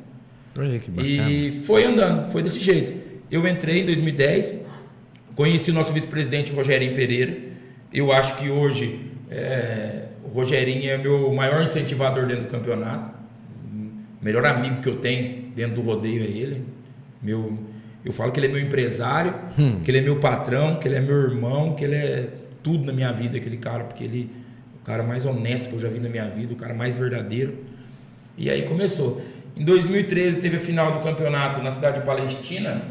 E 1.07 1.53
foi 1.65 1.85
andando, 1.85 2.33
foi 2.33 2.43
desse 2.43 2.59
jeito. 2.59 2.95
Eu 3.31 3.47
entrei 3.47 3.83
em 3.83 3.85
2010, 3.85 4.63
conheci 5.35 5.71
o 5.71 5.75
nosso 5.75 5.93
vice-presidente 5.93 6.51
Rogerinho 6.51 6.95
Pereira. 6.95 7.37
Eu 7.93 8.11
acho 8.11 8.39
que 8.39 8.49
hoje 8.49 9.11
é, 9.31 10.07
o 10.25 10.29
Rogerinho 10.29 10.91
é 10.91 10.97
meu 10.97 11.33
maior 11.35 11.63
incentivador 11.63 12.27
dentro 12.27 12.45
do 12.45 12.51
campeonato. 12.51 13.11
O 14.21 14.25
melhor 14.25 14.47
amigo 14.47 14.81
que 14.81 14.89
eu 14.89 14.97
tenho 14.97 15.53
dentro 15.55 15.75
do 15.75 15.83
rodeio 15.83 16.23
é 16.23 16.27
ele. 16.27 16.65
Meu, 17.23 17.59
eu 18.03 18.11
falo 18.11 18.33
que 18.33 18.41
ele 18.41 18.47
é 18.47 18.51
meu 18.51 18.61
empresário, 18.61 19.35
que 19.85 19.91
ele 19.91 19.99
é 19.99 20.01
meu 20.01 20.17
patrão, 20.19 20.77
que 20.77 20.89
ele 20.89 20.95
é 20.95 21.01
meu 21.01 21.17
irmão, 21.17 21.75
que 21.75 21.85
ele 21.85 21.95
é 21.95 22.29
tudo 22.63 22.87
na 22.87 22.93
minha 22.93 23.13
vida, 23.13 23.37
aquele 23.37 23.59
cara, 23.59 23.85
porque 23.85 24.03
ele 24.03 24.31
é 24.75 24.77
o 24.81 24.85
cara 24.85 25.03
mais 25.03 25.27
honesto 25.27 25.69
que 25.69 25.75
eu 25.75 25.79
já 25.79 25.89
vi 25.89 26.01
na 26.01 26.09
minha 26.09 26.29
vida, 26.31 26.55
o 26.55 26.57
cara 26.57 26.73
mais 26.73 26.97
verdadeiro. 26.97 27.74
E 28.37 28.51
aí 28.51 28.62
começou. 28.62 29.23
Em 29.57 29.64
2013 29.64 30.40
teve 30.40 30.57
a 30.57 30.59
final 30.59 30.92
do 30.92 31.01
campeonato 31.01 31.62
na 31.62 31.70
cidade 31.70 32.01
de 32.01 32.07
Palestina. 32.07 32.83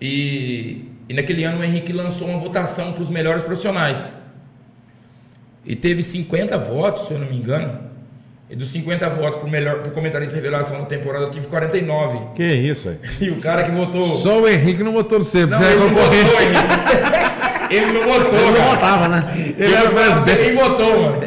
E, 0.00 0.84
e 1.08 1.14
naquele 1.14 1.44
ano 1.44 1.60
o 1.60 1.64
Henrique 1.64 1.92
lançou 1.92 2.28
uma 2.28 2.38
votação 2.38 2.92
para 2.92 3.02
os 3.02 3.08
melhores 3.08 3.42
profissionais. 3.42 4.12
E 5.64 5.76
teve 5.76 6.02
50 6.02 6.58
votos, 6.58 7.06
se 7.06 7.14
eu 7.14 7.18
não 7.20 7.28
me 7.28 7.36
engano. 7.36 7.78
E 8.50 8.56
dos 8.56 8.68
50 8.70 9.08
votos 9.08 9.36
para 9.36 9.46
o 9.46 9.50
melhor 9.50 9.80
pro 9.80 9.92
comentarista 9.92 10.34
revelação 10.36 10.80
da 10.80 10.86
temporada, 10.86 11.24
eu 11.24 11.30
tive 11.30 11.46
49. 11.46 12.34
Que 12.34 12.44
isso, 12.44 12.88
aí. 12.88 12.98
E 13.20 13.30
o 13.30 13.40
cara 13.40 13.62
que 13.62 13.70
votou. 13.70 14.18
Só 14.18 14.40
o 14.40 14.48
Henrique 14.48 14.82
não 14.82 14.92
votou 14.92 15.20
no 15.20 15.24
você, 15.24 15.46
Não, 15.46 15.56
porque 15.58 15.72
é 15.72 15.76
ele 15.76 15.80
não 15.80 15.88
votou. 15.90 16.14
Henrique. 16.14 17.32
Ele 17.72 17.86
não 17.86 18.02
votou, 18.04 18.34
Ele 18.38 18.58
não 18.58 18.70
votava, 18.70 19.08
né? 19.08 19.32
Ele 19.56 19.74
era 19.74 19.84
era 19.84 19.90
presidente. 20.20 20.44
Quem 20.44 20.52
votou, 20.52 21.02
mano? 21.02 21.22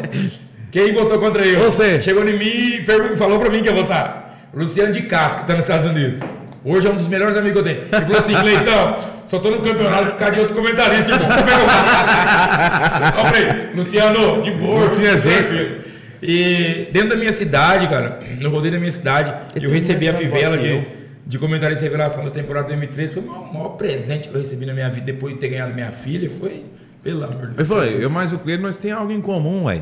Quem 0.76 0.92
votou 0.92 1.18
contra 1.18 1.42
eu? 1.42 1.58
Você. 1.58 2.02
Chegou 2.02 2.22
em 2.28 2.38
mim 2.38 2.44
e 2.44 3.16
falou 3.16 3.38
pra 3.38 3.48
mim 3.48 3.62
que 3.62 3.68
ia 3.70 3.74
votar. 3.74 4.46
Luciano 4.52 4.92
de 4.92 5.00
Castro, 5.04 5.40
que 5.40 5.46
tá 5.46 5.54
nos 5.54 5.62
Estados 5.62 5.86
Unidos. 5.90 6.20
Hoje 6.62 6.86
é 6.86 6.90
um 6.90 6.94
dos 6.96 7.08
melhores 7.08 7.34
amigos 7.34 7.62
que 7.62 7.70
eu 7.70 7.74
tenho. 7.74 7.86
Ele 7.90 8.04
falou 8.04 8.18
assim, 8.18 8.34
Cleitão, 8.34 8.94
só 9.24 9.38
tô 9.38 9.50
no 9.52 9.62
campeonato 9.62 10.10
por 10.10 10.18
causa 10.18 10.34
de 10.34 10.40
outro 10.40 10.54
comentarista, 10.54 11.12
irmão. 11.12 11.28
Como 11.28 11.40
é 11.40 11.44
que 11.44 11.50
eu 11.50 11.58
vou? 13.14 13.24
Eu 13.24 13.26
falei, 13.32 13.70
Luciano, 13.74 14.42
de 14.42 14.50
boa. 14.50 14.80
Não 14.80 14.90
tinha 14.94 15.16
jeito. 15.16 15.84
E 16.22 16.88
dentro 16.92 17.08
da 17.08 17.16
minha 17.16 17.32
cidade, 17.32 17.88
cara, 17.88 18.20
no 18.38 18.50
rodeio 18.50 18.74
da 18.74 18.78
minha 18.78 18.92
cidade, 18.92 19.32
eu 19.58 19.70
recebi 19.70 20.10
a 20.10 20.12
fivela 20.12 20.58
de, 20.58 20.84
de 21.26 21.38
comentarista 21.38 21.84
de 21.84 21.90
revelação 21.90 22.22
da 22.22 22.30
temporada 22.30 22.66
2013. 22.68 23.14
Foi 23.14 23.22
o 23.22 23.26
maior, 23.26 23.50
maior 23.50 23.68
presente 23.78 24.28
que 24.28 24.34
eu 24.34 24.40
recebi 24.40 24.66
na 24.66 24.74
minha 24.74 24.90
vida 24.90 25.06
depois 25.06 25.32
de 25.32 25.40
ter 25.40 25.48
ganhado 25.48 25.72
minha 25.72 25.90
filha. 25.90 26.28
Foi, 26.28 26.64
pelo 27.02 27.24
amor 27.24 27.36
de 27.36 27.44
Ele 27.46 27.54
Deus. 27.54 27.66
falou, 27.66 27.84
eu 27.84 28.10
mais 28.10 28.30
o 28.34 28.38
Cleide, 28.38 28.62
nós 28.62 28.76
temos 28.76 28.98
algo 28.98 29.10
em 29.10 29.22
comum, 29.22 29.64
ué. 29.64 29.80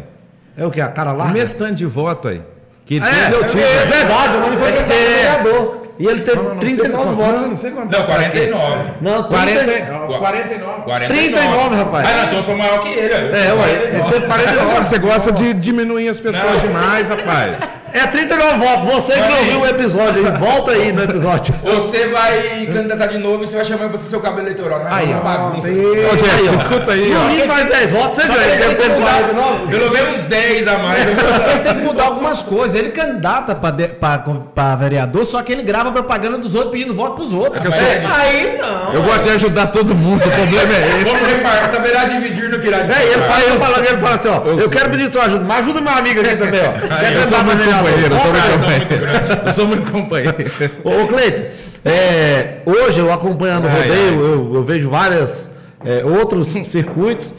É 0.57 0.65
o 0.67 0.71
que? 0.71 0.81
A 0.81 0.89
cara 0.89 1.13
lá? 1.13 1.25
O 1.25 1.29
mesmo 1.31 1.59
tanto 1.59 1.75
de 1.75 1.87
voto, 1.87 2.29
aí. 2.29 2.41
Que 2.85 2.97
ele 2.97 3.05
É, 3.07 3.09
fez, 3.11 3.33
eu 3.33 3.45
tive. 3.47 3.63
é 3.63 3.87
verdade, 3.87 4.37
o 4.37 4.41
Rony 4.43 4.57
foi 4.57 4.73
vereador. 4.73 5.85
E 5.97 6.07
ele 6.07 6.23
teve 6.23 6.37
Não, 6.39 6.43
não, 6.45 6.51
não, 6.55 6.59
39 6.59 7.05
você- 7.05 7.15
votos. 7.23 7.43
Não, 7.43 7.49
não 7.51 7.59
sei 7.59 7.71
quanto. 7.71 7.93
Não, 7.97 8.05
49. 8.05 8.91
Não, 9.01 9.23
40, 9.29 9.65
30 9.65 9.93
não, 9.93 10.07
49. 10.19 10.83
49. 10.83 11.07
39, 11.07 11.77
rapaz. 11.77 12.09
Ah, 12.09 12.13
não, 12.17 12.25
então 12.25 12.37
eu 12.37 12.43
sou 12.43 12.57
maior 12.57 12.81
que 12.81 12.89
ele. 12.89 13.15
É, 13.15 13.53
ué, 13.55 13.71
ele 13.71 14.03
teve 14.11 14.27
49. 14.27 14.85
Você 14.85 14.99
gosta 14.99 15.31
de 15.33 15.55
diminuir 15.55 16.09
as 16.09 16.19
pessoas 16.19 16.53
Não. 16.53 16.61
demais, 16.61 17.09
rapaz. 17.09 17.57
É 17.95 18.07
39 18.09 18.59
votos. 18.59 18.85
Você 18.95 19.13
que 19.13 19.21
não 19.21 19.29
Vai. 19.31 19.45
viu 19.45 19.61
o 19.61 19.67
episódio 19.67 20.27
aí, 20.27 20.33
volta 20.39 20.73
aí 20.73 20.93
no 20.93 21.05
episódio. 21.05 21.55
Você 21.65 22.09
vai 22.09 22.67
candidatar 22.73 23.07
de 23.07 23.19
novo 23.19 23.45
e 23.45 23.47
você 23.47 23.55
vai 23.57 23.65
chamar 23.65 23.89
pra 23.89 23.97
ser 23.99 24.11
seu 24.11 24.21
cabo 24.21 24.41
eleitoral. 24.41 24.81
Não 24.81 24.89
é 24.89 24.95
Aí, 24.95 25.07
uma 25.11 25.19
ó. 25.19 25.23
bagunça. 25.23 25.69
Aí, 25.69 25.87
Ô, 25.87 26.17
gente, 26.17 26.49
ó. 26.51 26.55
escuta 26.55 26.93
aí, 26.93 27.09
No 27.11 27.21
ó. 27.21 27.25
mim 27.29 27.39
faz 27.47 27.69
10 27.69 27.93
votos, 27.93 28.17
você 28.19 28.27
ganha. 28.33 28.59
tem 28.59 28.69
que 28.71 28.75
ter 28.83 28.89
mudar 28.91 29.13
49. 29.13 29.67
Pelo 29.69 29.91
menos 29.93 30.23
10 30.25 30.67
a 30.69 30.79
mais. 30.79 31.01
Ele 31.09 31.61
tem 31.63 31.75
que 31.75 31.83
mudar 31.83 32.05
algumas 32.05 32.43
coisas. 32.43 32.75
Ele 32.77 32.91
candidata 32.91 33.55
pra, 33.55 33.71
de- 33.71 33.89
pra, 33.89 34.25
pra 34.55 34.75
vereador, 34.77 35.25
só 35.25 35.41
que 35.43 35.53
ele 35.53 35.63
grava 35.63 35.93
propaganda 35.93 36.37
dos 36.39 36.55
outros 36.57 36.73
pedindo 36.73 36.93
voto 36.95 37.15
pros 37.15 37.33
outros. 37.33 37.65
eu 37.65 37.71
sou- 37.73 37.81
Aí 38.17 38.59
não. 38.59 38.93
Eu 38.93 39.03
gosto 39.05 39.23
de 39.23 39.31
ajudar 39.31 39.69
todo 39.69 39.95
mundo, 39.95 40.19
o 40.27 40.31
problema 40.31 40.73
é 40.75 40.97
esse. 40.97 41.05
Vamos 41.05 41.29
repartir, 41.29 41.71
saberá 41.71 42.05
dividir 42.07 42.51
no 42.51 42.59
que 42.59 42.67
irá 42.67 42.79
É, 42.79 43.05
ele 43.07 43.23
fala, 43.23 43.43
ele 43.45 43.59
fala, 43.61 43.79
ele 43.87 43.99
fala 43.99 44.15
assim, 44.17 44.29
ó. 44.29 44.43
Eu, 44.47 44.59
Eu 44.61 44.71
quero 44.71 44.91
pedir 44.91 45.13
sua 45.13 45.25
ajuda, 45.25 45.45
mas 45.45 45.59
ajuda 45.61 45.81
meu 45.81 45.93
amigo 45.93 46.21
aqui 46.21 46.37
também, 46.37 46.61
ó. 46.61 46.73
Quer 46.73 47.13
Eu 47.13 47.29
sou 47.29 47.39
candidato 47.39 47.41
a 47.41 47.43
muito 47.45 47.59
vereador? 47.59 47.84
Companheiro, 47.85 48.15
eu 48.15 48.21
sou 48.21 48.33
muito 48.33 48.53
companheiro. 48.53 49.07
Eu 49.47 49.53
sou 49.53 49.67
muito 49.67 49.93
companheiro. 49.93 50.37
Ô, 50.85 51.07
Cleiton, 51.09 51.43
é, 51.85 52.63
hoje 52.65 52.99
eu 52.99 53.13
acompanhando 53.13 53.67
o 53.67 53.69
rodeio, 53.69 54.21
Eu, 54.21 54.55
eu 54.55 54.65
vejo 54.65 54.89
várias 54.89 55.51
é, 55.85 56.05
outros 56.05 56.49
circuitos 56.67 57.31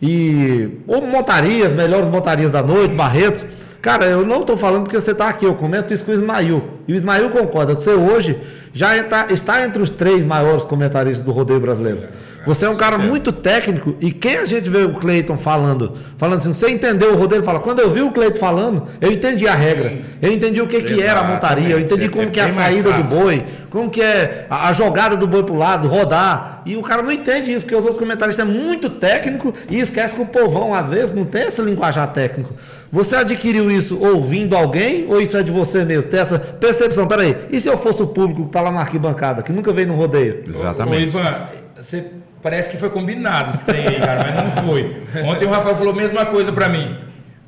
e 0.00 0.80
ou 0.86 1.06
montarias, 1.06 1.72
melhores 1.72 2.08
montarias 2.08 2.50
da 2.50 2.62
noite, 2.62 2.94
Barretos. 2.94 3.44
Cara, 3.80 4.06
eu 4.06 4.24
não 4.24 4.40
estou 4.40 4.56
falando 4.56 4.82
porque 4.84 5.00
você 5.00 5.10
está 5.10 5.28
aqui, 5.28 5.44
eu 5.44 5.54
comento 5.54 5.92
isso 5.92 6.04
com 6.04 6.12
o 6.12 6.14
Ismail. 6.14 6.62
E 6.86 6.92
o 6.92 6.96
Ismail 6.96 7.30
concorda 7.30 7.74
que 7.74 7.82
você 7.82 7.90
hoje 7.90 8.38
já 8.72 8.96
está, 8.96 9.26
está 9.30 9.64
entre 9.64 9.82
os 9.82 9.90
três 9.90 10.24
maiores 10.24 10.64
comentaristas 10.64 11.24
do 11.24 11.32
rodeio 11.32 11.60
brasileiro. 11.60 12.08
Você 12.44 12.64
é 12.64 12.68
um 12.68 12.76
cara 12.76 12.98
muito 12.98 13.30
técnico 13.32 13.96
e 14.00 14.10
quem 14.10 14.38
a 14.38 14.46
gente 14.46 14.68
vê 14.68 14.78
o 14.84 14.94
Cleiton 14.94 15.36
falando, 15.36 15.96
falando 16.18 16.38
assim, 16.38 16.52
você 16.52 16.70
entendeu 16.70 17.12
o 17.12 17.16
rodeio? 17.16 17.42
Fala, 17.42 17.60
quando 17.60 17.78
eu 17.80 17.90
vi 17.90 18.02
o 18.02 18.10
Cleiton 18.10 18.38
falando, 18.38 18.88
eu 19.00 19.12
entendi 19.12 19.46
a 19.46 19.54
regra, 19.54 19.98
eu 20.20 20.32
entendi 20.32 20.60
o 20.60 20.66
que, 20.66 20.82
que 20.82 21.00
era 21.00 21.20
a 21.20 21.24
montaria, 21.24 21.70
eu 21.70 21.78
entendi 21.78 22.04
Exatamente. 22.04 22.10
como 22.10 22.30
que 22.30 22.40
é 22.40 22.42
a 22.42 22.48
É 22.48 22.50
saída 22.50 22.92
do 22.92 23.04
boi, 23.04 23.44
como 23.70 23.90
que 23.90 24.02
é 24.02 24.46
a, 24.50 24.68
a 24.68 24.72
jogada 24.72 25.16
do 25.16 25.26
boi 25.26 25.42
pro 25.44 25.54
lado, 25.54 25.86
rodar. 25.88 26.62
E 26.66 26.76
o 26.76 26.82
cara 26.82 27.02
não 27.02 27.12
entende 27.12 27.50
isso, 27.50 27.60
porque 27.62 27.74
os 27.74 27.82
outros 27.82 27.98
comentaristas 27.98 28.46
é 28.46 28.48
muito 28.48 28.90
técnico 28.90 29.54
e 29.70 29.80
esquece 29.80 30.14
que 30.14 30.22
o 30.22 30.26
povão, 30.26 30.74
às 30.74 30.88
vezes, 30.88 31.14
não 31.14 31.24
tem 31.24 31.48
esse 31.48 31.60
linguajar 31.62 32.12
técnico. 32.12 32.54
Você 32.90 33.16
adquiriu 33.16 33.70
isso 33.70 33.98
ouvindo 33.98 34.54
alguém 34.54 35.06
ou 35.08 35.18
isso 35.20 35.34
é 35.36 35.42
de 35.42 35.50
você 35.50 35.82
mesmo? 35.82 36.10
Tem 36.10 36.20
essa 36.20 36.38
percepção, 36.38 37.06
peraí, 37.08 37.36
e 37.50 37.58
se 37.58 37.66
eu 37.66 37.78
fosse 37.78 38.02
o 38.02 38.06
público 38.06 38.44
que 38.44 38.50
tá 38.50 38.60
lá 38.60 38.70
na 38.70 38.80
arquibancada, 38.80 39.42
que 39.42 39.50
nunca 39.50 39.72
veio 39.72 39.88
no 39.88 39.94
rodeio? 39.94 40.44
Ô, 40.46 40.60
Exatamente. 40.60 41.04
Ivan, 41.04 41.46
você 41.74 42.04
parece 42.42 42.70
que 42.70 42.76
foi 42.76 42.90
combinado 42.90 43.50
esse 43.50 43.62
trem 43.62 43.86
aí, 43.86 44.00
cara, 44.00 44.24
mas 44.32 44.34
não 44.56 44.62
foi. 44.62 45.02
Ontem 45.24 45.46
o 45.46 45.50
Rafael 45.50 45.74
falou 45.76 45.92
a 45.92 45.96
mesma 45.96 46.26
coisa 46.26 46.52
pra 46.52 46.68
mim. 46.68 46.96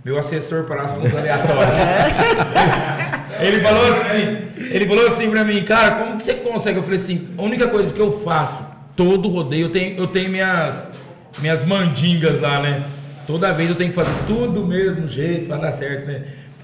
Meu 0.04 0.18
assessor 0.18 0.64
para 0.64 0.82
assuntos 0.82 1.14
aleatórios. 1.16 1.74
Ele 3.40 3.60
falou 3.60 3.88
assim, 3.88 4.38
ele 4.70 4.86
falou 4.86 5.06
assim 5.08 5.28
pra 5.30 5.44
mim, 5.44 5.64
cara, 5.64 5.96
como 5.96 6.16
que 6.16 6.22
você 6.22 6.34
consegue? 6.34 6.78
Eu 6.78 6.82
falei 6.84 6.98
assim, 6.98 7.28
a 7.36 7.42
única 7.42 7.66
coisa 7.66 7.92
que 7.92 8.00
eu 8.00 8.20
faço, 8.20 8.64
todo 8.96 9.28
rodeio, 9.28 9.66
eu 9.66 9.70
tenho, 9.70 9.98
eu 9.98 10.06
tenho 10.06 10.30
minhas, 10.30 10.86
minhas 11.40 11.64
mandingas 11.64 12.40
lá, 12.40 12.60
né? 12.62 12.82
Toda 13.26 13.52
vez 13.52 13.70
eu 13.70 13.74
tenho 13.74 13.90
que 13.90 13.96
fazer 13.96 14.12
tudo 14.26 14.60
do 14.60 14.66
mesmo 14.66 15.08
jeito 15.08 15.46
pra 15.48 15.56
dar 15.56 15.72
certo, 15.72 16.06
né? 16.06 16.22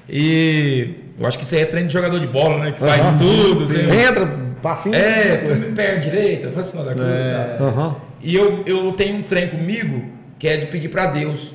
E 0.08 0.94
eu 1.18 1.26
acho 1.26 1.36
que 1.38 1.44
isso 1.44 1.54
aí 1.56 1.62
é 1.62 1.64
treino 1.66 1.88
de 1.88 1.92
jogador 1.92 2.20
de 2.20 2.28
bola, 2.28 2.58
né? 2.64 2.70
Que 2.72 2.78
faz 2.80 3.04
tudo. 3.18 3.66
tem- 3.66 3.90
Entra, 3.90 4.28
passinho. 4.62 4.94
é, 4.94 5.36
pé 5.74 5.96
direita, 5.96 6.52
faz 6.52 6.66
sinal 6.66 6.84
da 6.86 6.92
cruz. 6.94 7.08
Tá? 7.08 7.64
Aham. 7.64 7.96
E 8.22 8.34
eu, 8.34 8.64
eu 8.64 8.92
tenho 8.92 9.16
um 9.16 9.22
trem 9.22 9.48
comigo 9.48 10.10
que 10.38 10.46
é 10.48 10.56
de 10.56 10.66
pedir 10.66 10.88
pra 10.88 11.06
Deus. 11.06 11.54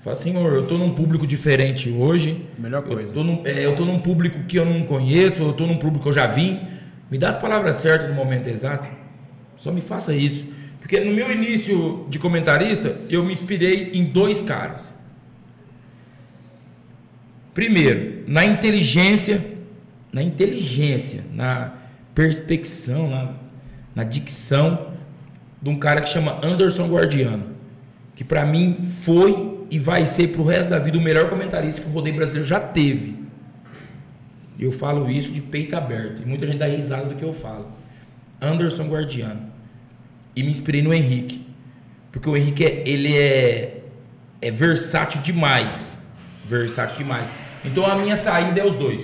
Fala, 0.00 0.16
Senhor, 0.16 0.52
eu 0.52 0.66
tô 0.66 0.76
num 0.76 0.92
público 0.92 1.26
diferente 1.26 1.90
hoje. 1.90 2.44
Melhor 2.58 2.82
coisa. 2.82 3.10
Eu 3.10 3.14
tô, 3.14 3.24
num, 3.24 3.42
é, 3.44 3.64
eu 3.64 3.76
tô 3.76 3.84
num 3.84 4.00
público 4.00 4.42
que 4.44 4.56
eu 4.56 4.64
não 4.64 4.82
conheço, 4.84 5.42
eu 5.42 5.52
tô 5.52 5.66
num 5.66 5.76
público 5.76 6.02
que 6.02 6.08
eu 6.08 6.12
já 6.12 6.26
vim. 6.26 6.60
Me 7.10 7.18
dá 7.18 7.28
as 7.28 7.36
palavras 7.36 7.76
certas 7.76 8.08
no 8.08 8.14
momento 8.14 8.48
exato. 8.48 8.88
Só 9.56 9.70
me 9.70 9.80
faça 9.80 10.14
isso. 10.14 10.46
Porque 10.80 10.98
no 10.98 11.12
meu 11.12 11.30
início 11.30 12.06
de 12.08 12.18
comentarista, 12.18 12.96
eu 13.08 13.24
me 13.24 13.32
inspirei 13.32 13.92
em 13.94 14.04
dois 14.04 14.42
caras. 14.42 14.92
Primeiro, 17.54 18.24
na 18.26 18.44
inteligência, 18.44 19.44
na 20.12 20.22
inteligência, 20.22 21.22
na 21.32 21.74
perspecção, 22.14 23.08
na, 23.08 23.34
na 23.94 24.04
dicção 24.04 24.91
de 25.62 25.70
um 25.70 25.76
cara 25.76 26.00
que 26.00 26.08
chama 26.08 26.40
Anderson 26.42 26.88
Guardiano, 26.88 27.56
que 28.16 28.24
pra 28.24 28.44
mim 28.44 28.76
foi 29.02 29.60
e 29.70 29.78
vai 29.78 30.04
ser 30.04 30.28
pro 30.28 30.44
resto 30.44 30.70
da 30.70 30.78
vida 30.78 30.98
o 30.98 31.00
melhor 31.00 31.30
comentarista 31.30 31.80
que 31.80 31.88
o 31.88 31.92
rodeio 31.92 32.16
brasileiro 32.16 32.46
já 32.46 32.60
teve. 32.60 33.22
Eu 34.58 34.72
falo 34.72 35.10
isso 35.10 35.32
de 35.32 35.40
peito 35.40 35.74
aberto 35.76 36.22
e 36.22 36.26
muita 36.26 36.46
gente 36.46 36.58
dá 36.58 36.66
risada 36.66 37.06
do 37.06 37.14
que 37.14 37.24
eu 37.24 37.32
falo. 37.32 37.68
Anderson 38.40 38.88
Guardiano. 38.88 39.52
E 40.34 40.42
me 40.42 40.50
inspirei 40.50 40.82
no 40.82 40.92
Henrique, 40.92 41.46
porque 42.10 42.28
o 42.28 42.36
Henrique 42.36 42.64
é, 42.64 42.82
ele 42.86 43.16
é 43.16 43.82
é 44.42 44.50
versátil 44.50 45.22
demais. 45.22 45.96
Versátil 46.44 46.98
demais. 46.98 47.28
Então 47.64 47.86
a 47.86 47.94
minha 47.94 48.16
saída 48.16 48.60
é 48.60 48.66
os 48.66 48.74
dois. 48.74 49.00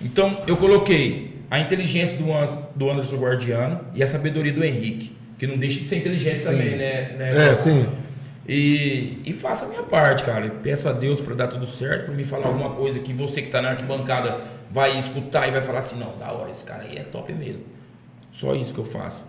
Então 0.00 0.42
eu 0.46 0.56
coloquei 0.56 1.42
a 1.50 1.58
inteligência 1.58 2.16
do, 2.16 2.26
do 2.76 2.88
Anderson 2.88 3.16
Guardiano 3.16 3.80
e 3.92 4.02
a 4.02 4.06
sabedoria 4.06 4.52
do 4.52 4.64
Henrique. 4.64 5.16
Que 5.42 5.46
não 5.48 5.58
deixa 5.58 5.80
de 5.80 5.86
ser 5.88 5.96
inteligência 5.96 6.52
também, 6.52 6.76
né? 6.76 7.16
né? 7.18 7.48
É, 7.48 7.54
sim. 7.56 7.84
E, 8.48 9.18
e 9.26 9.32
faça 9.32 9.64
a 9.66 9.68
minha 9.68 9.82
parte, 9.82 10.22
cara. 10.22 10.46
E 10.46 10.50
peço 10.50 10.88
a 10.88 10.92
Deus 10.92 11.20
para 11.20 11.34
dar 11.34 11.48
tudo 11.48 11.66
certo, 11.66 12.04
para 12.04 12.14
me 12.14 12.22
falar 12.22 12.46
alguma 12.46 12.70
coisa 12.70 13.00
que 13.00 13.12
você 13.12 13.42
que 13.42 13.48
tá 13.50 13.60
na 13.60 13.70
arquibancada 13.70 14.38
vai 14.70 14.96
escutar 14.96 15.48
e 15.48 15.50
vai 15.50 15.60
falar 15.60 15.80
assim: 15.80 15.98
não, 15.98 16.16
da 16.16 16.30
hora, 16.30 16.48
esse 16.48 16.64
cara 16.64 16.84
aí 16.84 16.96
é 16.96 17.02
top 17.02 17.32
mesmo. 17.32 17.64
Só 18.30 18.54
isso 18.54 18.72
que 18.72 18.78
eu 18.78 18.84
faço. 18.84 19.24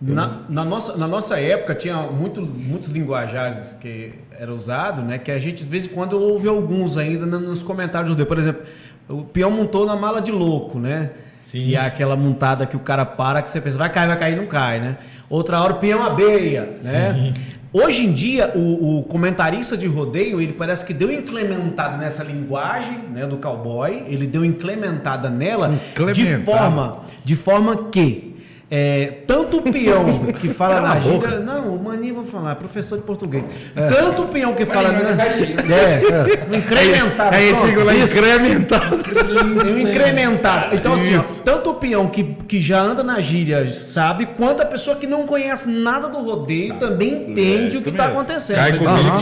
Eu 0.00 0.14
não- 0.14 0.26
Na, 0.26 0.40
na 0.48 0.64
nossa, 0.64 0.96
na 0.96 1.06
nossa 1.06 1.38
época 1.38 1.74
tinha 1.74 1.96
muitos, 1.98 2.48
muitos 2.56 2.88
linguajares 2.88 3.74
que 3.74 4.14
era 4.40 4.50
usado, 4.54 5.02
né? 5.02 5.18
Que 5.18 5.30
a 5.30 5.38
gente 5.38 5.64
de 5.64 5.68
vez 5.70 5.84
em 5.84 5.88
quando 5.88 6.14
ouve 6.18 6.48
alguns 6.48 6.96
ainda 6.96 7.26
no- 7.26 7.40
nos 7.40 7.62
comentários 7.62 8.16
do. 8.16 8.24
Por 8.24 8.38
exemplo, 8.38 8.62
o 9.06 9.22
peão 9.22 9.50
montou 9.50 9.84
na 9.84 9.94
mala 9.96 10.22
de 10.22 10.32
louco, 10.32 10.78
né? 10.78 11.10
Sim. 11.42 11.64
Que 11.64 11.76
é 11.76 11.80
aquela 11.80 12.16
montada 12.16 12.66
que 12.66 12.76
o 12.76 12.80
cara 12.80 13.04
para, 13.06 13.40
que 13.42 13.50
você 13.50 13.60
pensa, 13.60 13.76
vai 13.78 13.90
cair, 13.90 14.06
vai 14.06 14.18
cair, 14.18 14.36
não 14.36 14.46
cai, 14.46 14.80
né? 14.80 14.96
Outra 15.30 15.60
hora 15.60 15.74
o 15.74 15.76
peão 15.76 16.02
abeia, 16.02 16.72
né? 16.82 17.34
Hoje 17.70 18.06
em 18.06 18.12
dia, 18.12 18.52
o, 18.54 19.00
o 19.00 19.02
comentarista 19.04 19.76
de 19.76 19.86
rodeio, 19.86 20.40
ele 20.40 20.54
parece 20.54 20.86
que 20.86 20.94
deu 20.94 21.12
incrementada 21.12 21.98
nessa 21.98 22.24
linguagem 22.24 22.98
né, 23.12 23.26
do 23.26 23.36
cowboy, 23.36 24.04
ele 24.08 24.26
deu 24.26 24.42
incrementada 24.42 25.28
nela 25.28 25.78
de 26.14 26.38
forma, 26.38 27.02
de 27.22 27.36
forma 27.36 27.76
que 27.92 28.27
é, 28.70 29.22
tanto 29.26 29.58
o 29.58 29.62
peão 29.62 30.26
que 30.38 30.48
fala 30.50 30.82
na 30.82 31.00
gíria. 31.00 31.38
Não, 31.38 31.74
o 31.74 31.82
Maninho 31.82 32.16
vou 32.16 32.24
falar, 32.24 32.54
professor 32.56 32.98
de 32.98 33.04
português. 33.04 33.42
Tanto 33.74 34.22
o 34.22 34.28
peão 34.28 34.54
que 34.54 34.66
fala. 34.66 34.92
Maninho, 34.92 35.16
mas 35.16 35.42
é 35.42 36.52
é, 36.52 36.56
incrementado. 36.56 37.34
Aí 37.34 37.48
pronto. 37.48 37.66
chegou 37.66 37.84
lá 37.84 37.94
incrementado. 37.94 38.96
Um 39.70 39.78
incrementado. 39.78 40.76
Então, 40.76 40.94
assim, 40.94 41.16
ó, 41.16 41.22
tanto 41.42 41.70
o 41.70 41.74
peão 41.76 42.08
que, 42.08 42.22
que 42.22 42.60
já 42.60 42.82
anda 42.82 43.02
na 43.02 43.20
gíria 43.20 43.66
sabe, 43.72 44.26
quanto 44.26 44.60
a 44.60 44.66
pessoa 44.66 44.96
que 44.96 45.06
não 45.06 45.26
conhece 45.26 45.70
nada 45.70 46.06
do 46.06 46.18
rodeio 46.18 46.74
também 46.74 47.30
entende 47.30 47.76
É, 47.76 47.78
o 47.78 47.82
que 47.82 47.88
está 47.88 48.06
acontecendo. 48.06 48.56
Cai 48.56 48.72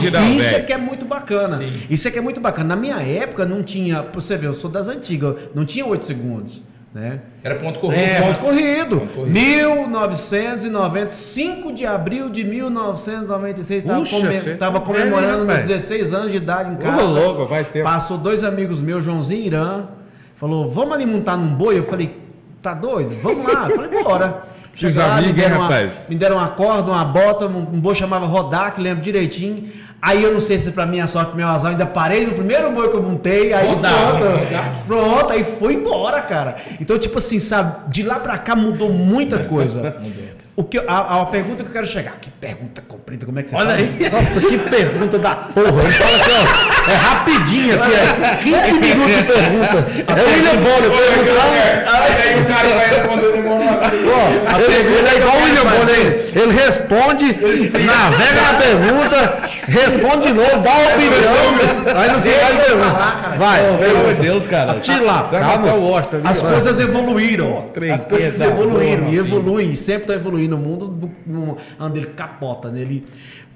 que 0.01 0.11
dá, 0.11 0.23
Isso 0.23 0.55
é 0.57 0.61
que 0.61 0.73
é 0.73 0.77
muito 0.77 1.05
bacana. 1.05 1.59
Sim. 1.59 1.83
Isso 1.89 2.09
é 2.09 2.11
que 2.11 2.19
é 2.19 2.23
muito 2.23 2.41
bacana. 2.41 2.75
Na 2.75 2.77
minha 2.77 2.97
época 2.97 3.45
não 3.47 3.63
tinha, 3.63 4.03
você 4.13 4.37
vê, 4.37 4.49
eu 4.49 4.55
sou 4.55 4.69
das 4.69 4.89
antigas, 4.89 5.37
não 5.55 5.65
tinha 5.65 5.87
8 5.87 6.05
segundos. 6.05 6.63
Né? 6.97 7.21
Era 7.45 7.57
ponto 7.57 7.79
corrido. 7.79 8.01
É, 8.01 8.23
ponto 8.23 8.41
corrido. 8.41 9.01
Ponto 9.01 9.13
corrido. 9.13 9.35
1995 9.35 11.75
de 11.75 11.85
abril 11.85 12.31
de 12.31 12.43
1996. 12.43 13.85
Estava 13.85 14.03
você 14.03 14.55
tá 14.55 14.73
comemorando 14.81 15.45
meus 15.45 15.49
rapaz. 15.49 15.67
16 15.67 16.15
anos 16.15 16.31
de 16.31 16.39
idade 16.39 16.73
em 16.73 16.77
casa. 16.77 17.03
louco, 17.03 17.47
faz 17.51 17.69
tempo. 17.69 17.85
Passou 17.85 18.17
dois 18.17 18.43
amigos 18.43 18.81
meus, 18.81 19.05
Joãozinho 19.05 19.43
e 19.43 19.47
Irã. 19.47 19.89
Falou, 20.37 20.71
vamos 20.71 20.95
ali 20.95 21.05
montar 21.05 21.37
num 21.37 21.55
boi? 21.55 21.77
Eu 21.79 21.85
falei, 21.85 22.17
tá 22.63 22.73
doido? 22.73 23.15
Vamos 23.23 23.45
lá. 23.45 23.69
Eu 23.69 23.77
falei, 23.77 24.03
bora. 24.03 24.45
Cheguei 24.75 24.97
lá, 24.97 25.09
me 25.09 25.13
amigos, 25.13 25.29
hein, 25.29 25.35
deram 25.35 25.57
uma- 25.57 25.65
rapaz? 25.65 25.93
Me 26.09 26.17
deram 26.17 26.37
uma 26.37 26.49
corda, 26.49 26.91
uma 26.93 27.05
bota, 27.05 27.45
um, 27.47 27.59
um 27.59 27.79
boi 27.81 27.95
chamava 27.95 28.25
Rodak, 28.25 28.81
lembro 28.81 29.03
direitinho. 29.03 29.71
Aí 30.01 30.23
eu 30.23 30.33
não 30.33 30.41
sei 30.41 30.59
se 30.59 30.71
pra 30.71 30.87
minha 30.87 31.07
sorte, 31.07 31.35
meu 31.35 31.49
azar, 31.49 31.73
ainda 31.73 31.87
parei 31.87 32.25
no 32.27 32.33
primeiro 32.33 32.71
boi 32.71 32.89
que 32.89 32.97
eu 32.97 33.03
montei, 33.03 33.53
aí 33.53 33.67
Rodak, 33.67 33.95
pronto. 34.19 34.85
Pronto, 34.87 35.33
aí 35.33 35.43
foi 35.45 35.75
embora, 35.75 36.21
cara. 36.23 36.57
Então, 36.81 36.99
tipo 36.99 37.19
assim, 37.19 37.41
sabe, 37.41 37.91
de 37.91 38.03
lá 38.03 38.17
pra 38.21 38.39
cá 38.39 38.55
mudou 38.55 38.91
muita 38.91 39.45
coisa. 39.45 39.97
O 40.57 40.65
que, 40.65 40.79
a, 40.79 41.21
a 41.21 41.27
pergunta 41.27 41.63
que 41.63 41.69
eu 41.69 41.73
quero 41.75 41.87
chegar. 41.87 42.15
Que 42.19 42.31
pergunta 42.31 42.81
comprida, 42.89 43.27
como 43.27 43.39
é 43.39 43.43
que 43.43 43.51
você 43.51 43.57
Olha 43.57 43.77
fala? 43.77 43.79
aí. 43.79 44.11
Nossa, 44.11 44.41
que 44.41 44.57
pergunta 44.57 45.19
da 45.19 45.35
porra. 45.35 45.83
Ele 45.83 45.93
fala 45.93 46.17
assim, 46.17 46.31
ó. 46.33 46.91
É 46.91 46.95
rapidinho 46.95 47.75
aqui, 47.83 48.55
é 48.55 48.63
15 48.65 48.73
minutos 48.81 49.17
de 49.17 49.23
pergunta. 49.25 49.87
É 50.17 50.23
o 50.23 50.27
William 50.33 50.57
Bonner 50.63 50.91
perguntando. 50.91 51.91
Aí, 51.93 52.41
o 52.41 52.45
cara 52.47 52.69
vai 52.69 52.89
responder 52.97 53.33
demorado. 53.33 53.97
Ó, 54.09 54.59
ele, 54.61 54.99
ele 54.99 55.09
é 55.09 55.17
igual 55.19 55.37
o 55.37 55.45
William 55.45 55.65
Bonner. 55.65 56.26
Ele, 56.37 56.43
ele 56.43 56.53
responde, 56.53 57.25
navega 57.33 58.43
na 58.43 58.59
pergunta, 58.59 59.49
responde 59.67 60.27
de 60.27 60.35
novo, 60.35 60.59
dá 60.59 60.71
uma 60.71 60.95
opinião. 60.95 61.97
Aí 61.97 62.13
no 62.13 62.21
final 62.21 62.51
ele 62.51 62.59
pergunta. 62.63 63.37
Vai, 63.39 63.79
Pelo 63.79 63.99
amor 63.99 64.15
de 64.15 64.21
Deus, 64.21 64.47
cara. 64.47 64.81
Te 64.81 64.91
o 64.91 65.07
moço. 65.07 65.81
Washington. 65.81 66.21
As 66.25 66.41
coisas 66.43 66.79
evoluíram. 66.79 67.65
As 67.93 68.05
coisas 68.05 68.41
evoluíram 68.41 69.05
e 69.05 69.19
assim. 69.19 69.19
evoluem, 69.19 69.75
sempre 69.77 70.03
estão 70.03 70.17
evoluindo. 70.17 70.57
O 70.57 70.59
mundo 70.59 70.89
do, 70.89 71.57
onde 71.81 71.99
ele 72.01 72.09
capota 72.09 72.71
nele. 72.71 73.07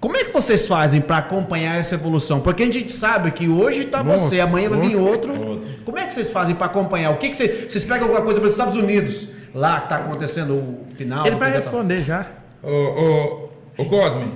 Como 0.00 0.16
é 0.16 0.24
que 0.24 0.32
vocês 0.32 0.66
fazem 0.66 1.02
para 1.02 1.18
acompanhar 1.18 1.78
essa 1.78 1.94
evolução? 1.94 2.40
Porque 2.40 2.62
a 2.62 2.72
gente 2.72 2.90
sabe 2.90 3.30
que 3.32 3.46
hoje 3.46 3.84
tá 3.84 4.02
Nossa, 4.02 4.28
você, 4.28 4.40
amanhã 4.40 4.70
vai 4.70 4.80
vir 4.80 4.96
outro. 4.96 5.38
Outro. 5.38 5.68
Como 5.84 5.98
é 5.98 6.06
que 6.06 6.14
vocês 6.14 6.30
fazem 6.30 6.54
para 6.54 6.66
acompanhar? 6.66 7.10
O 7.10 7.18
que, 7.18 7.28
que 7.28 7.36
vocês, 7.36 7.70
vocês 7.70 7.84
pegam 7.84 8.04
alguma 8.04 8.22
coisa 8.22 8.40
para 8.40 8.46
os 8.46 8.54
Estados 8.54 8.76
Unidos, 8.76 9.28
lá 9.54 9.82
que 9.82 9.90
tá 9.90 9.96
acontecendo 9.96 10.54
o 10.54 10.86
final? 10.96 11.26
Ele 11.26 11.36
vai 11.36 11.50
tá- 11.50 11.58
responder 11.58 12.02
já. 12.02 12.39
Ô, 12.62 12.68
ô, 12.70 13.48
ô 13.78 13.84
Cosme, 13.86 14.32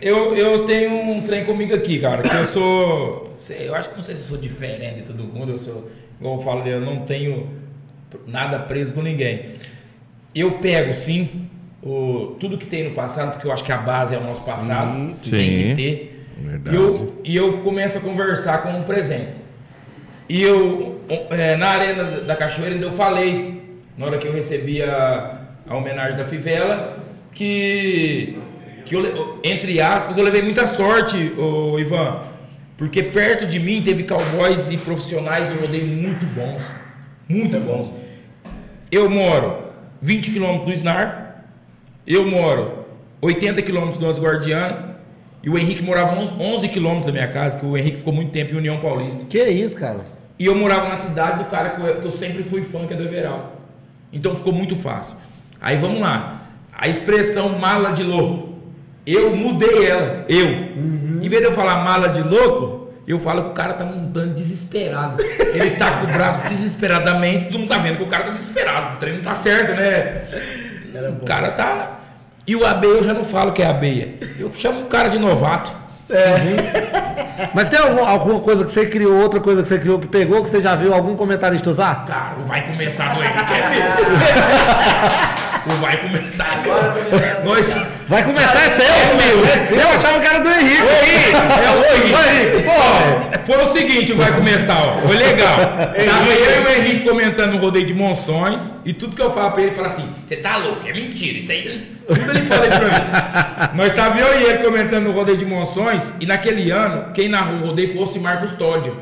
eu, 0.00 0.34
eu 0.36 0.64
tenho 0.66 0.92
um 0.92 1.22
trem 1.22 1.44
comigo 1.44 1.74
aqui, 1.74 1.98
cara, 1.98 2.22
que 2.22 2.34
eu 2.34 2.46
sou. 2.46 3.32
Eu 3.50 3.74
acho 3.74 3.90
que 3.90 3.96
não 3.96 4.02
sei 4.02 4.14
se 4.14 4.22
eu 4.22 4.28
sou 4.28 4.38
diferente 4.38 4.96
de 4.96 5.02
todo 5.02 5.24
mundo, 5.24 5.52
eu 5.52 5.58
sou, 5.58 5.90
igual 6.20 6.36
eu 6.36 6.42
falo, 6.42 6.66
eu 6.66 6.80
não 6.80 7.00
tenho 7.00 7.48
nada 8.26 8.58
preso 8.58 8.92
com 8.92 9.02
ninguém. 9.02 9.46
Eu 10.34 10.58
pego 10.58 10.94
sim 10.94 11.48
o, 11.82 12.36
tudo 12.38 12.56
que 12.56 12.66
tem 12.66 12.88
no 12.88 12.94
passado, 12.94 13.32
porque 13.32 13.46
eu 13.46 13.52
acho 13.52 13.64
que 13.64 13.72
a 13.72 13.78
base 13.78 14.14
é 14.14 14.18
o 14.18 14.22
nosso 14.22 14.44
passado, 14.44 15.12
sim. 15.14 15.30
tem 15.30 15.54
Sim. 15.54 15.62
que 15.62 15.74
ter. 15.74 16.26
Verdade. 16.38 16.76
E 16.76 16.78
eu, 16.78 17.14
e 17.24 17.36
eu 17.36 17.58
começo 17.58 17.98
a 17.98 18.00
conversar 18.00 18.62
com 18.62 18.70
um 18.70 18.82
presente. 18.82 19.36
E 20.28 20.42
eu, 20.42 21.00
é, 21.30 21.56
na 21.56 21.68
Arena 21.68 22.20
da 22.20 22.36
Cachoeira, 22.36 22.74
ainda 22.74 22.86
eu 22.86 22.92
falei, 22.92 23.62
na 23.98 24.06
hora 24.06 24.18
que 24.18 24.26
eu 24.26 24.32
recebi 24.32 24.82
a, 24.82 25.40
a 25.68 25.76
homenagem 25.76 26.16
da 26.16 26.24
Fivela, 26.24 27.01
que, 27.32 28.38
que 28.84 28.94
eu, 28.94 29.40
entre 29.42 29.80
aspas, 29.80 30.16
eu 30.16 30.24
levei 30.24 30.42
muita 30.42 30.66
sorte, 30.66 31.32
ô, 31.36 31.78
Ivan, 31.78 32.20
porque 32.76 33.02
perto 33.02 33.46
de 33.46 33.58
mim 33.58 33.82
teve 33.82 34.04
cowboys 34.04 34.70
e 34.70 34.76
profissionais 34.76 35.48
do 35.48 35.60
rodeio 35.60 35.86
muito 35.86 36.24
bons. 36.34 36.62
Muito 37.28 37.58
bons. 37.60 37.90
Eu 38.90 39.08
moro 39.08 39.64
20 40.00 40.30
quilômetros 40.30 40.66
do 40.66 40.72
Snar, 40.72 41.44
eu 42.06 42.28
moro 42.28 42.84
80 43.20 43.62
quilômetros 43.62 43.98
do 43.98 44.06
Os 44.06 44.18
Guardiano, 44.18 44.92
e 45.42 45.50
o 45.50 45.58
Henrique 45.58 45.82
morava 45.82 46.14
uns 46.18 46.30
11 46.30 46.68
quilômetros 46.68 47.06
da 47.06 47.12
minha 47.12 47.28
casa, 47.28 47.58
que 47.58 47.66
o 47.66 47.76
Henrique 47.76 47.98
ficou 47.98 48.12
muito 48.12 48.30
tempo 48.30 48.52
em 48.52 48.56
União 48.56 48.78
Paulista. 48.80 49.24
Que 49.24 49.42
isso, 49.42 49.76
cara? 49.76 50.06
E 50.38 50.46
eu 50.46 50.54
morava 50.54 50.88
na 50.88 50.96
cidade 50.96 51.42
do 51.42 51.50
cara 51.50 51.70
que 51.70 51.80
eu, 51.80 52.00
que 52.00 52.06
eu 52.06 52.10
sempre 52.10 52.42
fui 52.42 52.62
fã, 52.62 52.86
que 52.86 52.94
é 52.94 52.96
do 52.96 53.04
Everal. 53.04 53.56
Então 54.12 54.34
ficou 54.34 54.52
muito 54.52 54.76
fácil. 54.76 55.16
Aí 55.60 55.76
vamos 55.76 56.00
lá. 56.00 56.41
A 56.82 56.88
expressão 56.88 57.50
mala 57.60 57.92
de 57.92 58.02
louco. 58.02 58.58
Eu 59.06 59.36
mudei 59.36 59.86
ela. 59.88 60.24
Eu. 60.28 60.46
Em 60.48 61.28
vez 61.28 61.40
de 61.40 61.46
eu 61.48 61.52
falar 61.52 61.76
mala 61.84 62.08
de 62.08 62.20
louco, 62.22 62.88
eu 63.06 63.20
falo 63.20 63.44
que 63.44 63.48
o 63.50 63.52
cara 63.52 63.74
tá 63.74 63.84
montando 63.84 64.34
desesperado. 64.34 65.22
Ele 65.54 65.70
tá 65.76 65.92
com 65.98 66.04
o 66.06 66.12
braço 66.12 66.40
desesperadamente. 66.50 67.44
Todo 67.46 67.58
mundo 67.60 67.68
tá 67.68 67.78
vendo 67.78 67.98
que 67.98 68.02
o 68.02 68.08
cara 68.08 68.24
tá 68.24 68.30
desesperado. 68.30 68.96
O 68.96 68.98
treino 68.98 69.18
não 69.18 69.24
tá 69.24 69.34
certo, 69.36 69.74
né? 69.74 70.22
O 71.20 71.24
cara 71.24 71.52
tá. 71.52 71.98
E 72.46 72.56
o 72.56 72.66
abeia 72.66 72.90
eu 72.94 73.04
já 73.04 73.14
não 73.14 73.22
falo 73.24 73.52
que 73.52 73.62
é 73.62 73.66
abeia. 73.66 74.14
Eu 74.36 74.52
chamo 74.52 74.80
o 74.82 74.86
cara 74.86 75.08
de 75.08 75.20
novato. 75.20 75.70
Mas 77.54 77.68
tem 77.68 77.78
algum- 77.78 78.04
alguma 78.04 78.40
coisa 78.40 78.64
que 78.64 78.72
você 78.72 78.86
criou, 78.86 79.22
outra 79.22 79.38
coisa 79.40 79.62
que 79.62 79.68
você 79.68 79.78
criou 79.78 79.98
que 80.00 80.08
pegou, 80.08 80.42
que 80.42 80.50
você 80.50 80.60
já 80.60 80.74
viu 80.74 80.92
algum 80.92 81.14
comentarista 81.16 81.70
usar? 81.70 82.04
Cara, 82.06 82.34
vai 82.40 82.66
começar 82.66 83.14
do 83.14 83.22
Henrique 83.22 83.52
é 83.54 85.32
vai 85.80 85.96
começar 85.96 86.46
agora. 86.46 87.42
Nós. 87.44 87.66
Vai 88.08 88.24
começar 88.24 88.64
é 88.64 88.68
seu, 88.68 88.84
meu. 89.16 89.80
Eu 89.80 89.88
achava 89.88 90.20
que 90.20 90.26
era 90.26 90.40
do 90.40 90.48
Henrique. 90.48 90.82
É 90.82 91.70
o 91.70 91.82
seguinte. 91.92 92.68
Ó, 92.68 93.46
foi 93.46 93.62
o 93.62 93.66
seguinte, 93.72 94.12
o 94.12 94.16
vai 94.16 94.32
começar, 94.32 94.76
ó. 94.76 94.98
Foi 95.00 95.16
legal. 95.16 95.56
Tava 96.04 96.28
eu 96.30 96.62
e 96.62 96.64
o 96.64 96.76
Henrique 96.76 97.08
comentando 97.08 97.52
no 97.52 97.58
rodeio 97.58 97.86
de 97.86 97.94
Monções 97.94 98.70
e 98.84 98.92
tudo 98.92 99.16
que 99.16 99.22
eu 99.22 99.30
falo 99.30 99.52
pra 99.52 99.62
ele, 99.62 99.70
ele 99.70 99.76
fala 99.76 99.88
assim: 99.88 100.08
você 100.24 100.36
tá 100.36 100.56
louco, 100.56 100.86
é 100.86 100.92
mentira, 100.92 101.38
isso 101.38 101.52
aí. 101.52 101.90
Tudo 102.06 102.30
ele 102.30 102.42
fala 102.42 102.66
isso 102.66 102.78
pra 102.78 102.88
mim. 102.88 103.76
Nós 103.82 103.94
tava 103.94 104.18
eu 104.18 104.40
e 104.40 104.44
ele 104.44 104.58
comentando 104.58 105.04
no 105.04 105.12
rodeio 105.12 105.38
de 105.38 105.44
Monções 105.46 106.02
e 106.20 106.26
naquele 106.26 106.70
ano, 106.70 107.12
quem 107.12 107.28
narrou 107.28 107.60
o 107.60 107.66
rodeio 107.68 107.88
foi 107.88 108.00
o 108.00 108.04
Ocimar 108.04 108.40
Custódio. 108.40 108.96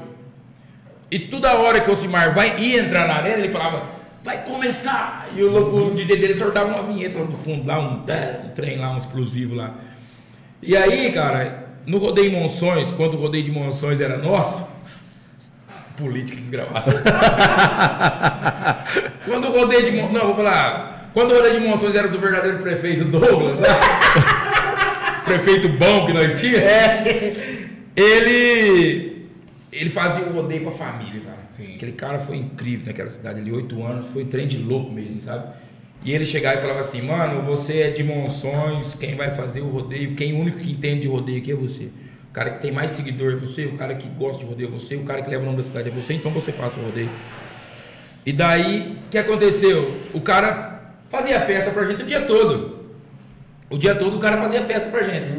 E 1.11 1.19
toda 1.19 1.55
hora 1.55 1.81
que 1.81 1.91
o 1.91 1.93
Ocimar 1.93 2.33
vai 2.33 2.55
ia 2.59 2.81
entrar 2.81 3.09
na 3.09 3.17
arena, 3.17 3.39
ele 3.39 3.51
falava, 3.51 3.83
vai 4.23 4.45
começar! 4.45 5.29
E 5.35 5.43
o, 5.43 5.89
o 5.89 5.95
DJ 5.95 6.17
dele 6.17 6.35
soltava 6.35 6.69
uma 6.69 6.83
vinheta 6.83 7.19
lá 7.19 7.25
do 7.25 7.37
fundo, 7.37 7.67
lá, 7.67 7.79
um, 7.79 8.03
um 8.03 8.49
trem 8.55 8.79
lá, 8.79 8.93
um 8.93 8.99
explosivo 8.99 9.55
lá. 9.55 9.75
E 10.63 10.77
aí, 10.77 11.11
cara, 11.13 11.69
no 11.87 11.99
rodeio 11.99 12.33
Monções, 12.33 12.91
quando 12.93 13.15
o 13.15 13.17
rodeio 13.17 13.45
de 13.45 13.51
Monções 13.51 14.01
era 14.01 14.19
nosso, 14.19 14.69
política 15.97 16.37
desgravada. 16.37 17.03
quando 19.25 19.49
o 19.49 19.53
rodeio 19.53 19.85
de 19.85 19.93
Monções, 19.93 20.13
não, 20.13 20.27
vou 20.27 20.35
falar, 20.35 21.11
quando 21.13 21.33
o 21.33 21.37
rodeio 21.37 21.61
de 21.61 21.67
Monções 21.67 21.95
era 21.95 22.09
do 22.09 22.19
verdadeiro 22.19 22.59
prefeito 22.59 23.05
Douglas, 23.05 23.59
né? 23.59 23.69
prefeito 25.25 25.69
bom 25.69 26.07
que 26.07 26.13
nós 26.13 26.41
tínhamos, 26.41 26.67
ele 27.97 29.11
ele 29.73 29.89
fazia 29.89 30.25
o 30.25 30.33
rodeio 30.33 30.63
pra 30.63 30.71
família, 30.71 31.21
cara. 31.21 31.40
Aquele 31.75 31.93
cara 31.93 32.19
foi 32.19 32.37
incrível 32.37 32.87
naquela 32.87 33.11
cidade 33.11 33.41
ali, 33.41 33.53
oito 33.53 33.83
anos, 33.83 34.07
foi 34.07 34.25
trem 34.25 34.47
de 34.47 34.59
louco 34.59 34.93
mesmo, 34.93 35.21
sabe? 35.21 35.53
E 36.03 36.13
ele 36.13 36.25
chegava 36.25 36.57
e 36.57 36.61
falava 36.61 36.81
assim, 36.81 37.03
mano, 37.03 37.43
você 37.43 37.81
é 37.81 37.91
de 37.91 38.03
Monções, 38.03 38.95
quem 38.95 39.15
vai 39.15 39.31
fazer 39.31 39.61
o 39.61 39.69
rodeio, 39.69 40.15
quem 40.15 40.33
o 40.33 40.39
único 40.39 40.59
que 40.59 40.71
entende 40.71 41.03
de 41.03 41.09
rodeio 41.09 41.39
aqui 41.39 41.53
é 41.53 41.55
você. 41.55 41.91
O 42.31 42.33
cara 42.33 42.51
que 42.51 42.63
tem 42.63 42.73
mais 42.73 42.93
seguidor 42.93 43.33
é 43.33 43.37
você, 43.37 43.67
o 43.67 43.77
cara 43.77 43.95
que 43.95 44.09
gosta 44.09 44.43
de 44.43 44.49
rodeio 44.49 44.69
é 44.69 44.71
você, 44.71 44.95
o 44.97 45.03
cara 45.03 45.21
que 45.21 45.29
leva 45.29 45.43
o 45.43 45.47
nome 45.47 45.59
da 45.59 45.65
cidade 45.65 45.89
é 45.89 45.93
você, 45.93 46.15
então 46.15 46.31
você 46.31 46.53
faça 46.53 46.81
o 46.81 46.85
rodeio. 46.85 47.11
E 48.25 48.33
daí, 48.33 48.97
o 49.07 49.11
que 49.11 49.19
aconteceu? 49.19 49.95
O 50.15 50.21
cara 50.21 50.95
fazia 51.09 51.41
festa 51.41 51.71
pra 51.71 51.85
gente 51.85 52.03
o 52.03 52.07
dia 52.07 52.23
todo. 52.23 52.81
O 53.69 53.77
dia 53.77 53.95
todo 53.95 54.17
o 54.17 54.21
cara 54.21 54.37
fazia 54.39 54.63
festa 54.63 54.89
pra 54.89 55.03
gente. 55.03 55.31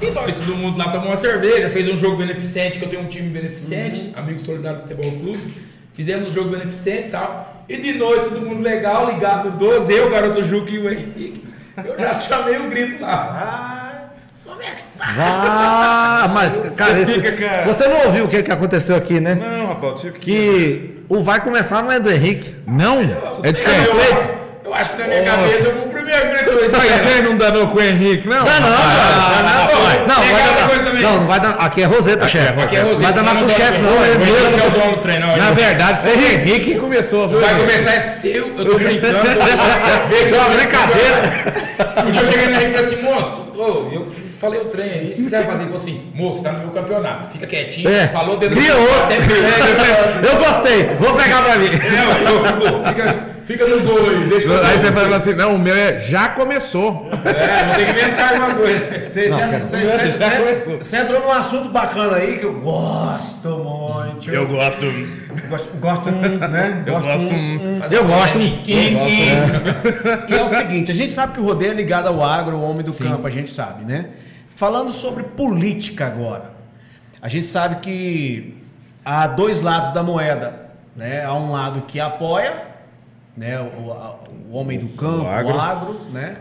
E 0.00 0.10
nós, 0.10 0.34
todo 0.34 0.56
mundo 0.56 0.76
lá 0.76 0.90
tomou 0.90 1.08
uma 1.08 1.16
cerveja, 1.16 1.68
fez 1.70 1.88
um 1.92 1.96
jogo 1.96 2.16
beneficente, 2.16 2.78
que 2.78 2.84
eu 2.84 2.88
tenho 2.88 3.02
um 3.02 3.06
time 3.08 3.28
beneficente, 3.28 4.12
Amigo 4.16 4.40
Solidário 4.40 4.80
Futebol 4.80 5.10
Clube. 5.12 5.54
Fizemos 5.94 6.30
um 6.30 6.32
jogo 6.34 6.50
beneficente 6.50 7.08
e 7.08 7.10
tal. 7.10 7.64
E 7.68 7.76
de 7.76 7.92
noite, 7.94 8.24
todo 8.30 8.40
mundo 8.40 8.60
legal, 8.62 9.06
ligado 9.12 9.46
nos 9.50 9.54
12, 9.58 9.92
eu, 9.92 10.08
o 10.08 10.10
garoto 10.10 10.42
Juca 10.42 10.70
e 10.72 10.78
o 10.78 10.90
Henrique. 10.90 11.44
Eu 11.76 11.98
já 11.98 12.18
chamei 12.20 12.56
o 12.58 12.68
grito 12.68 13.00
lá. 13.00 14.10
Começar! 14.44 15.14
Ah, 15.16 16.28
mas, 16.32 16.56
cara, 16.76 17.00
esse- 17.00 17.12
fica, 17.14 17.32
cara. 17.32 17.64
você 17.64 17.86
não 17.88 18.06
ouviu 18.06 18.24
o 18.24 18.28
que, 18.28 18.42
que 18.42 18.50
aconteceu 18.52 18.96
aqui, 18.96 19.20
né? 19.20 19.34
Não, 19.36 19.66
rapaz, 19.68 20.00
tive 20.00 20.18
que. 20.18 20.20
Que 20.20 21.04
o 21.08 21.22
vai 21.22 21.40
começar 21.40 21.82
não 21.82 21.92
é 21.92 22.00
do 22.00 22.10
Henrique. 22.10 22.54
Não? 22.66 23.00
É 23.42 23.52
de 23.52 23.62
quem? 23.62 23.74
Eu, 23.74 24.64
eu 24.64 24.74
acho 24.74 24.90
que 24.90 24.98
na 25.02 25.08
minha 25.08 25.22
cabeça 25.24 25.68
eu 25.68 25.74
vou 25.76 25.88
primeiro 26.20 26.64
esse 26.64 26.76
Mas 26.76 26.88
cara. 26.88 27.02
você 27.02 27.22
não 27.22 27.36
danou 27.36 27.66
com 27.68 27.78
o 27.78 27.82
Henrique, 27.82 28.28
não? 28.28 28.44
Dá 28.44 28.60
não, 28.60 28.68
Ah. 28.68 30.04
Não, 30.06 30.14
Tem 30.16 30.30
vai 30.32 30.40
aquela 30.42 30.60
dar, 30.60 30.68
coisa 30.68 30.84
também. 30.84 31.02
não, 31.02 31.12
não 31.20 31.26
vai 31.26 31.40
dar. 31.40 31.50
Aqui 31.50 31.82
é 31.82 31.84
Roseta, 31.86 32.28
chefe. 32.28 32.60
Aqui 32.60 32.76
é 32.76 32.82
Não 32.82 32.90
Roseta, 32.90 33.12
vai 33.22 33.22
não 33.34 33.36
pro 33.40 33.46
dá 33.48 33.54
chefe, 33.54 33.78
não. 33.80 34.04
É 34.04 34.08
Esse 34.08 34.10
é 34.10 34.16
o 34.16 34.20
mesmo. 34.20 34.70
dono 34.70 34.90
do 34.92 34.96
trem, 35.02 35.20
não. 35.20 35.36
Na 35.36 35.46
ele- 35.46 35.54
verdade, 35.54 36.00
foi 36.02 36.12
o 36.16 36.24
Henrique 36.32 36.74
que 36.74 36.78
começou. 36.80 37.28
Vai 37.28 37.54
começar 37.54 37.90
é 37.94 38.00
seu, 38.00 38.48
eu 38.58 38.64
tô 38.64 38.78
brincando. 38.78 39.16
Isso 39.28 40.34
é 40.34 40.38
uma 40.38 40.48
brincadeira. 40.50 41.64
Um 42.06 42.10
dia 42.10 42.20
eu 42.20 42.26
cheguei 42.26 42.46
no 42.46 42.52
Henrique 42.54 42.70
e 42.70 42.74
falei 42.74 42.86
assim, 42.86 43.02
moço, 43.02 43.32
ô, 43.64 43.88
eu 43.92 44.10
falei 44.10 44.60
o 44.60 44.66
trem 44.66 44.90
aí, 44.90 45.14
se 45.14 45.22
quiser 45.24 45.46
fazer, 45.46 45.62
ele 45.62 45.70
falou 45.72 45.80
assim, 45.82 46.02
moço, 46.14 46.42
tá 46.42 46.52
no 46.52 46.58
meu 46.60 46.70
campeonato, 46.70 47.28
fica 47.30 47.46
quietinho, 47.46 47.88
É. 47.88 48.08
falou 48.08 48.36
dentro 48.36 48.56
Cria 48.56 48.76
outro. 48.76 49.02
Até 49.04 49.18
me- 49.18 49.24
Eu 50.28 50.36
gostei. 50.38 50.84
Vou 50.94 51.16
pegar 51.16 51.42
pra 51.42 51.56
mim. 51.56 51.66
É, 51.66 52.52
pô, 52.52 52.88
fica, 52.88 53.26
fica 53.44 53.66
no 53.66 53.80
gol 53.82 54.08
aí, 54.10 54.24
deixa 54.28 54.46
eu 54.48 54.64
Aí 54.64 54.78
você 54.78 54.92
fala 54.92 55.16
assim, 55.16 55.34
não, 55.34 55.54
o 55.54 55.58
meu 55.58 55.74
é 55.74 55.98
já 56.00 56.28
começou. 56.30 57.08
É, 57.24 57.64
vou 57.64 57.74
ter 57.74 57.84
que 57.86 57.90
inventar 58.00 58.32
alguma 58.34 58.54
coisa. 58.54 58.98
Você, 58.98 59.30
já, 59.30 59.46
você, 59.58 59.80
você- 59.80 60.16
já 60.16 60.30
você- 60.30 60.36
começou. 60.36 60.78
você 60.78 60.96
entrou 60.98 61.20
num 61.20 61.30
assunto 61.30 61.68
bacana 61.70 62.16
aí 62.16 62.38
que 62.38 62.44
eu 62.44 62.54
gosto 62.54 63.48
muito. 63.48 64.30
Eu 64.30 64.46
gosto. 64.48 64.86
gosto, 65.50 65.78
gosto 65.78 66.10
né? 66.10 66.82
Eu 66.86 66.94
gosto. 67.00 67.28
Fazer 67.80 67.96
Eu 67.96 68.04
gosto. 68.04 68.38
ranking. 68.38 68.96
E 70.28 70.34
é 70.34 70.42
o 70.44 70.48
seguinte, 70.48 70.90
a 70.90 70.94
gente 70.94 71.12
sabe 71.12 71.34
que 71.34 71.40
o 71.40 71.44
rodeio 71.44 71.72
é 71.72 71.74
ligado 71.74 72.08
ao 72.08 72.22
agro, 72.24 72.56
ao 72.56 72.62
homem 72.62 72.82
do 72.84 72.92
campo, 72.92 73.26
a 73.26 73.30
gente 73.30 73.50
sabe, 73.54 73.84
né? 73.84 74.10
Falando 74.48 74.90
sobre 74.90 75.24
política 75.24 76.06
agora, 76.06 76.52
a 77.20 77.28
gente 77.28 77.46
sabe 77.46 77.76
que 77.76 78.62
há 79.04 79.26
dois 79.26 79.62
lados 79.62 79.92
da 79.92 80.02
moeda, 80.02 80.70
né? 80.94 81.24
Há 81.24 81.34
um 81.34 81.52
lado 81.52 81.82
que 81.82 81.98
apoia, 81.98 82.66
né? 83.36 83.60
O, 83.60 84.50
o 84.50 84.52
homem 84.52 84.78
do 84.78 84.88
campo, 84.90 85.24
o 85.24 85.28
agro. 85.28 85.58
agro. 85.58 86.04
né? 86.10 86.36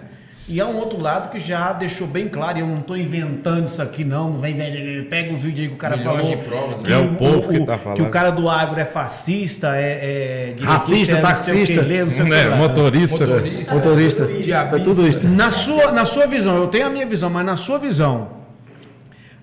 E 0.45 0.59
há 0.59 0.67
um 0.67 0.75
outro 0.77 1.01
lado 1.01 1.29
que 1.29 1.39
já 1.39 1.71
deixou 1.71 2.05
bem 2.05 2.27
claro, 2.27 2.57
e 2.57 2.61
eu 2.61 2.67
não 2.67 2.79
estou 2.79 2.97
inventando 2.97 3.65
isso 3.65 3.81
aqui, 3.81 4.03
não. 4.03 4.33
vem, 4.33 4.57
vem, 4.57 4.71
vem, 4.73 5.03
pega 5.05 5.33
os 5.33 5.41
vídeos 5.41 5.61
aí 5.61 5.67
que 5.69 5.73
o 5.75 5.77
cara 5.77 5.95
Milhões 5.95 6.17
falou. 6.21 6.35
de 6.37 6.43
provas, 6.43 6.77
né? 6.79 6.83
que 6.83 6.91
É 6.91 6.97
o 6.97 7.15
povo 7.15 7.47
que 7.49 7.59
tá 7.65 7.77
Que 7.77 7.83
falando. 7.85 8.01
o 8.01 8.09
cara 8.09 8.29
do 8.29 8.49
agro 8.49 8.77
é 8.77 8.83
fascista, 8.83 9.75
é. 9.77 10.55
é 10.59 10.63
Racista, 10.65 10.93
é 10.93 10.97
não 10.97 11.05
sei 11.05 11.15
o 11.15 11.21
taxista. 11.21 11.73
que, 11.73 11.79
lê, 11.87 12.01
o 12.03 12.07
que 12.07 12.23
Né? 12.23 12.43
lá. 12.49 12.55
Motorista. 12.57 13.17
Motorista. 13.25 13.73
Motorista. 13.73 14.25
Diabista. 14.27 14.77
É 14.77 14.83
tudo 14.83 15.07
isso. 15.07 15.27
Na 15.29 15.49
sua, 15.49 15.91
na 15.93 16.03
sua 16.03 16.27
visão, 16.27 16.57
eu 16.57 16.67
tenho 16.67 16.87
a 16.87 16.89
minha 16.89 17.05
visão, 17.05 17.29
mas 17.29 17.45
na 17.45 17.55
sua 17.55 17.79
visão, 17.79 18.27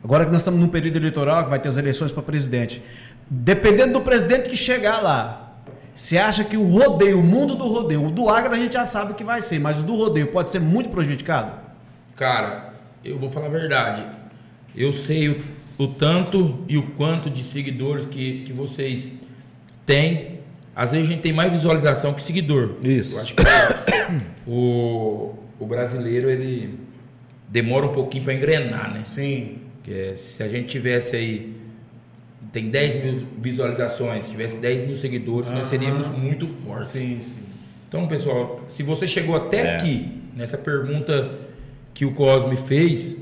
agora 0.05 0.27
que 0.27 0.31
nós 0.31 0.43
estamos 0.43 0.61
num 0.61 0.69
período 0.69 0.97
eleitoral, 0.97 1.45
que 1.45 1.51
vai 1.51 1.59
ter 1.59 1.69
as 1.69 1.79
eleições 1.79 2.13
para 2.13 2.23
presidente, 2.23 2.83
dependendo 3.29 3.95
do 3.95 4.01
presidente 4.03 4.51
que 4.51 4.57
chegar 4.57 5.01
lá, 5.01 5.50
você 5.95 6.17
acha 6.19 6.45
que 6.45 6.57
o 6.57 6.67
rodeio, 6.67 7.21
o 7.21 7.23
mundo 7.23 7.55
do 7.55 7.67
rodeio, 7.67 8.07
o 8.07 8.11
do 8.11 8.29
agro 8.29 8.55
a 8.55 8.59
gente 8.59 8.73
já 8.75 8.85
sabe 8.85 9.15
que 9.15 9.25
vai 9.25 9.43
ser, 9.43 9.59
mas 9.59 9.79
o 9.79 9.83
do 9.83 9.95
rodeio 9.95 10.29
pode 10.29 10.51
ser 10.51 10.61
muito 10.61 10.89
prejudicado? 10.89 11.53
Cara, 12.17 12.75
eu 13.05 13.19
vou 13.19 13.31
falar 13.31 13.47
a 13.47 13.51
verdade. 13.51 14.05
Eu 14.75 14.93
sei 14.93 15.29
o, 15.29 15.39
o 15.79 15.89
tanto 15.89 16.65
e 16.69 16.77
o 16.77 16.83
quanto 16.93 17.29
de 17.29 17.43
seguidores 17.43 18.07
que, 18.07 18.43
que 18.45 18.53
vocês 18.53 19.13
têm. 19.87 20.41
Às 20.75 20.93
vezes 20.93 21.09
a 21.09 21.11
gente 21.11 21.23
tem 21.23 21.33
mais 21.33 21.51
visualização 21.51 22.15
que 22.15 22.23
seguidor. 22.23 22.77
Isso. 22.83 23.15
Eu 23.15 23.21
acho 23.21 23.35
que 23.35 23.43
o, 24.47 25.35
o 25.59 25.67
brasileiro 25.67 26.31
ele 26.31 26.79
demora 27.49 27.87
um 27.87 27.93
pouquinho 27.93 28.25
para 28.25 28.35
engrenar, 28.35 28.93
né? 28.93 29.03
Sim. 29.05 29.59
Que 29.83 29.93
é, 29.93 30.17
se 30.17 30.43
a 30.43 30.49
gente 30.49 30.69
tivesse 30.69 31.17
aí, 31.17 31.57
tem 32.53 32.69
10 32.71 33.05
mil 33.05 33.27
visualizações, 33.41 34.25
se 34.25 34.31
tivesse 34.31 34.57
10 34.57 34.87
mil 34.87 34.97
seguidores, 34.97 35.51
nós 35.51 35.67
seríamos 35.67 36.07
muito 36.09 36.47
fortes. 36.49 36.91
Sim, 36.93 37.21
sim. 37.23 37.37
Então, 37.89 38.07
pessoal, 38.07 38.63
se 38.67 38.83
você 38.83 39.07
chegou 39.07 39.37
até 39.37 39.75
aqui, 39.75 40.21
nessa 40.37 40.57
pergunta 40.59 41.31
que 41.95 42.05
o 42.05 42.13
Cosme 42.13 42.57
fez, 42.57 43.17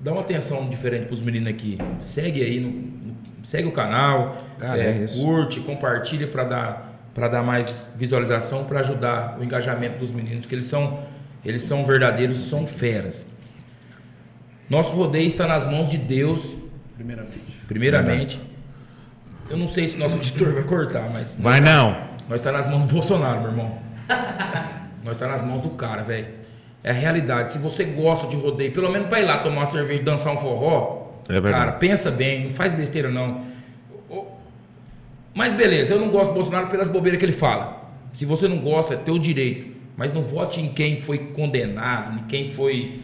dá 0.00 0.12
uma 0.12 0.20
atenção 0.20 0.68
diferente 0.68 1.06
para 1.06 1.14
os 1.14 1.20
meninos 1.22 1.48
aqui. 1.48 1.78
Segue 2.00 2.42
aí, 2.42 2.60
no, 2.60 2.70
no- 2.70 3.14
segue 3.44 3.68
o 3.68 3.72
canal, 3.72 4.36
Cara, 4.58 4.82
é, 4.82 5.04
é 5.04 5.06
curte, 5.08 5.60
compartilha 5.60 6.26
para 6.26 6.44
dar 6.44 6.90
para 7.14 7.28
dar 7.28 7.44
mais 7.44 7.72
visualização, 7.96 8.64
para 8.64 8.80
ajudar 8.80 9.38
o 9.38 9.44
engajamento 9.44 9.98
dos 10.00 10.10
meninos, 10.10 10.46
que 10.46 10.54
eles 10.56 10.64
são 10.64 10.98
eles 11.44 11.62
são 11.62 11.84
verdadeiros, 11.84 12.38
são 12.48 12.66
feras. 12.66 13.24
Nosso 14.68 14.92
rodeio 14.94 15.26
está 15.26 15.46
nas 15.46 15.64
mãos 15.64 15.90
de 15.90 15.98
Deus, 15.98 16.54
Primeiramente. 16.96 17.60
primeiramente. 17.68 18.40
Eu 19.50 19.56
não 19.56 19.68
sei 19.68 19.88
se 19.88 19.96
nosso 19.96 20.16
editor 20.18 20.52
vai 20.54 20.62
cortar, 20.64 21.10
mas 21.10 21.36
Vai 21.38 21.60
não. 21.60 21.96
nós 22.28 22.40
tá 22.40 22.50
nas 22.52 22.66
mãos 22.66 22.84
do 22.84 22.92
Bolsonaro, 22.92 23.40
meu 23.40 23.50
irmão. 23.50 23.78
Nós 25.04 25.18
tá 25.18 25.26
nas 25.26 25.42
mãos 25.42 25.60
do 25.60 25.68
cara, 25.70 26.02
velho. 26.02 26.28
É 26.82 26.88
a 26.88 26.92
realidade. 26.94 27.52
Se 27.52 27.58
você 27.58 27.84
gosta 27.84 28.26
de 28.26 28.36
rodeio, 28.36 28.72
pelo 28.72 28.90
menos 28.90 29.06
pra 29.08 29.20
ir 29.20 29.24
lá 29.26 29.36
tomar 29.36 29.56
uma 29.56 29.66
cerveja 29.66 30.00
e 30.00 30.04
dançar 30.04 30.32
um 30.32 30.36
forró, 30.38 31.20
É 31.28 31.32
verdade. 31.34 31.52
cara, 31.54 31.72
pensa 31.72 32.10
bem, 32.10 32.44
não 32.44 32.48
faz 32.48 32.72
besteira 32.72 33.10
não. 33.10 33.42
Mas 35.34 35.52
beleza, 35.52 35.92
eu 35.92 36.00
não 36.00 36.08
gosto 36.08 36.28
do 36.28 36.34
Bolsonaro 36.34 36.68
pelas 36.68 36.88
bobeiras 36.88 37.18
que 37.18 37.24
ele 37.26 37.32
fala. 37.32 37.90
Se 38.12 38.24
você 38.24 38.46
não 38.48 38.58
gosta, 38.60 38.94
é 38.94 38.96
teu 38.96 39.18
direito. 39.18 39.74
Mas 39.96 40.10
não 40.12 40.22
vote 40.22 40.60
em 40.60 40.68
quem 40.72 40.98
foi 41.00 41.18
condenado, 41.18 42.20
em 42.20 42.24
quem 42.26 42.50
foi. 42.52 43.02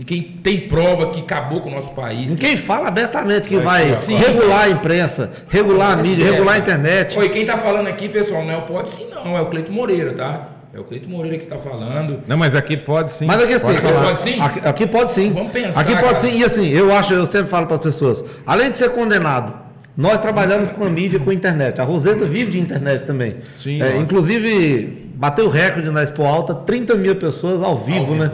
Em 0.00 0.02
quem 0.02 0.22
tem 0.22 0.60
prova 0.60 1.10
que 1.10 1.20
acabou 1.20 1.60
com 1.60 1.68
o 1.68 1.72
nosso 1.72 1.90
país. 1.90 2.32
Quem 2.34 2.56
fala 2.56 2.88
abertamente 2.88 3.46
que 3.46 3.58
vai 3.58 3.84
Sim. 3.92 4.16
regular 4.16 4.62
a 4.64 4.68
imprensa, 4.70 5.30
regular 5.46 5.90
a 5.98 6.00
É 6.00 6.02
mídia, 6.02 6.16
sério. 6.16 6.32
regular 6.32 6.54
a 6.54 6.58
internet. 6.58 7.18
Oi, 7.18 7.28
quem 7.28 7.44
tá 7.44 7.58
falando 7.58 7.86
aqui, 7.86 8.08
pessoal, 8.08 8.42
não 8.42 8.50
é 8.52 8.56
o 8.56 8.62
Pode 8.62 8.88
Sim, 8.88 9.08
não, 9.14 9.36
é 9.36 9.42
o 9.42 9.46
Cleito 9.46 9.70
Moreira, 9.70 10.12
tá? 10.14 10.48
É 10.72 10.80
o 10.80 10.84
Cleito 10.84 11.06
Moreira 11.06 11.36
que 11.36 11.42
está 11.44 11.58
falando. 11.58 12.20
Não, 12.26 12.38
mas 12.38 12.54
aqui 12.54 12.78
pode 12.78 13.12
sim. 13.12 13.26
Mas 13.26 13.42
aqui 13.42 13.52
assim, 13.52 13.76
Aqui 13.76 13.92
pode 13.92 14.22
sim? 14.22 14.40
Aqui, 14.40 14.68
aqui 14.68 14.86
pode 14.86 15.10
sim. 15.10 15.32
Vamos 15.32 15.52
pensar, 15.52 15.80
Aqui 15.80 15.90
pode 15.92 16.04
cara. 16.04 16.18
sim. 16.20 16.38
E 16.38 16.44
assim, 16.44 16.68
eu 16.70 16.94
acho, 16.94 17.12
eu 17.12 17.26
sempre 17.26 17.50
falo 17.50 17.66
para 17.66 17.76
as 17.76 17.82
pessoas, 17.82 18.24
além 18.46 18.70
de 18.70 18.78
ser 18.78 18.88
condenado, 18.90 19.52
nós 19.94 20.18
trabalhamos 20.20 20.70
com 20.70 20.84
a 20.84 20.88
mídia, 20.88 21.18
com 21.18 21.28
a 21.28 21.34
internet. 21.34 21.78
A 21.78 21.84
Roseta 21.84 22.24
vive 22.24 22.52
de 22.52 22.58
internet 22.60 23.04
também. 23.04 23.36
Sim, 23.54 23.82
É, 23.82 23.96
inclusive, 23.98 25.10
bateu 25.16 25.44
o 25.46 25.50
recorde 25.50 25.90
na 25.90 26.02
Expo 26.02 26.24
Alta, 26.24 26.54
30 26.54 26.94
mil 26.94 27.16
pessoas 27.16 27.62
ao 27.62 27.76
vivo, 27.80 27.98
vivo, 28.06 28.14
né? 28.14 28.30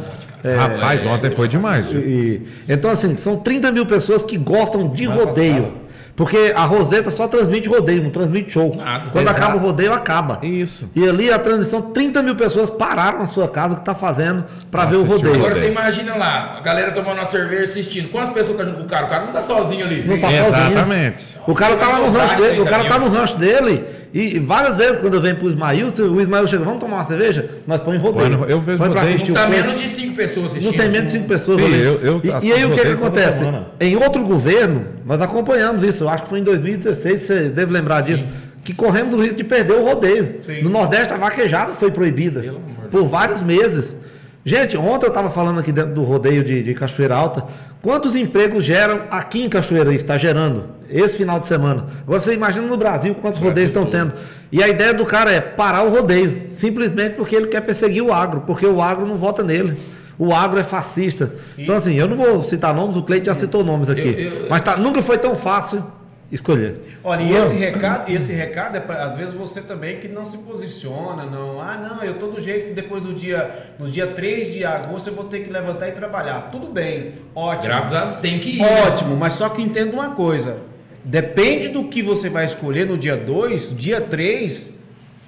É, 0.47 0.55
Rapaz, 0.57 1.05
ontem 1.07 1.31
foi 1.31 1.49
demais. 1.49 1.87
viu? 1.87 2.01
e- 2.01 2.43
então, 2.69 2.91
assim, 2.91 3.17
são 3.17 3.37
30 3.37 3.73
mil 3.73 3.85
pessoas 3.87 4.23
que 4.23 4.37
gostam 4.37 4.89
de 4.89 5.05
rodeio. 5.07 5.73
Porque 6.17 6.51
a 6.57 6.65
Roseta 6.65 7.11
só 7.11 7.29
transmite 7.29 7.69
rodeio, 7.69 8.03
não 8.03 8.09
transmite 8.11 8.51
show. 8.51 8.75
Nada. 8.75 9.11
Quando 9.11 9.27
Exato. 9.27 9.39
acaba 9.43 9.57
o 9.57 9.61
rodeio, 9.61 9.93
acaba. 9.93 10.39
Isso. 10.43 10.89
E 10.97 11.07
ali 11.07 11.31
a 11.31 11.39
transmissão, 11.39 11.83
30 11.83 12.23
mil 12.23 12.35
pessoas 12.35 12.71
pararam 12.71 13.19
na 13.19 13.27
sua 13.27 13.47
casa 13.49 13.75
que 13.75 13.81
está 13.83 13.95
fazendo 13.95 14.43
para 14.71 14.87
ver 14.87 14.97
o 14.97 15.05
rodeio. 15.05 15.35
Agora 15.35 15.53
Rodeio. 15.53 15.67
você 15.67 15.71
imagina 15.73 16.17
lá, 16.17 16.57
a 16.57 16.61
galera 16.63 16.91
tomando 16.93 17.19
uma 17.19 17.25
cerveja 17.27 17.65
assistindo. 17.65 18.09
Quantas 18.09 18.31
pessoas 18.31 18.57
tá 18.57 18.65
junto 18.65 18.79
com 18.79 18.85
o 18.85 18.89
cara? 18.89 19.05
O 19.05 19.09
cara 19.11 19.27
não 19.27 19.33
tá 19.33 19.43
sozinho 19.43 19.85
ali. 19.85 20.03
Não 20.07 20.19
tá 20.19 20.29
sozinho. 20.29 20.47
Exatamente. 20.73 21.27
O 21.47 21.55
cara 21.55 21.77
tá 21.77 21.89
lá 21.89 21.99
no 21.99 22.11
rancho 22.11 22.37
dele, 22.37 22.61
o 22.61 22.65
cara 22.65 22.85
tá 22.85 22.99
no 22.99 23.09
rancho 23.11 23.37
dele. 23.37 23.85
E, 24.15 24.39
várias 24.39 24.79
vezes, 24.79 24.99
quando 24.99 25.13
eu 25.15 25.21
venho 25.21 25.37
pro 25.37 25.47
Ismael, 25.49 25.91
se 25.91 26.01
o 26.01 26.19
Ismael 26.19 26.47
chega, 26.49 26.65
vamos 26.65 26.79
tomar 26.81 26.97
uma 26.99 27.05
cerveja? 27.05 27.51
Nós 27.67 27.83
põe 27.83 27.99
rodeio. 27.99 28.31
Põe 28.31 28.39
no- 28.39 28.45
eu 28.47 28.61
vejo 28.63 28.79
Põe 28.79 28.89
rodeio. 28.89 29.19
Não 29.19 29.25
o 29.27 29.35
tá 29.35 29.47
menos 29.47 29.79
de 29.79 29.89
cinco 29.89 30.15
pessoas 30.17 30.47
assistindo. 30.47 30.71
Não 30.71 30.79
tem 30.79 30.89
menos 30.89 31.05
de 31.13 31.19
cinco 31.19 31.29
pessoas 31.29 31.59
Sim, 31.59 31.65
ali. 31.67 31.83
eu- 31.83 32.01
eu 32.01 32.21
e, 32.25 32.47
e 32.47 32.53
aí 32.55 32.65
o 32.65 32.71
que, 32.71 32.77
que 32.77 32.89
rodeio 32.89 32.95
acontece? 32.95 33.45
Em 33.79 33.97
outro 33.97 34.23
governo, 34.25 34.87
nós 35.05 35.21
acompanhamos 35.21 35.85
isso. 35.85 36.06
Eu 36.07 36.11
acho 36.11 36.23
que 36.23 36.29
foi 36.29 36.39
em 36.39 36.45
2016, 36.45 37.23
você 37.23 37.49
deve 37.49 37.73
lembrar 37.73 38.01
disso. 38.01 38.25
Que 38.63 38.73
corremos 38.73 39.13
o 39.13 39.21
risco 39.21 39.37
de 39.37 39.45
perder 39.45 39.75
o 39.75 39.85
rodeio. 39.85 40.41
Sim. 40.43 40.63
No 40.63 40.71
Nordeste, 40.71 41.13
a 41.13 41.17
vaquejada 41.17 41.75
foi 41.75 41.91
proibida 41.91 42.45
por 42.91 43.07
vários 43.07 43.41
meses. 43.41 43.97
Gente, 44.45 44.77
ontem 44.77 45.07
eu 45.07 45.09
estava 45.09 45.29
falando 45.29 45.59
aqui 45.59 45.73
dentro 45.73 45.95
do 45.95 46.05
rodeio 46.05 46.45
de, 46.45 46.63
de 46.63 46.75
Cachoeira 46.75 47.17
Alta. 47.17 47.45
Quantos 47.83 48.15
empregos 48.15 48.65
geram 48.65 49.03
aqui 49.11 49.45
em 49.45 49.49
Cachoeira? 49.49 49.93
Está 49.93 50.17
gerando 50.17 50.69
esse 50.89 51.17
final 51.17 51.41
de 51.41 51.49
semana. 51.49 51.87
Agora 52.03 52.21
você 52.21 52.35
imagina 52.35 52.67
no 52.67 52.77
Brasil 52.77 53.15
quantos 53.17 53.41
rodeios 53.41 53.71
estão 53.71 53.87
tendo. 53.87 54.13
E 54.53 54.63
a 54.63 54.69
ideia 54.69 54.95
do 54.95 55.05
cara 55.05 55.33
é 55.33 55.41
parar 55.41 55.83
o 55.83 55.91
rodeio, 55.91 56.47
simplesmente 56.51 57.17
porque 57.17 57.35
ele 57.35 57.49
quer 57.49 57.63
perseguir 57.63 58.03
o 58.03 58.13
agro, 58.13 58.43
porque 58.47 58.67
o 58.67 58.81
agro 58.81 59.05
não 59.05 59.17
vota 59.17 59.43
nele. 59.43 59.77
O 60.19 60.33
agro 60.35 60.59
é 60.59 60.65
fascista. 60.65 61.35
Então, 61.59 61.75
assim, 61.77 61.95
eu 61.95 62.09
não 62.09 62.17
vou 62.17 62.43
citar 62.43 62.75
nomes, 62.75 62.97
o 62.97 63.03
Cleito 63.03 63.27
já 63.27 63.35
citou 63.35 63.63
nomes 63.63 63.91
aqui. 63.91 64.01
Eu- 64.09 64.33
eu- 64.45 64.47
Mas 64.51 64.63
tá, 64.63 64.77
nunca 64.77 65.03
foi 65.03 65.19
tão 65.19 65.35
fácil 65.37 65.85
escolher. 66.33 66.77
Olha, 67.05 67.23
e 67.23 67.33
esse 67.37 67.55
recado, 67.55 68.11
esse 68.11 68.33
recado 68.33 68.77
é 68.77 68.81
para 68.81 69.05
às 69.05 69.17
vezes 69.17 69.33
você 69.35 69.61
também 69.61 69.99
que 70.01 70.09
não 70.09 70.25
se 70.25 70.39
posiciona, 70.39 71.25
não. 71.25 71.61
Ah, 71.61 71.77
não, 71.77 72.03
eu 72.03 72.15
tô 72.15 72.27
do 72.29 72.41
jeito 72.41 72.75
depois 72.75 73.03
do 73.03 73.13
dia, 73.15 73.75
no 73.79 73.87
dia 73.89 74.07
3 74.09 74.53
de 74.53 74.65
agosto 74.65 75.09
eu 75.09 75.15
vou 75.15 75.25
ter 75.25 75.41
que 75.41 75.51
levantar 75.53 75.89
e 75.89 75.93
trabalhar. 75.93 76.49
Tudo 76.51 76.67
bem, 76.67 77.17
ótimo. 77.35 77.65
Graças 77.65 77.93
a 77.93 78.13
tem 78.15 78.39
que 78.41 78.59
ir. 78.59 78.63
Ótimo, 78.63 79.17
mas 79.17 79.35
só 79.35 79.49
que 79.51 79.63
entenda 79.63 79.93
uma 79.93 80.11
coisa. 80.11 80.57
Depende 81.05 81.69
do 81.69 81.85
que 81.85 82.03
você 82.03 82.29
vai 82.29 82.45
escolher 82.45 82.87
no 82.87 82.99
dia 82.99 83.17
2, 83.17 83.77
dia 83.77 84.01
3 84.01 84.75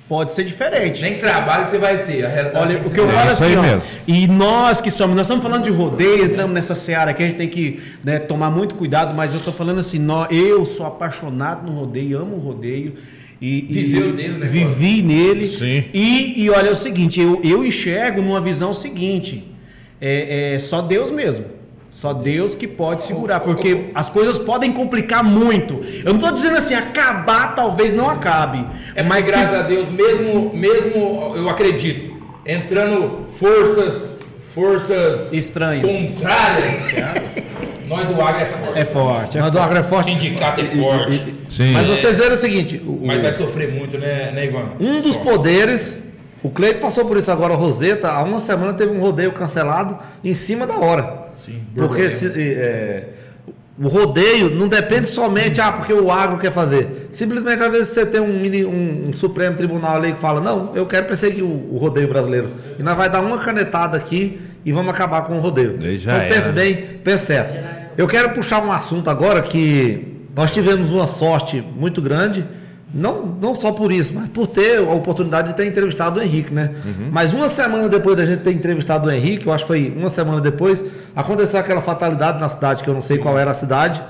pode 0.09 0.33
ser 0.33 0.45
diferente. 0.45 1.03
Nem 1.03 1.19
trabalho 1.19 1.67
você 1.67 1.79
vai 1.79 2.05
ter. 2.05 2.25
A 2.25 2.29
realidade 2.29 2.65
Olha, 2.67 2.81
que 2.81 2.89
o 2.89 2.91
que 2.91 2.99
eu 3.01 3.09
É 3.09 3.13
falo 3.13 3.31
isso 3.33 3.45
assim, 3.45 3.53
aí 3.53 3.57
ó, 3.59 3.63
mesmo. 3.63 3.83
e 4.07 4.27
nós 4.27 4.81
que 4.81 4.91
somos, 4.91 5.15
nós 5.15 5.27
estamos 5.27 5.43
falando 5.45 5.65
de 5.65 5.71
rodeio, 5.71 6.25
entramos 6.25 6.55
nessa 6.55 6.75
seara 6.75 7.11
aqui, 7.11 7.23
a 7.23 7.27
gente 7.27 7.37
tem 7.37 7.49
que 7.49 7.81
né, 8.03 8.19
tomar 8.19 8.51
muito 8.51 8.75
cuidado, 8.75 9.15
mas 9.15 9.33
eu 9.33 9.39
estou 9.39 9.53
falando 9.53 9.81
assim, 9.81 9.99
nó- 9.99 10.27
eu 10.31 10.65
sou 10.65 10.87
apaixonado 10.87 11.67
no 11.71 11.79
rodeio, 11.79 12.19
amo 12.19 12.37
o 12.37 12.41
rodeio. 12.41 12.95
E, 13.41 13.59
e- 13.69 13.73
Viveu 13.73 14.13
nele, 14.15 14.39
né, 14.39 14.47
Vivi 14.47 15.03
nele. 15.03 15.47
Sim. 15.47 15.85
E, 15.95 16.43
e 16.43 16.51
olha, 16.51 16.69
é 16.69 16.73
o 16.73 16.77
seguinte, 16.77 17.21
eu, 17.21 17.41
eu 17.45 17.65
enxergo 17.65 18.21
numa 18.21 18.41
visão 18.41 18.73
seguinte, 18.73 19.45
é, 20.01 20.55
é 20.55 20.59
só 20.59 20.81
Deus 20.83 21.11
mesmo. 21.11 21.45
Só 21.91 22.13
Deus 22.13 22.55
que 22.55 22.69
pode 22.69 23.03
segurar, 23.03 23.41
porque 23.41 23.87
as 23.95 24.09
coisas 24.11 24.39
podem 24.39 24.73
complicar 24.73 25.25
muito. 25.25 25.81
Eu 26.05 26.05
não 26.13 26.17
estou 26.17 26.31
dizendo 26.31 26.57
assim, 26.59 26.75
acabar 26.75 27.55
talvez 27.55 27.95
não 27.95 28.09
acabe. 28.09 28.65
É 28.95 29.03
mas 29.03 29.09
mas 29.19 29.25
que- 29.25 29.31
graças 29.33 29.55
a 29.59 29.63
Deus, 29.63 29.89
mesmo, 29.89 30.53
mesmo 30.55 31.33
eu 31.35 31.49
acredito, 31.49 32.15
entrando 32.47 33.25
forças, 33.29 34.17
forças 34.39 35.33
Estranhas. 35.33 35.93
contrárias, 35.93 36.95
nós 37.89 38.07
do 38.07 38.21
agro 38.21 38.43
é 38.43 38.47
forte. 38.47 38.79
É 38.79 38.85
forte. 38.85 39.39
É 39.39 39.41
Mas 39.41 39.55
o 39.55 39.59
agro 39.59 39.79
é 39.79 39.81
O 39.81 39.85
forte. 39.85 40.11
sindicato 40.11 40.61
é 40.61 40.65
forte. 40.67 41.35
Sim. 41.49 41.73
Mas 41.73 41.89
vocês 41.89 42.17
viram 42.19 42.35
o 42.35 42.39
seguinte: 42.39 42.83
o- 42.87 43.01
Mas 43.05 43.23
vai 43.23 43.33
sofrer 43.33 43.73
muito, 43.73 43.97
né, 43.99 44.31
né 44.33 44.45
Ivan? 44.45 44.73
Um 44.79 45.01
dos 45.01 45.15
Sofre. 45.15 45.31
poderes, 45.33 45.99
o 46.43 46.51
Cleito 46.51 46.81
passou 46.81 47.05
por 47.07 47.17
isso 47.17 47.31
agora, 47.33 47.55
a 47.55 47.57
Roseta, 47.57 48.11
há 48.11 48.23
uma 48.23 48.41
semana 48.41 48.75
teve 48.75 48.93
um 48.93 49.01
rodeio 49.01 49.33
cancelado 49.33 49.99
em 50.23 50.35
cima 50.35 50.67
da 50.67 50.77
hora. 50.77 51.28
Sim, 51.39 51.63
Porque 51.75 52.11
se- 52.11 52.27
é, 52.55 53.05
o 53.79 53.87
rodeio 53.89 54.51
não 54.51 54.67
depende 54.69 55.09
somente, 55.09 55.61
ah, 55.61 55.71
porque 55.73 55.93
o 55.93 56.11
agro 56.11 56.39
quer 56.39 56.51
fazer. 56.53 57.09
Simplesmente, 57.13 57.63
às 57.63 57.71
vezes, 57.71 57.89
você 57.89 58.05
tem 58.05 58.21
um, 58.21 58.39
mini- 58.41 58.65
um- 58.65 59.09
um 59.09 59.13
Supremo 59.13 59.57
Tribunal 59.57 59.97
ali 59.97 60.13
que 60.13 60.21
fala, 60.21 60.41
não, 60.41 60.75
eu 60.77 60.85
quero 60.85 61.07
perseguir 61.07 61.45
o, 61.45 61.75
o 61.75 61.79
rodeio 61.79 62.09
brasileiro. 62.09 62.49
E 62.79 62.83
nós 62.83 62.97
vai 62.97 63.09
dar 63.09 63.21
uma 63.21 63.39
canetada 63.39 63.97
aqui 63.97 64.41
e 64.65 64.73
vamos 64.73 64.91
acabar 64.91 65.23
com 65.23 65.37
o 65.37 65.41
rodeio. 65.41 65.77
Então 65.81 66.29
pense 66.29 66.45
era. 66.49 66.53
bem, 66.53 66.75
pense 67.05 67.27
certo. 67.27 67.57
Eu 67.97 68.07
quero 68.09 68.31
puxar 68.31 68.63
um 68.65 68.71
assunto 68.73 69.09
agora 69.09 69.43
que 69.43 70.17
nós 70.37 70.51
tivemos 70.53 70.91
uma 70.93 71.07
sorte 71.07 71.65
muito 71.77 72.03
grande 72.03 72.45
Não, 72.93 73.27
não 73.39 73.55
só 73.55 73.71
por 73.73 73.93
isso, 73.93 74.13
mas 74.15 74.29
por 74.31 74.47
ter 74.47 74.79
a 74.79 74.93
oportunidade 74.93 75.49
de 75.49 75.55
ter 75.55 75.67
entrevistado 75.67 76.19
o 76.19 76.23
Henrique, 76.23 76.53
né? 76.55 76.71
Mas 77.13 77.35
uma 77.35 77.49
semana 77.49 77.87
depois 77.89 78.17
da 78.17 78.25
gente 78.25 78.41
ter 78.41 78.53
entrevistado 78.53 79.07
o 79.09 79.11
Henrique, 79.13 79.47
eu 79.47 79.53
acho 79.53 79.65
que 79.65 79.69
foi 79.69 79.93
uma 79.95 80.09
semana 80.09 80.41
depois, 80.41 80.83
aconteceu 81.15 81.61
aquela 81.61 81.83
fatalidade 81.83 82.41
na 82.41 82.49
cidade, 82.49 82.83
que 82.83 82.89
eu 82.89 82.95
não 82.95 83.03
sei 83.03 83.19
qual 83.19 83.39
era 83.39 83.51
a 83.51 83.55
cidade, 83.55 84.01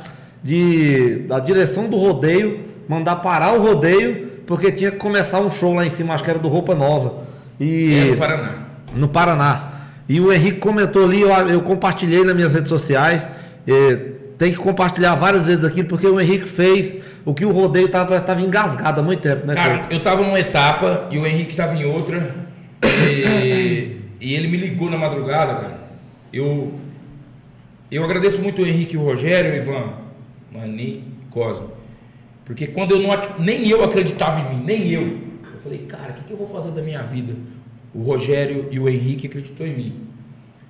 de 0.44 1.24
da 1.28 1.40
direção 1.40 1.88
do 1.88 1.96
rodeio 1.96 2.60
mandar 2.88 3.16
parar 3.16 3.52
o 3.54 3.60
rodeio, 3.62 4.28
porque 4.46 4.70
tinha 4.72 4.90
que 4.90 4.96
começar 4.96 5.40
um 5.40 5.50
show 5.50 5.74
lá 5.74 5.84
em 5.84 5.90
cima, 5.90 6.14
acho 6.14 6.24
que 6.24 6.30
era 6.30 6.38
do 6.38 6.48
Roupa 6.48 6.74
Nova. 6.74 7.24
E 7.60 7.94
É 7.94 8.04
no 8.12 8.16
Paraná. 8.16 8.52
no 8.94 9.08
Paraná. 9.08 9.62
E 10.08 10.20
o 10.20 10.32
Henrique 10.32 10.58
comentou 10.58 11.04
ali, 11.04 11.20
eu, 11.20 11.28
eu 11.48 11.60
compartilhei 11.60 12.24
nas 12.24 12.34
minhas 12.34 12.52
redes 12.54 12.68
sociais. 12.70 13.28
eh, 13.66 13.98
tem 14.38 14.52
que 14.52 14.56
compartilhar 14.58 15.16
várias 15.16 15.44
vezes 15.44 15.64
aqui, 15.64 15.82
porque 15.82 16.06
o 16.06 16.18
Henrique 16.20 16.48
fez 16.48 16.96
o 17.28 17.34
que 17.34 17.44
o 17.44 17.52
rodeio 17.52 17.84
estava 17.84 18.40
engasgado 18.40 19.02
há 19.02 19.04
muito 19.04 19.20
tempo, 19.20 19.46
né? 19.46 19.54
Cara, 19.54 19.86
eu 19.90 20.00
tava 20.00 20.22
numa 20.22 20.40
etapa 20.40 21.08
e 21.10 21.18
o 21.18 21.26
Henrique 21.26 21.54
tava 21.54 21.76
em 21.76 21.84
outra. 21.84 22.34
E, 22.82 24.00
e 24.18 24.34
ele 24.34 24.48
me 24.48 24.56
ligou 24.56 24.88
na 24.88 24.96
madrugada, 24.96 25.54
cara. 25.56 25.80
Eu, 26.32 26.72
eu 27.90 28.02
agradeço 28.02 28.40
muito 28.40 28.62
o 28.62 28.66
Henrique 28.66 28.94
e 28.94 28.96
o 28.96 29.04
Rogério, 29.04 29.52
o 29.52 29.56
Ivan, 29.56 29.92
Mani, 30.50 31.04
Cosmo. 31.28 31.70
Porque 32.46 32.68
quando 32.68 32.92
eu 32.92 32.98
não 32.98 33.10
nem 33.38 33.68
eu 33.68 33.84
acreditava 33.84 34.40
em 34.40 34.56
mim, 34.56 34.64
nem 34.64 34.90
eu. 34.90 35.02
Eu 35.02 35.60
falei, 35.62 35.80
cara, 35.80 36.12
o 36.12 36.14
que, 36.14 36.24
que 36.24 36.32
eu 36.32 36.38
vou 36.38 36.48
fazer 36.48 36.70
da 36.70 36.80
minha 36.80 37.02
vida? 37.02 37.34
O 37.94 38.00
Rogério 38.04 38.68
e 38.70 38.80
o 38.80 38.88
Henrique 38.88 39.26
acreditou 39.26 39.66
em 39.66 39.76
mim. 39.76 40.00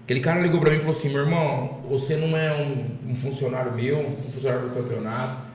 Aquele 0.02 0.18
cara 0.18 0.40
ligou 0.40 0.58
pra 0.58 0.72
mim 0.72 0.78
e 0.78 0.80
falou 0.80 0.96
assim, 0.96 1.08
meu 1.08 1.20
irmão, 1.20 1.82
você 1.88 2.16
não 2.16 2.36
é 2.36 2.52
um, 2.52 3.12
um 3.12 3.14
funcionário 3.14 3.72
meu, 3.74 4.00
um 4.00 4.28
funcionário 4.28 4.70
do 4.70 4.74
campeonato. 4.74 5.47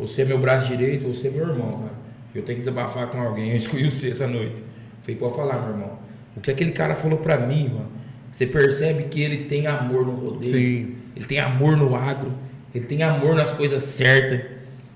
Você 0.00 0.22
é 0.22 0.24
meu 0.24 0.38
braço 0.38 0.66
direito, 0.66 1.06
você 1.06 1.28
é 1.28 1.30
meu 1.30 1.48
irmão, 1.48 1.78
cara. 1.78 2.00
Eu 2.34 2.42
tenho 2.42 2.58
que 2.58 2.64
desabafar 2.64 3.08
com 3.08 3.20
alguém. 3.20 3.50
Eu 3.50 3.56
escolhi 3.56 3.90
você 3.90 4.10
essa 4.10 4.26
noite. 4.26 4.62
Falei, 5.02 5.16
pode 5.16 5.34
falar, 5.34 5.60
meu 5.60 5.70
irmão. 5.70 5.98
O 6.36 6.40
que 6.40 6.50
aquele 6.50 6.70
cara 6.70 6.94
falou 6.94 7.18
pra 7.18 7.38
mim, 7.38 7.68
mano, 7.68 7.88
você 8.30 8.46
percebe 8.46 9.04
que 9.04 9.20
ele 9.20 9.44
tem 9.44 9.66
amor 9.66 10.06
no 10.06 10.12
rodeio. 10.12 10.52
Sim. 10.52 10.94
Ele 11.16 11.24
tem 11.26 11.38
amor 11.38 11.76
no 11.76 11.94
agro. 11.94 12.32
Ele 12.74 12.86
tem 12.86 13.02
amor 13.02 13.34
nas 13.34 13.50
coisas 13.52 13.82
certas. 13.84 14.42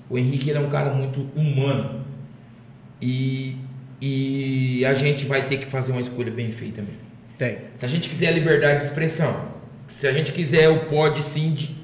O 0.09 0.17
Henrique 0.17 0.51
ele 0.51 0.59
é 0.59 0.63
um 0.63 0.71
cara 0.71 0.93
muito 0.95 1.29
humano. 1.35 2.05
E, 3.03 3.57
e 4.01 4.85
a 4.85 4.95
gente 4.95 5.25
vai 5.25 5.47
ter 5.47 5.59
que 5.59 5.67
fazer 5.67 5.93
uma 5.93 6.01
escolha 6.01 6.31
bem 6.31 6.49
feita 6.49 6.81
mesmo. 6.81 7.05
Tem. 7.37 7.59
Se 7.77 7.85
a 7.85 7.89
gente 7.89 8.09
quiser 8.09 8.29
a 8.29 8.31
liberdade 8.31 8.79
de 8.79 8.85
expressão, 8.85 9.49
se 9.87 10.07
a 10.07 10.13
gente 10.13 10.33
quiser 10.33 10.69
o 10.69 10.87
pode 10.87 11.21
sim 11.21 11.53
de 11.53 11.84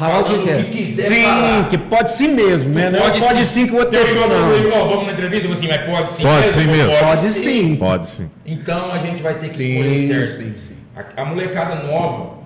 Falar 0.00 0.20
o 0.20 0.24
que 0.24 0.44
quer. 0.44 0.70
quiser 0.70 1.08
Sim, 1.12 1.22
falar. 1.24 1.68
que 1.68 1.78
pode 1.78 2.10
sim 2.10 2.28
mesmo, 2.28 2.70
né? 2.74 2.90
Não 2.90 2.98
Pode, 3.00 3.20
pode 3.20 3.44
sim 3.44 3.66
que 3.66 3.72
o 3.72 3.76
outro 3.76 3.90
deixou, 3.90 4.26
não. 4.28 4.58
não. 4.58 4.72
Ó, 4.72 4.86
vamos 4.88 5.06
na 5.06 5.12
entrevista, 5.12 5.46
eu 5.46 5.50
vou 5.50 5.58
assim, 5.58 5.68
mas 5.68 5.88
pode 5.88 6.10
sim. 6.10 6.22
Pode 6.22 6.48
sim 6.50 6.60
Ou 6.60 6.66
mesmo. 6.66 6.98
Pode 6.98 7.30
sim. 7.30 7.76
Pode 7.76 8.06
sim. 8.08 8.30
Então 8.46 8.90
a 8.90 8.98
gente 8.98 9.22
vai 9.22 9.38
ter 9.38 9.48
que 9.48 9.54
Sim, 9.54 9.74
escolher 9.74 10.26
certo. 10.26 10.30
sim, 10.42 10.54
sim. 10.58 10.74
A, 10.96 11.22
a 11.22 11.24
molecada 11.24 11.82
nova 11.86 12.38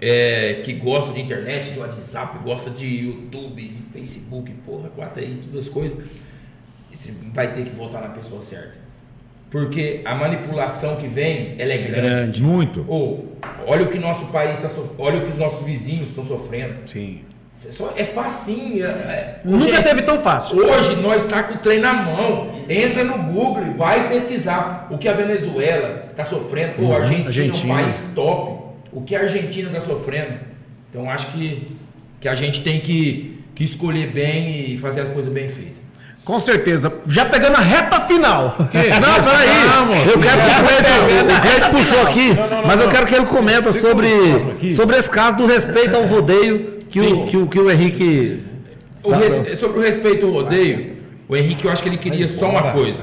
é, 0.00 0.62
que 0.64 0.72
gosta 0.72 1.12
de 1.12 1.20
internet, 1.20 1.70
de 1.72 1.78
WhatsApp, 1.78 2.38
gosta 2.42 2.70
de 2.70 2.86
YouTube, 2.86 3.62
de 3.62 3.82
Facebook, 3.92 4.50
porra, 4.66 4.88
quatro 4.88 5.22
aí, 5.22 5.40
todas 5.44 5.66
as 5.66 5.72
coisas, 5.72 5.96
você 6.90 7.14
vai 7.32 7.52
ter 7.52 7.64
que 7.64 7.70
votar 7.70 8.02
na 8.02 8.08
pessoa 8.08 8.42
certa. 8.42 8.81
Porque 9.52 10.00
a 10.04 10.14
manipulação 10.14 10.96
que 10.96 11.06
vem, 11.06 11.54
ela 11.58 11.72
é 11.74 11.78
grande. 11.78 12.00
grande. 12.00 12.42
Muito. 12.42 12.84
Ou, 12.88 13.36
olha 13.66 13.82
o 13.84 13.88
que 13.90 13.98
nosso 13.98 14.26
país 14.28 14.54
está 14.56 14.68
sofrendo, 14.70 14.94
olha 15.02 15.18
o 15.18 15.20
que 15.26 15.28
os 15.28 15.36
nossos 15.36 15.62
vizinhos 15.64 16.08
estão 16.08 16.24
sofrendo. 16.24 16.74
Sim. 16.86 17.20
É 17.68 17.70
Só, 17.70 17.92
é 17.94 18.02
facinho. 18.02 18.82
é- 18.86 18.88
é- 18.88 19.40
Nunca 19.44 19.66
Hoje- 19.66 19.82
teve 19.82 20.02
tão 20.02 20.18
fácil. 20.20 20.56
Hoje 20.56 20.96
nós 20.96 21.22
está 21.22 21.42
com 21.42 21.54
o 21.54 21.58
trem 21.58 21.78
na 21.80 21.92
mão. 21.92 22.62
Entra 22.66 23.04
no 23.04 23.30
Google 23.30 23.66
e 23.66 23.70
vai 23.74 24.08
pesquisar 24.08 24.88
o 24.90 24.96
que 24.96 25.06
a 25.06 25.12
Venezuela 25.12 26.06
está 26.08 26.24
sofrendo. 26.24 26.72
Pô, 26.76 26.90
a 26.92 26.96
Argentina, 26.96 27.26
Argentina. 27.26 27.72
é 27.72 27.76
um 27.76 27.82
país 27.84 27.96
top. 28.14 28.62
O 28.90 29.02
que 29.02 29.14
a 29.14 29.20
Argentina 29.20 29.68
está 29.68 29.80
sofrendo. 29.80 30.32
Então 30.88 31.10
acho 31.10 31.26
que, 31.32 31.68
que 32.18 32.26
a 32.26 32.34
gente 32.34 32.64
tem 32.64 32.80
que, 32.80 33.38
que 33.54 33.64
escolher 33.64 34.10
bem 34.10 34.72
e 34.72 34.78
fazer 34.78 35.02
as 35.02 35.08
coisas 35.10 35.30
bem 35.30 35.46
feitas. 35.46 35.81
Com 36.24 36.38
certeza. 36.38 36.92
Já 37.08 37.24
pegando 37.26 37.56
a 37.56 37.60
reta 37.60 38.00
final. 38.02 38.54
Não, 38.58 38.68
peraí. 39.24 39.48
Vamos. 39.74 40.12
Eu 40.12 40.20
quero 40.20 40.40
que 40.40 41.32
o 41.34 41.40
Cleiton 41.40 41.70
puxou 41.70 42.02
aqui, 42.02 42.30
mas 42.66 42.80
eu 42.80 42.88
quero 42.88 43.06
que 43.06 43.14
ele 43.16 43.26
comenta 43.26 43.72
sobre, 43.72 44.08
sobre 44.76 44.96
esse 44.98 45.10
caso 45.10 45.38
do 45.38 45.46
respeito 45.46 45.96
ao 45.96 46.04
rodeio 46.04 46.78
que, 46.88 47.00
o, 47.00 47.26
que, 47.26 47.36
o, 47.36 47.46
que 47.48 47.58
o 47.58 47.70
Henrique. 47.70 48.40
O 49.02 49.10
res- 49.12 49.58
sobre 49.58 49.78
o 49.80 49.82
respeito 49.82 50.26
ao 50.26 50.32
rodeio, 50.32 50.96
o 51.28 51.36
Henrique 51.36 51.64
eu 51.64 51.72
acho 51.72 51.82
que 51.82 51.88
ele 51.88 51.96
queria 51.98 52.28
só 52.28 52.48
uma 52.50 52.70
coisa. 52.72 53.02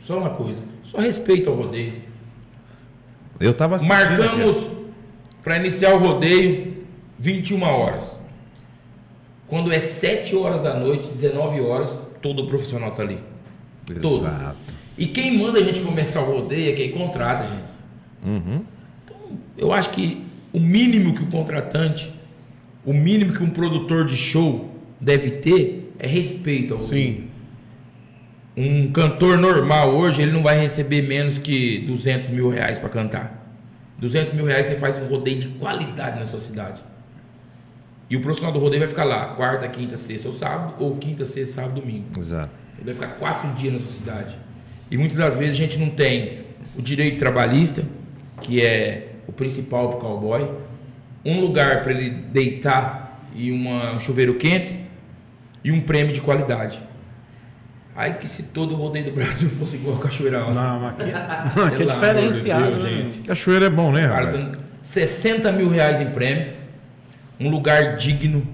Só 0.00 0.18
uma 0.18 0.30
coisa. 0.30 0.62
Só 0.82 0.98
respeito 0.98 1.48
ao 1.48 1.54
rodeio. 1.54 1.92
Eu 3.38 3.54
tava 3.54 3.76
assistindo. 3.76 3.96
Marcamos 3.96 4.68
para 5.44 5.58
iniciar 5.58 5.94
o 5.94 5.98
rodeio 5.98 6.76
21 7.20 7.62
horas. 7.62 8.18
Quando 9.46 9.72
é 9.72 9.78
7 9.78 10.34
horas 10.34 10.60
da 10.60 10.74
noite, 10.74 11.06
19 11.08 11.60
horas, 11.60 11.96
todo 12.20 12.46
profissional 12.46 12.90
tá 12.92 13.02
ali. 13.02 13.18
todo. 14.00 14.26
Exato. 14.26 14.56
E 14.96 15.06
quem 15.06 15.38
manda 15.38 15.58
a 15.58 15.62
gente 15.62 15.80
começar 15.80 16.20
o 16.22 16.40
rodeio 16.40 16.70
é 16.70 16.72
quem 16.74 16.90
contrata, 16.90 17.46
gente. 17.46 17.68
Então, 19.04 19.16
eu 19.56 19.72
acho 19.72 19.90
que 19.90 20.24
o 20.52 20.58
mínimo 20.58 21.14
que 21.14 21.22
o 21.22 21.26
contratante, 21.26 22.12
o 22.84 22.92
mínimo 22.92 23.32
que 23.32 23.42
um 23.42 23.50
produtor 23.50 24.04
de 24.04 24.16
show 24.16 24.74
deve 25.00 25.30
ter 25.30 25.92
é 25.98 26.06
respeito 26.06 26.74
ao 26.74 26.80
rodeio. 26.80 27.16
Sim. 27.16 27.24
Um 28.56 28.90
cantor 28.90 29.38
normal 29.38 29.94
hoje, 29.94 30.20
ele 30.20 30.32
não 30.32 30.42
vai 30.42 30.58
receber 30.58 31.02
menos 31.02 31.38
que 31.38 31.78
200 31.86 32.30
mil 32.30 32.48
reais 32.48 32.76
para 32.76 32.88
cantar. 32.88 33.38
200 33.98 34.32
mil 34.32 34.44
reais 34.44 34.66
você 34.66 34.74
faz 34.74 34.98
um 34.98 35.06
rodeio 35.06 35.38
de 35.38 35.48
qualidade 35.48 36.18
na 36.18 36.26
sua 36.26 36.40
cidade. 36.40 36.80
E 38.10 38.16
o 38.16 38.20
profissional 38.20 38.52
do 38.52 38.58
rodeio 38.58 38.80
vai 38.80 38.88
ficar 38.88 39.04
lá, 39.04 39.26
quarta, 39.34 39.68
quinta, 39.68 39.96
sexta 39.96 40.28
ou 40.28 40.34
sábado, 40.34 40.74
ou 40.78 40.96
quinta, 40.96 41.24
sexta, 41.24 41.62
sábado, 41.62 41.80
domingo. 41.80 42.06
Exato. 42.18 42.50
Ele 42.78 42.92
vai 42.92 42.94
ficar 42.94 43.18
quatro 43.18 43.52
dias 43.52 43.74
na 43.74 43.78
sua 43.78 43.90
cidade. 43.90 44.36
E 44.90 44.96
muitas 44.96 45.18
das 45.18 45.36
vezes 45.36 45.54
a 45.54 45.58
gente 45.58 45.78
não 45.78 45.90
tem 45.90 46.40
o 46.76 46.80
direito 46.80 47.18
trabalhista, 47.18 47.82
que 48.40 48.64
é 48.64 49.12
o 49.26 49.32
principal 49.32 49.90
para 49.90 49.98
o 49.98 50.00
cowboy, 50.00 50.50
um 51.24 51.40
lugar 51.40 51.82
para 51.82 51.92
ele 51.92 52.10
deitar 52.10 53.28
e 53.34 53.52
uma, 53.52 53.92
um 53.92 54.00
chuveiro 54.00 54.34
quente 54.34 54.74
e 55.62 55.70
um 55.70 55.80
prêmio 55.80 56.12
de 56.12 56.20
qualidade. 56.20 56.82
Aí 57.94 58.14
que 58.14 58.28
se 58.28 58.44
todo 58.44 58.72
o 58.72 58.76
rodeio 58.76 59.06
do 59.06 59.12
Brasil 59.12 59.50
fosse 59.58 59.76
igual 59.76 59.96
a 59.96 60.00
Cachoeira 60.00 60.40
Alta. 60.40 60.54
Não, 60.54 60.80
mas 60.80 60.92
aqui, 60.92 61.12
não, 61.58 61.66
aqui 61.66 61.82
é 61.82 61.86
diferenciado, 61.86 62.64
de 62.64 62.70
Deus, 62.70 62.84
né? 62.84 62.90
gente. 62.90 63.18
Cachoeira 63.18 63.66
é 63.66 63.70
bom, 63.70 63.92
né, 63.92 64.08
Cara, 64.08 64.26
rapaz? 64.26 64.44
dando 64.44 64.58
60 64.82 65.52
mil 65.52 65.68
reais 65.68 66.00
em 66.00 66.10
prêmio, 66.10 66.52
um 67.40 67.50
lugar 67.50 67.96
digno, 67.96 68.46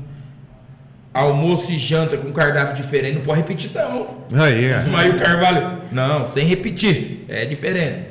almoço 1.13 1.73
e 1.73 1.77
janta 1.77 2.17
com 2.17 2.33
cardápio 2.33 2.75
diferente, 2.75 3.15
não 3.17 3.23
pode 3.23 3.41
repetir 3.41 3.71
não. 3.75 4.25
Aí, 4.33 4.67
é. 4.67 4.77
Ismael 4.77 5.17
Carvalho. 5.17 5.79
Não, 5.93 6.27
sem 6.27 6.45
repetir. 6.45 7.25
É 7.29 7.45
diferente. 7.47 8.07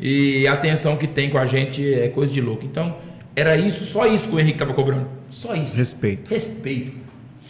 E 0.00 0.46
a 0.48 0.52
atenção 0.54 0.96
que 0.96 1.06
tem 1.06 1.30
com 1.30 1.38
a 1.38 1.46
gente 1.46 1.94
é 1.94 2.08
coisa 2.08 2.32
de 2.32 2.40
louco. 2.40 2.64
Então, 2.64 2.96
era 3.36 3.56
isso, 3.56 3.84
só 3.84 4.04
isso 4.06 4.28
que 4.28 4.34
o 4.34 4.40
Henrique 4.40 4.58
tava 4.58 4.74
cobrando. 4.74 5.06
Só 5.30 5.54
isso. 5.54 5.76
Respeito. 5.76 6.28
Respeito. 6.28 6.92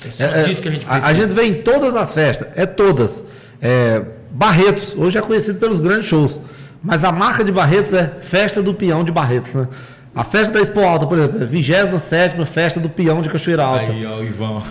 É 0.07 0.11
só 0.11 0.25
É, 0.25 0.41
é, 0.41 0.43
disso 0.45 0.61
que 0.61 0.69
a 0.69 0.71
gente 0.71 0.85
a, 0.85 0.89
precisa. 0.89 1.07
a 1.09 1.15
gente 1.15 1.33
vê 1.33 1.43
em 1.45 1.55
todas 1.63 1.97
as 1.97 2.13
festas, 2.13 2.49
é 2.55 2.67
todas. 2.67 3.25
É, 3.61 4.03
Barretos, 4.31 4.95
hoje 4.97 5.17
é 5.17 5.23
conhecido 5.23 5.59
pelos 5.59 5.81
grandes 5.81 6.07
shows. 6.07 6.41
Mas 6.83 7.05
a 7.05 7.13
marca 7.13 7.45
de 7.45 7.53
Barretos 7.53 7.93
é 7.93 8.07
Festa 8.21 8.61
do 8.61 8.75
Peão 8.75 9.05
de 9.05 9.13
Barretos, 9.13 9.55
né? 9.55 9.69
A 10.15 10.25
festa 10.25 10.53
da 10.53 10.61
Expo 10.61 10.81
Alta, 10.81 11.07
por 11.07 11.17
exemplo, 11.17 11.43
é 11.43 11.47
27 11.47 12.45
Festa 12.45 12.79
do 12.79 12.89
Peão 12.89 13.23
de 13.23 13.31
Cachoeira 13.31 13.65
Alta. 13.65 13.93
Aí, 13.93 14.07
ó, 14.07 14.23
Ivão. 14.23 14.63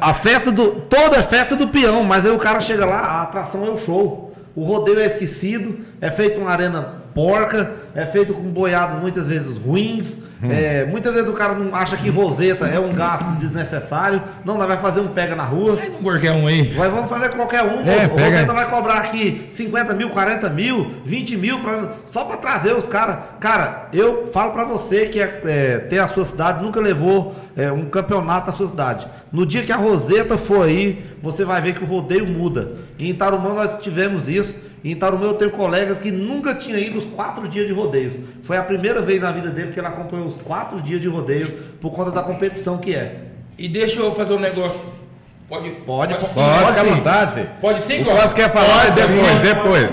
A 0.00 0.12
festa 0.14 0.52
do. 0.52 0.72
Toda 0.82 1.16
é 1.16 1.22
festa 1.22 1.56
do 1.56 1.68
peão, 1.68 2.04
mas 2.04 2.24
aí 2.24 2.30
o 2.30 2.38
cara 2.38 2.60
chega 2.60 2.84
lá, 2.84 2.98
a 2.98 3.22
atração 3.22 3.66
é 3.66 3.70
o 3.70 3.78
show. 3.78 4.34
O 4.54 4.62
rodeio 4.64 5.00
é 5.00 5.06
esquecido, 5.06 5.80
é 6.00 6.10
feito 6.10 6.40
uma 6.40 6.50
arena 6.50 7.02
porca, 7.14 7.72
é 7.94 8.06
feito 8.06 8.34
com 8.34 8.42
boiadas 8.50 9.00
muitas 9.00 9.26
vezes 9.26 9.56
ruins. 9.56 10.18
É, 10.42 10.84
muitas 10.84 11.14
vezes 11.14 11.28
o 11.28 11.32
cara 11.32 11.54
não 11.54 11.74
acha 11.74 11.96
que 11.96 12.10
roseta 12.10 12.66
é 12.66 12.78
um 12.78 12.92
gasto 12.92 13.24
desnecessário. 13.38 14.22
Não, 14.44 14.58
nós 14.58 14.66
vai 14.66 14.76
fazer 14.76 15.00
um 15.00 15.08
pega 15.08 15.34
na 15.34 15.44
rua. 15.44 15.76
Faz 15.76 15.94
um 15.94 16.02
qualquer 16.02 16.32
um 16.32 16.46
aí. 16.46 16.62
Vai, 16.74 16.88
vamos 16.90 17.08
fazer 17.08 17.30
qualquer 17.30 17.62
um. 17.62 17.80
É, 17.88 18.06
o 18.06 18.16
Roseta 18.16 18.52
vai 18.52 18.68
cobrar 18.68 18.98
aqui 18.98 19.46
50 19.50 19.94
mil, 19.94 20.10
40 20.10 20.50
mil, 20.50 20.94
20 21.04 21.36
mil, 21.36 21.60
pra- 21.60 21.88
só 22.04 22.24
para 22.24 22.36
trazer 22.36 22.72
os 22.74 22.86
caras. 22.86 23.18
Cara, 23.40 23.88
eu 23.92 24.26
falo 24.32 24.52
para 24.52 24.64
você 24.64 25.06
que 25.06 25.20
é, 25.20 25.40
é, 25.44 25.78
tem 25.78 25.98
a 25.98 26.08
sua 26.08 26.24
cidade, 26.26 26.62
nunca 26.62 26.80
levou 26.80 27.34
é, 27.56 27.72
um 27.72 27.86
campeonato 27.86 28.48
na 28.48 28.52
sua 28.52 28.68
cidade. 28.68 29.06
No 29.32 29.46
dia 29.46 29.62
que 29.62 29.72
a 29.72 29.76
Roseta 29.76 30.36
for 30.36 30.64
aí, 30.66 31.04
você 31.22 31.44
vai 31.44 31.60
ver 31.62 31.74
que 31.74 31.82
o 31.82 31.86
rodeio 31.86 32.26
muda. 32.26 32.72
E 32.98 33.08
em 33.10 33.14
Tarumã 33.14 33.54
nós 33.54 33.80
tivemos 33.80 34.28
isso. 34.28 34.56
Em 34.84 34.94
Tarumã 34.94 35.26
eu 35.26 35.34
tenho 35.34 35.50
um 35.50 35.54
colega 35.56 35.94
que 35.94 36.10
nunca 36.10 36.54
tinha 36.54 36.78
ido 36.78 36.98
os 36.98 37.06
quatro 37.06 37.48
dias 37.48 37.66
de 37.66 37.72
rodeios. 37.72 38.16
Foi 38.42 38.58
a 38.58 38.62
primeira 38.62 39.00
vez 39.00 39.20
na 39.20 39.32
vida 39.32 39.48
dele 39.48 39.72
que 39.72 39.80
ele 39.80 39.86
acompanhou 39.86 40.26
os 40.26 40.34
quatro 40.42 40.82
dias 40.82 41.00
de 41.00 41.08
rodeio 41.08 41.50
por 41.80 41.90
conta 41.90 42.10
da 42.10 42.22
competição 42.22 42.76
que 42.76 42.94
é. 42.94 43.22
E 43.56 43.66
deixa 43.66 44.00
eu 44.00 44.12
fazer 44.12 44.34
um 44.34 44.40
negócio 44.40 45.04
Pode, 45.48 45.70
Pode, 45.70 46.14
sim. 46.14 46.34
Pode, 46.34 46.66
fica 46.68 46.80
à 46.80 46.84
sim. 46.84 46.90
vontade. 46.90 47.48
Pode 47.60 47.80
sim, 47.82 48.00
O 48.00 48.04
Cosme? 48.04 48.20
Cosme 48.20 48.34
quer 48.34 48.52
falar 48.52 48.84
Pode 48.84 48.94
depois, 48.94 49.28
sim. 49.28 49.42
depois. 49.42 49.90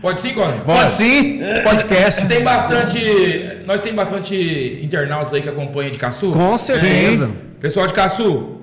Pode 0.00 0.20
sim, 0.20 0.34
Cosme? 0.34 0.60
Pode 0.64 0.90
sim, 0.90 1.40
podcast. 1.62 2.26
Tem 2.26 2.42
bastante. 2.42 3.62
Nós 3.64 3.80
tem 3.80 3.94
bastante 3.94 4.80
internautas 4.82 5.32
aí 5.32 5.40
que 5.40 5.48
acompanham 5.48 5.92
de 5.92 5.98
Caçu. 5.98 6.32
Com 6.32 6.58
certeza. 6.58 7.30
Pessoal 7.60 7.86
de 7.86 7.92
Caçu, 7.92 8.61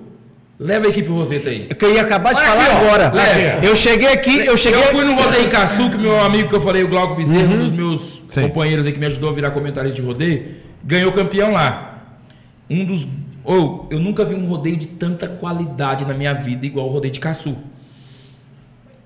leva 0.59 0.87
a 0.87 0.89
equipe 0.89 1.09
Roseta 1.09 1.49
aí. 1.49 1.69
Eu 1.79 1.93
ia 1.93 2.01
acabar 2.01 2.33
de 2.33 2.39
Olha 2.39 2.47
falar 2.47 2.65
aqui, 2.65 2.75
agora. 2.75 3.11
Eu 3.63 3.75
cheguei 3.75 4.09
aqui, 4.09 4.45
eu 4.45 4.57
cheguei. 4.57 4.79
Eu 4.79 4.87
fui 4.87 5.05
no 5.05 5.15
rodeio 5.15 5.45
em 5.45 5.49
Caçu, 5.49 5.89
que 5.89 5.97
meu 5.97 6.19
amigo 6.19 6.49
que 6.49 6.55
eu 6.55 6.61
falei, 6.61 6.83
o 6.83 6.87
Glauco 6.89 7.15
Bezerra, 7.15 7.53
um 7.53 7.59
dos 7.59 7.71
meus 7.71 8.21
Sim. 8.27 8.41
companheiros 8.43 8.85
aí 8.85 8.91
que 8.91 8.99
me 8.99 9.05
ajudou 9.05 9.29
a 9.29 9.33
virar 9.33 9.51
comentarista 9.51 9.99
de 9.99 10.05
rodeio, 10.05 10.47
ganhou 10.83 11.11
campeão 11.11 11.53
lá. 11.53 12.03
Um 12.69 12.85
dos. 12.85 13.07
Ou, 13.43 13.87
eu 13.89 13.99
nunca 13.99 14.25
vi 14.25 14.35
um 14.35 14.45
rodeio 14.45 14.75
de 14.75 14.85
tanta 14.85 15.27
qualidade 15.27 16.05
na 16.05 16.13
minha 16.13 16.33
vida 16.33 16.65
igual 16.65 16.87
o 16.87 16.91
rodeio 16.91 17.13
de 17.13 17.19
Caçu. 17.19 17.57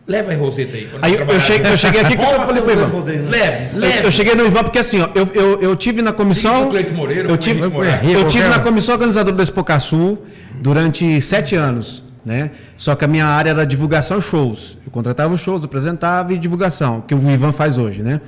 Leva 0.05 0.31
aí, 0.31 0.37
Roseta 0.37 0.75
aí. 0.75 0.89
Aí 1.01 1.13
eu, 1.15 1.25
eu 1.25 1.39
cheguei, 1.39 1.71
eu 1.71 1.77
cheguei 1.77 2.01
aqui 2.01 2.17
que 2.17 2.21
eu 2.21 2.27
falei 2.27 2.59
a 2.59 2.61
pro 2.61 2.71
ser 2.71 2.77
o 2.77 2.81
Ivan. 2.83 3.03
né? 3.05 3.29
Leve, 3.29 3.65
Eu, 3.75 3.79
leve. 3.79 4.05
eu 4.07 4.11
cheguei 4.11 4.35
no 4.35 4.45
Ivan 4.45 4.63
porque 4.63 4.79
assim, 4.79 4.99
ó, 5.01 5.07
eu, 5.15 5.29
eu, 5.33 5.61
eu 5.61 5.75
tive 5.77 6.01
na 6.01 6.11
comissão. 6.11 6.69
Cleito 6.69 6.93
Moreira, 6.93 7.29
Eu 7.29 7.37
tive, 7.37 7.65
Moraes. 7.67 8.01
eu 8.13 8.27
tive 8.27 8.47
na 8.49 8.59
comissão 8.59 8.93
organizadora 8.95 9.33
do 9.35 9.41
Expo 9.41 9.63
Caçu 9.63 10.17
durante 10.55 11.21
sete 11.21 11.55
anos, 11.55 12.03
né? 12.25 12.51
Só 12.75 12.95
que 12.95 13.05
a 13.05 13.07
minha 13.07 13.25
área 13.25 13.51
era 13.51 13.65
divulgação 13.65 14.19
e 14.19 14.21
shows. 14.21 14.77
Eu 14.85 14.91
contratava 14.91 15.33
os 15.33 15.39
shows, 15.39 15.63
apresentava 15.63 16.33
e 16.33 16.37
divulgação, 16.37 16.99
que 17.01 17.15
o 17.15 17.31
Ivan 17.31 17.53
faz 17.53 17.77
hoje, 17.77 18.03
né? 18.03 18.19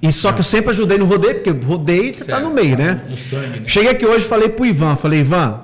E 0.00 0.10
só 0.12 0.32
que 0.32 0.38
eu 0.40 0.44
sempre 0.44 0.70
ajudei 0.70 0.96
no 0.96 1.04
rodeio, 1.04 1.34
porque 1.42 1.50
rodeio 1.50 2.10
você 2.12 2.24
tá 2.24 2.36
Certo. 2.36 2.48
no 2.48 2.54
meio, 2.54 2.78
né? 2.78 3.00
No 3.10 3.16
sangue, 3.16 3.60
né? 3.60 3.62
Cheguei 3.66 3.90
aqui 3.90 4.06
hoje 4.06 4.24
e 4.24 4.28
falei 4.28 4.48
pro 4.48 4.64
Ivan, 4.64 4.94
falei, 4.96 5.20
Ivan, 5.20 5.60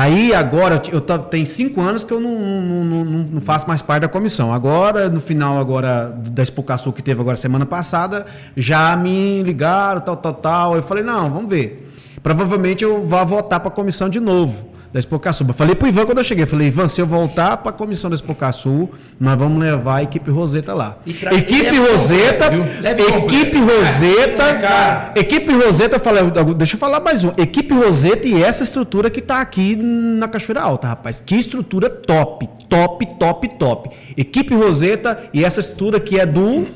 aí 0.00 0.34
agora, 0.34 0.82
eu 0.90 1.00
tô, 1.00 1.18
tem 1.18 1.44
cinco 1.44 1.80
anos 1.80 2.04
que 2.04 2.12
eu 2.12 2.20
não, 2.20 2.38
não, 2.38 2.84
não, 2.84 3.04
não- 3.04 3.40
faço 3.40 3.66
mais 3.66 3.82
parte 3.82 4.02
da 4.02 4.08
comissão. 4.08 4.52
Agora, 4.52 5.08
no 5.08 5.20
final 5.20 5.58
agora 5.58 6.10
da 6.10 6.42
Expo 6.42 6.62
Caçu 6.62 6.92
que 6.92 7.02
teve 7.02 7.20
agora 7.20 7.36
semana 7.36 7.66
passada, 7.66 8.26
já 8.56 8.94
me 8.96 9.42
ligaram, 9.42 10.00
tal, 10.00 10.16
tal, 10.16 10.34
tal. 10.34 10.76
Eu 10.76 10.82
falei, 10.82 11.02
não, 11.02 11.30
vamos 11.30 11.48
ver. 11.48 11.90
Provavelmente 12.22 12.82
eu 12.84 13.04
vou 13.04 13.26
votar 13.26 13.60
para 13.60 13.68
a 13.68 13.72
comissão 13.72 14.08
de 14.08 14.20
novo 14.20 14.77
da 14.92 14.98
Expo 14.98 15.18
Caçu. 15.18 15.44
Eu 15.46 15.54
falei 15.54 15.74
pro 15.74 15.86
Ivan 15.88 16.06
quando 16.06 16.18
eu 16.18 16.24
cheguei, 16.24 16.46
falei, 16.46 16.68
Ivan, 16.68 16.88
se 16.88 17.00
eu 17.00 17.06
voltar 17.06 17.56
para 17.58 17.70
a 17.70 17.72
comissão 17.72 18.08
da 18.08 18.14
Expo 18.16 18.34
Caçu, 18.34 18.88
nós 19.20 19.38
vamos 19.38 19.60
levar 19.60 19.96
a 19.96 20.02
equipe 20.02 20.30
Roseta 20.30 20.72
lá. 20.74 20.98
Equipe 21.06 21.76
Roseta, 21.78 22.46
equipe 22.46 23.12
completo. 23.12 23.58
Roseta, 23.58 24.42
É, 24.44 24.54
cara. 24.54 25.12
Equipe 25.16 25.52
Roseta, 25.52 25.98
falei, 25.98 26.22
deixa 26.56 26.76
eu 26.76 26.80
falar 26.80 27.00
mais 27.00 27.22
um. 27.24 27.32
Equipe 27.36 27.74
Roseta 27.74 28.26
e 28.26 28.42
essa 28.42 28.64
estrutura 28.64 29.10
que 29.10 29.20
tá 29.20 29.40
aqui 29.40 29.76
na 29.76 30.26
Cachoeira 30.28 30.60
Alta, 30.62 30.88
rapaz. 30.88 31.20
Que 31.20 31.36
estrutura 31.36 31.90
top, 31.90 32.48
top, 32.68 33.06
top, 33.18 33.48
top. 33.58 33.90
Equipe 34.16 34.54
Roseta 34.54 35.24
e 35.32 35.44
essa 35.44 35.60
estrutura 35.60 36.00
que 36.00 36.18
é 36.18 36.24
do. 36.26 36.66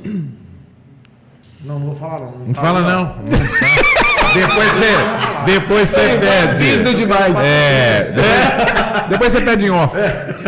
Não, 1.64 1.78
não 1.78 1.86
vou 1.86 1.94
falar 1.94 2.18
não. 2.20 2.32
Não 2.46 2.54
fala 2.54 2.80
não. 2.80 3.04
Não 3.22 3.38
fala. 3.38 4.02
Depois 4.34 4.68
você, 4.72 5.44
depois 5.46 5.88
você 5.90 6.00
pede. 6.18 6.58
Business 6.72 6.96
demais. 6.96 7.36
É, 7.38 8.12
depois, 8.14 9.08
depois 9.10 9.32
você 9.32 9.40
pede 9.42 9.66
em 9.66 9.70
off. 9.70 9.94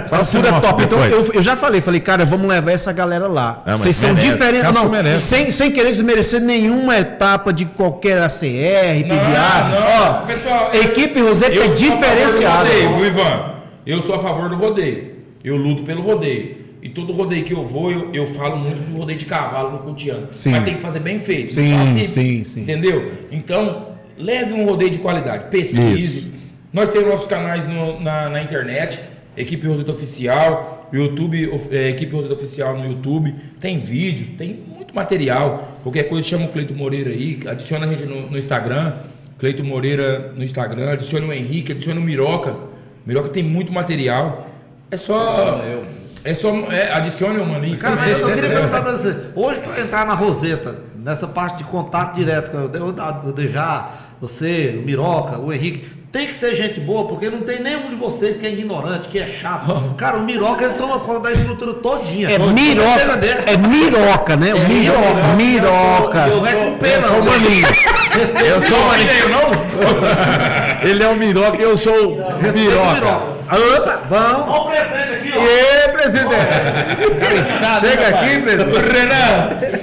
Fala 0.08 0.22
Estrutura 0.22 0.48
em 0.48 0.52
off 0.52 0.60
top. 0.66 0.82
Então 0.82 1.04
eu, 1.04 1.30
eu 1.34 1.42
já 1.42 1.54
falei, 1.56 1.80
falei, 1.80 2.00
cara, 2.00 2.24
vamos 2.24 2.48
levar 2.48 2.72
essa 2.72 2.92
galera 2.92 3.28
lá. 3.28 3.62
Ah, 3.64 3.72
mas 3.72 3.80
Vocês 3.82 3.96
são 3.96 4.14
merece. 4.14 4.32
diferentes. 4.32 4.72
Não, 4.72 4.88
merece. 4.88 5.24
sem, 5.26 5.50
sem 5.50 5.70
querer 5.70 5.90
desmerecer 5.92 6.40
nenhuma 6.40 6.98
etapa 6.98 7.52
de 7.52 7.64
qualquer 7.66 8.22
ACR, 8.22 9.06
Não, 9.06 9.16
PBA. 9.16 9.68
não. 9.70 10.02
Ó, 10.22 10.26
Pessoal, 10.26 10.70
eu- 10.72 10.82
equipe 10.82 11.20
Roseta 11.20 11.52
eu 11.54 11.62
é 11.62 11.66
sou 11.66 11.74
a 11.74 11.76
favor 11.76 11.76
do 11.76 11.98
diferenciada. 12.00 12.56
rodeio, 12.64 12.96
viu, 12.96 13.06
Ivan? 13.06 13.44
Eu 13.86 14.02
sou 14.02 14.14
a 14.14 14.18
favor 14.18 14.48
do 14.48 14.56
rodeio. 14.56 15.14
Eu 15.44 15.56
luto 15.58 15.84
pelo 15.84 16.02
rodeio. 16.02 16.63
E 16.84 16.88
todo 16.90 17.12
rodeio 17.14 17.42
que 17.44 17.52
eu 17.54 17.64
vou, 17.64 17.90
eu, 17.90 18.10
eu 18.12 18.26
falo 18.26 18.58
muito 18.58 18.82
do 18.82 18.96
rodeio 18.98 19.18
de 19.18 19.24
cavalo 19.24 19.72
no 19.72 19.78
cotidiano. 19.78 20.28
Sim. 20.32 20.50
Mas 20.50 20.64
tem 20.64 20.74
que 20.74 20.82
fazer 20.82 21.00
bem 21.00 21.18
feito. 21.18 21.54
Sim, 21.54 22.06
sim, 22.06 22.44
sim. 22.44 22.60
Entendeu? 22.60 23.10
Então, 23.32 23.88
leve 24.18 24.52
um 24.52 24.66
rodeio 24.66 24.90
de 24.90 24.98
qualidade. 24.98 25.46
Pesquise. 25.50 26.30
Nós 26.70 26.90
temos 26.90 27.08
nossos 27.10 27.26
canais 27.26 27.66
no- 27.66 27.98
na, 28.00 28.28
na 28.28 28.42
internet. 28.42 29.00
Equipe 29.36 29.66
Roseta 29.66 29.92
Oficial. 29.92 30.88
YouTube, 30.92 31.50
é, 31.70 31.88
Equipe 31.88 32.14
Roseta 32.14 32.34
Oficial 32.34 32.76
no 32.78 32.84
YouTube. 32.86 33.34
Tem 33.58 33.80
vídeos, 33.80 34.28
tem 34.36 34.54
muito 34.76 34.94
material. 34.94 35.78
Qualquer 35.82 36.04
coisa, 36.04 36.28
chama 36.28 36.44
o 36.44 36.48
Cleito 36.48 36.74
Moreira 36.74 37.08
aí. 37.10 37.40
Adiciona 37.46 37.86
a 37.86 37.88
gente 37.88 38.04
no, 38.04 38.30
no 38.30 38.36
Instagram. 38.38 38.92
Cleito 39.38 39.64
Moreira 39.64 40.34
no 40.36 40.44
Instagram. 40.44 40.92
Adiciona 40.92 41.26
o 41.26 41.32
Henrique, 41.32 41.72
adiciona 41.72 41.98
o 41.98 42.02
Miroca. 42.04 42.54
Miroca 43.06 43.30
tem 43.30 43.42
muito 43.42 43.72
material. 43.72 44.50
É 44.90 44.96
só. 44.98 45.62
É 46.24 46.32
só. 46.32 46.50
É, 46.72 46.90
adicione 46.90 47.38
o 47.38 47.46
maninho. 47.46 47.78
Cara, 47.78 47.96
mas 47.96 48.18
eu 48.18 48.26
queria 48.26 48.48
né? 48.48 48.54
perguntar 48.54 48.80
pra 48.80 48.92
você. 48.92 49.14
Hoje, 49.34 49.60
para 49.60 49.80
entrar 49.82 50.06
na 50.06 50.14
Roseta, 50.14 50.78
nessa 50.96 51.28
parte 51.28 51.58
de 51.58 51.64
contato 51.64 52.14
direto 52.14 52.50
com 52.50 52.56
o 52.56 53.28
o 53.28 53.32
Dejá, 53.32 53.90
você, 54.20 54.80
o 54.82 54.86
Miroca, 54.86 55.38
o 55.38 55.52
Henrique, 55.52 55.86
tem 56.10 56.28
que 56.28 56.36
ser 56.36 56.54
gente 56.54 56.80
boa, 56.80 57.06
porque 57.08 57.28
não 57.28 57.40
tem 57.40 57.60
nenhum 57.60 57.90
de 57.90 57.96
vocês 57.96 58.38
que 58.38 58.46
é 58.46 58.52
ignorante, 58.52 59.08
que 59.08 59.18
é 59.18 59.26
chato. 59.26 59.94
Cara, 59.98 60.16
o 60.16 60.22
Miroca, 60.22 60.64
ele 60.64 60.74
toma 60.74 60.98
conta 61.00 61.20
da 61.20 61.32
estrutura 61.32 61.74
todinha. 61.74 62.30
É 62.30 62.38
miroca, 62.38 63.20
é 63.46 63.56
miroca, 63.56 64.36
né? 64.36 64.54
O 64.54 64.60
miroca, 64.66 65.34
miroca. 65.36 66.20
É 66.20 66.54
com 66.54 66.78
pena, 66.78 67.08
não. 67.08 67.24
Respeita 68.14 68.46
Eu 68.46 68.58
o 68.58 68.62
sou 68.62 68.78
Miroca. 68.78 68.96
Tem, 68.96 69.28
não? 69.28 70.88
Ele 70.88 71.02
é 71.02 71.08
o 71.08 71.16
Miroca 71.16 71.58
e 71.58 71.62
eu 71.62 71.76
sou 71.76 71.92
o 71.92 72.12
o 72.12 72.42
Miroca. 72.42 72.94
Miroca. 72.94 73.34
Opa, 73.76 74.00
vamos. 74.08 75.03
O 75.44 75.92
presidente! 75.92 76.34
Chega 77.80 78.08
aqui, 78.08 78.38
presidente. 78.40 78.78
Renan! 78.92 79.74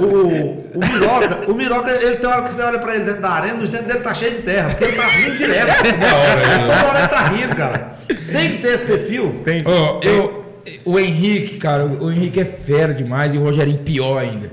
O, 0.00 0.60
o 0.74 0.78
Miroca, 0.78 1.50
o 1.50 1.54
Miroca, 1.54 1.90
ele 1.90 2.16
tem 2.16 2.30
hora 2.30 2.42
que 2.42 2.54
você 2.54 2.62
olha 2.62 2.78
pra 2.78 2.94
ele 2.94 3.04
dentro 3.04 3.20
da 3.20 3.30
arena, 3.30 3.62
os 3.62 3.68
dentes 3.68 3.86
dele 3.86 4.00
tá 4.00 4.14
cheio 4.14 4.36
de 4.36 4.42
terra, 4.42 4.70
porque 4.70 4.84
ele 4.84 4.96
tá 4.96 5.06
rindo 5.08 5.36
direto. 5.36 5.82
Toda 5.82 6.86
hora 6.86 6.98
ele 6.98 7.08
tá 7.08 7.28
rindo, 7.28 7.56
cara. 7.56 7.92
Tem 8.32 8.50
que 8.52 8.58
ter 8.62 8.74
esse 8.74 8.84
perfil. 8.84 9.42
Tem, 9.44 9.62
Ó, 9.66 10.00
eu, 10.02 10.46
o 10.84 10.98
Henrique, 10.98 11.58
cara, 11.58 11.84
o 11.84 12.10
Henrique 12.10 12.40
é 12.40 12.44
fera 12.44 12.94
demais 12.94 13.34
e 13.34 13.38
o 13.38 13.42
Rogerinho 13.42 13.78
pior 13.78 14.18
ainda. 14.18 14.50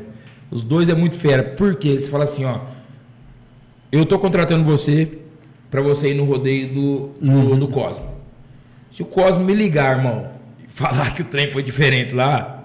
Os 0.50 0.64
dois 0.64 0.90
é 0.90 0.96
muito 0.96 1.16
fera. 1.18 1.44
Por 1.44 1.76
quê? 1.76 2.00
Você 2.00 2.10
fala 2.10 2.24
assim, 2.24 2.46
ó. 2.46 2.60
Eu 3.92 4.06
tô 4.06 4.20
contratando 4.20 4.64
você 4.66 5.08
pra 5.70 5.82
você 5.82 6.12
ir 6.12 6.14
no 6.16 6.26
rodeio 6.26 6.74
do, 6.74 7.08
do, 7.22 7.56
do 7.56 7.68
Cosmo. 7.68 8.06
Se 8.92 9.02
o 9.02 9.06
Cosmo 9.06 9.44
me 9.44 9.54
ligar, 9.54 9.98
irmão, 9.98 10.28
falar 10.78 11.14
que 11.14 11.22
o 11.22 11.26
trem 11.26 11.50
foi 11.52 11.64
diferente 11.64 12.14
lá, 12.14 12.64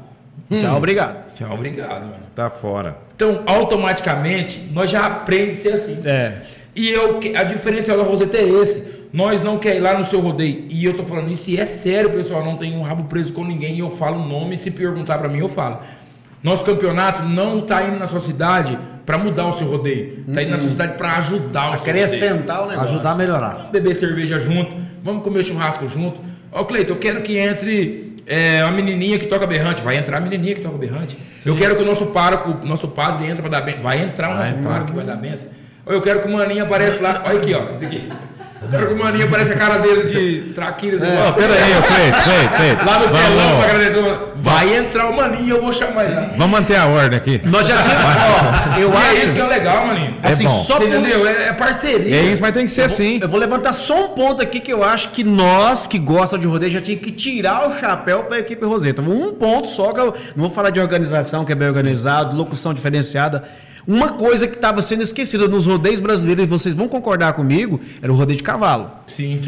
Tchau, 0.51 0.77
obrigado. 0.77 1.35
tchau, 1.35 1.53
obrigado, 1.55 2.03
mano. 2.03 2.23
Tá 2.35 2.51
fora. 2.51 2.97
Então, 3.15 3.43
automaticamente, 3.47 4.69
nós 4.73 4.91
já 4.91 5.07
aprendemos 5.07 5.59
a 5.59 5.63
ser 5.63 5.73
assim. 5.73 5.99
É. 6.05 6.35
E 6.77 6.91
eu, 6.91 7.21
a 7.37 7.43
diferencial 7.43 7.97
da 7.97 8.03
Roseta 8.03 8.37
é 8.37 8.49
esse. 8.49 9.03
Nós 9.13 9.43
não 9.43 9.59
quer 9.59 9.77
ir 9.77 9.81
lá 9.81 9.99
no 9.99 10.05
seu 10.05 10.21
rodeio. 10.21 10.65
E 10.69 10.85
eu 10.85 10.95
tô 10.97 11.05
falando 11.05 11.31
isso 11.31 11.51
e 11.51 11.59
é 11.59 11.65
sério, 11.65 12.11
pessoal. 12.11 12.45
Não 12.45 12.57
tem 12.57 12.77
um 12.77 12.83
rabo 12.83 13.05
preso 13.05 13.33
com 13.33 13.45
ninguém. 13.45 13.77
E 13.77 13.81
eu 13.81 13.91
falo 13.91 14.21
o 14.23 14.27
nome. 14.27 14.57
Se 14.57 14.71
perguntar 14.71 15.19
pra 15.19 15.29
mim, 15.29 15.39
eu 15.39 15.49
falo. 15.49 15.81
Nosso 16.43 16.65
campeonato 16.65 17.23
não 17.23 17.61
tá 17.61 17.83
indo 17.85 17.99
na 17.99 18.07
sua 18.07 18.21
cidade 18.21 18.79
pra 19.05 19.19
mudar 19.19 19.47
o 19.47 19.53
seu 19.53 19.69
rodeio. 19.69 20.25
Tá 20.35 20.43
indo 20.43 20.51
na 20.51 20.59
sua 20.59 20.71
cidade 20.71 20.95
pra 20.97 21.17
ajudar 21.19 21.71
o 21.71 21.77
seu 21.77 21.87
rodeio. 21.87 22.05
Acrescentar 22.05 22.63
o 22.65 22.67
negócio. 22.69 22.91
Ajudar 22.91 23.11
a 23.13 23.15
melhorar. 23.15 23.55
Vamos 23.57 23.71
beber 23.71 23.95
cerveja 23.95 24.39
junto. 24.39 24.75
Vamos 25.03 25.23
comer 25.23 25.45
churrasco 25.45 25.87
junto. 25.87 26.21
Ó, 26.53 26.65
Cleiton, 26.65 26.93
eu 26.93 26.99
quero 26.99 27.23
que 27.23 27.39
entre 27.39 28.15
é, 28.27 28.63
uma 28.63 28.73
menininha 28.73 29.19
que 29.19 29.27
toca 29.27 29.47
berrante. 29.47 29.83
Vai 29.83 29.97
entrar 29.97 30.19
a 30.19 30.21
menininha 30.21 30.55
que 30.55 30.61
toca 30.61 30.77
berrante. 30.77 31.19
Eu 31.45 31.57
quero 31.57 31.75
que 31.75 31.83
o 31.83 31.87
nosso 31.87 32.07
pároco, 32.07 32.65
nosso 32.65 32.89
padre 32.89 33.27
entre 33.27 33.41
pra 33.41 33.51
dar 33.51 33.63
bem. 33.63 33.81
Vai 33.81 34.03
entrar 34.03 34.31
o 34.31 34.39
nosso 34.39 34.63
pároco 34.63 34.91
que 34.91 34.97
vai 34.97 35.05
dar 35.05 35.17
benção. 35.17 35.51
Ou 35.85 35.93
eu 35.93 36.01
quero 36.01 36.21
que 36.21 36.29
o 36.29 36.31
maninho 36.31 36.63
apareça 36.63 37.03
lá. 37.03 37.23
Olha 37.27 37.39
aqui, 37.39 37.55
ó. 37.55 37.71
Esse 37.73 37.87
aqui. 37.87 38.09
Eu 38.71 38.93
o 38.95 38.99
maninho 38.99 39.27
apareça 39.27 39.53
a 39.53 39.57
cara 39.57 39.79
dele 39.79 40.05
de 40.05 40.53
traquinas. 40.55 41.01
Ó, 41.03 41.29
Oh, 41.29 41.33
pera 41.33 41.53
aí, 41.55 41.61
Cleito, 41.83 42.23
Cleito, 42.23 42.55
Cleito. 42.57 42.87
Lá 42.87 42.99
no 42.99 43.05
telão 43.07 43.57
pra 43.61 43.71
agradecer. 43.71 44.19
Vai 44.37 44.77
entrar 44.77 45.09
o 45.09 45.17
maninho, 45.17 45.57
eu 45.57 45.61
vou 45.63 45.73
chamar 45.73 46.05
ele 46.05 46.15
lá. 46.15 46.31
vamos 46.37 46.51
manter 46.51 46.77
a 46.77 46.87
ordem 46.87 47.19
aqui. 47.19 47.41
Nós 47.45 47.67
já 47.67 47.83
tínhamos. 47.83 48.05
ó, 48.05 48.81
eu 48.81 48.91
E 48.93 48.97
é 48.97 49.15
isso 49.15 49.35
que 49.35 49.41
acho. 49.41 49.51
é 49.53 49.55
legal, 49.55 49.87
maninho. 49.87 50.15
É 50.23 50.29
Assim, 50.29 50.45
bom. 50.45 50.55
só 50.63 50.77
Você 50.79 50.85
entendeu? 50.89 51.27
É, 51.27 51.49
é 51.49 51.53
parceria. 51.53 52.17
É 52.17 52.23
isso, 52.23 52.41
mas 52.43 52.53
tem 52.55 52.65
que 52.67 52.71
ser 52.73 52.83
assim. 52.83 53.19
Eu 53.21 53.29
vou 53.29 53.39
levantar 53.39 53.73
só 53.73 54.07
um 54.07 54.09
ponto 54.11 54.43
aqui 54.43 54.61
que 54.61 54.73
eu 54.73 54.83
acho 54.83 55.11
que 55.11 55.23
nós 55.25 55.87
que 55.87 55.99
gostam 55.99 56.39
de 56.39 56.47
rodeio 56.47 56.73
já 56.73 56.81
tinha 56.81 56.97
que 56.97 57.11
tirar 57.13 57.69
o 57.69 57.79
chapéu 57.79 58.25
para 58.25 58.37
a 58.37 58.41
equipe 58.41 58.65
Roseta. 58.65 59.03
Um 59.03 59.33
ponto 59.33 59.69
só 59.69 59.93
que 59.93 60.01
eu 60.01 60.15
não 60.35 60.47
vou 60.47 60.51
falar 60.51 60.71
de 60.71 60.81
organização, 60.81 61.45
que 61.45 61.53
é 61.53 61.55
bem 61.55 61.69
organizado, 61.69 62.37
locução 62.37 62.73
diferenciada. 62.73 63.45
Uma 63.87 64.11
coisa 64.11 64.47
que 64.47 64.55
estava 64.55 64.81
sendo 64.81 65.03
esquecida 65.03 65.49
nos 65.49 65.67
rodeios 65.67 66.01
brasileiros, 66.01 66.45
e 66.45 66.47
vocês 66.47 66.75
vão 66.75 66.89
concordar 66.89 67.33
comigo, 67.33 67.81
era 68.01 68.13
o 68.13 68.17
rodeio 68.17 68.37
de 68.37 68.43
cavalo. 68.43 68.91
Sim. 69.07 69.41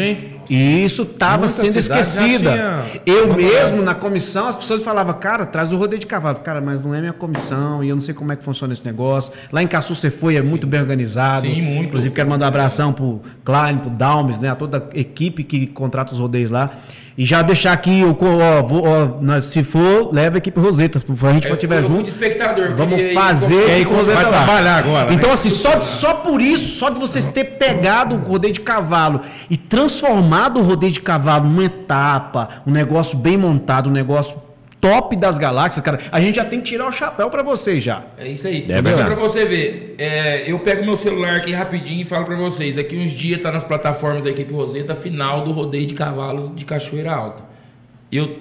E 0.50 0.84
isso 0.84 1.02
estava 1.02 1.48
sendo 1.48 1.78
esquecida. 1.78 2.52
tinha 2.52 3.00
Eu 3.06 3.34
mesmo, 3.34 3.82
na 3.82 3.94
comissão, 3.94 4.46
as 4.48 4.56
pessoas 4.56 4.82
falavam, 4.82 5.14
cara, 5.14 5.46
traz 5.46 5.72
o 5.72 5.76
rodeio 5.76 6.00
de 6.00 6.06
cavalo. 6.06 6.38
Cara, 6.40 6.60
mas 6.60 6.82
não 6.82 6.94
é 6.94 7.00
minha 7.00 7.12
comissão 7.12 7.82
e 7.82 7.88
eu 7.88 7.96
não 7.96 8.02
sei 8.02 8.14
como 8.14 8.32
é 8.32 8.36
que 8.36 8.44
funciona 8.44 8.72
esse 8.72 8.84
negócio. 8.84 9.32
Lá 9.52 9.62
em 9.62 9.66
Caçu 9.66 9.94
você 9.94 10.10
foi, 10.10 10.36
é 10.36 10.42
muito 10.42 10.66
bem 10.66 10.80
organizado. 10.80 11.46
Sim, 11.46 11.62
muito. 11.62 11.88
Inclusive, 11.88 12.14
quero 12.14 12.28
mandar 12.28 12.46
um 12.46 12.48
abração 12.48 12.92
pro 12.92 13.22
Klein, 13.44 13.78
pro 13.78 13.90
Dalmes, 13.90 14.40
né? 14.40 14.50
A 14.50 14.56
toda 14.56 14.78
a 14.78 14.98
equipe 14.98 15.44
que 15.44 15.66
contrata 15.66 16.12
os 16.12 16.18
rodeios 16.18 16.50
lá. 16.50 16.70
E 17.16 17.24
já 17.24 17.42
deixar 17.42 17.72
aqui, 17.72 18.02
ó, 18.04 18.62
vou- 18.62 18.84
ó, 18.88 19.20
nós- 19.20 19.44
se 19.44 19.62
for, 19.62 20.12
leva 20.12 20.36
a 20.36 20.38
equipe 20.38 20.58
Roseta. 20.58 20.98
Se 20.98 21.06
a 21.26 21.32
gente 21.32 21.44
Eu 21.44 21.50
for 21.52 21.58
tiver 21.60 21.82
eu 21.82 21.88
junto, 21.88 22.08
espectador. 22.08 22.74
vamos 22.76 23.00
fazer 23.14 23.70
aí 23.70 23.82
Roseta 23.84 24.14
vai 24.14 24.28
trabalhar 24.28 24.76
agora, 24.78 25.10
né? 25.10 25.14
Então, 25.14 25.32
assim, 25.32 25.48
só, 25.50 25.80
só 25.80 26.14
por 26.14 26.40
isso, 26.42 26.76
só 26.78 26.90
de 26.90 26.98
vocês 26.98 27.28
ter 27.28 27.44
pegado 27.44 28.16
o 28.16 28.18
rodeio 28.18 28.52
de 28.52 28.60
cavalo 28.60 29.20
e 29.48 29.56
transformado 29.56 30.58
o 30.58 30.62
rodeio 30.64 30.92
de 30.92 31.00
cavalo 31.00 31.44
numa 31.48 31.64
etapa, 31.64 32.48
um 32.66 32.72
negócio 32.72 33.16
bem 33.16 33.36
montado, 33.36 33.88
um 33.88 33.92
negócio 33.92 34.36
top 34.84 35.16
das 35.16 35.38
galáxias, 35.38 35.82
cara, 35.82 35.98
a 36.12 36.20
gente 36.20 36.36
já 36.36 36.44
tem 36.44 36.60
que 36.60 36.66
tirar 36.66 36.86
o 36.86 36.92
chapéu 36.92 37.30
pra 37.30 37.42
vocês 37.42 37.82
já. 37.82 38.04
É 38.18 38.28
isso 38.28 38.46
aí. 38.46 38.66
É 38.68 38.82
Mas 38.82 38.94
só 38.94 39.04
pra 39.06 39.14
você 39.14 39.46
ver, 39.46 39.94
é, 39.96 40.44
eu 40.46 40.58
pego 40.58 40.84
meu 40.84 40.94
celular 40.94 41.36
aqui 41.36 41.52
rapidinho 41.52 42.02
e 42.02 42.04
falo 42.04 42.26
pra 42.26 42.36
vocês. 42.36 42.74
Daqui 42.74 42.94
uns 42.94 43.12
dias 43.12 43.40
tá 43.40 43.50
nas 43.50 43.64
plataformas 43.64 44.24
da 44.24 44.30
equipe 44.30 44.52
Roseta, 44.52 44.94
final 44.94 45.40
do 45.40 45.52
rodeio 45.52 45.86
de 45.86 45.94
cavalos 45.94 46.54
de 46.54 46.66
Cachoeira 46.66 47.14
Alta. 47.14 47.42
Eu 48.12 48.36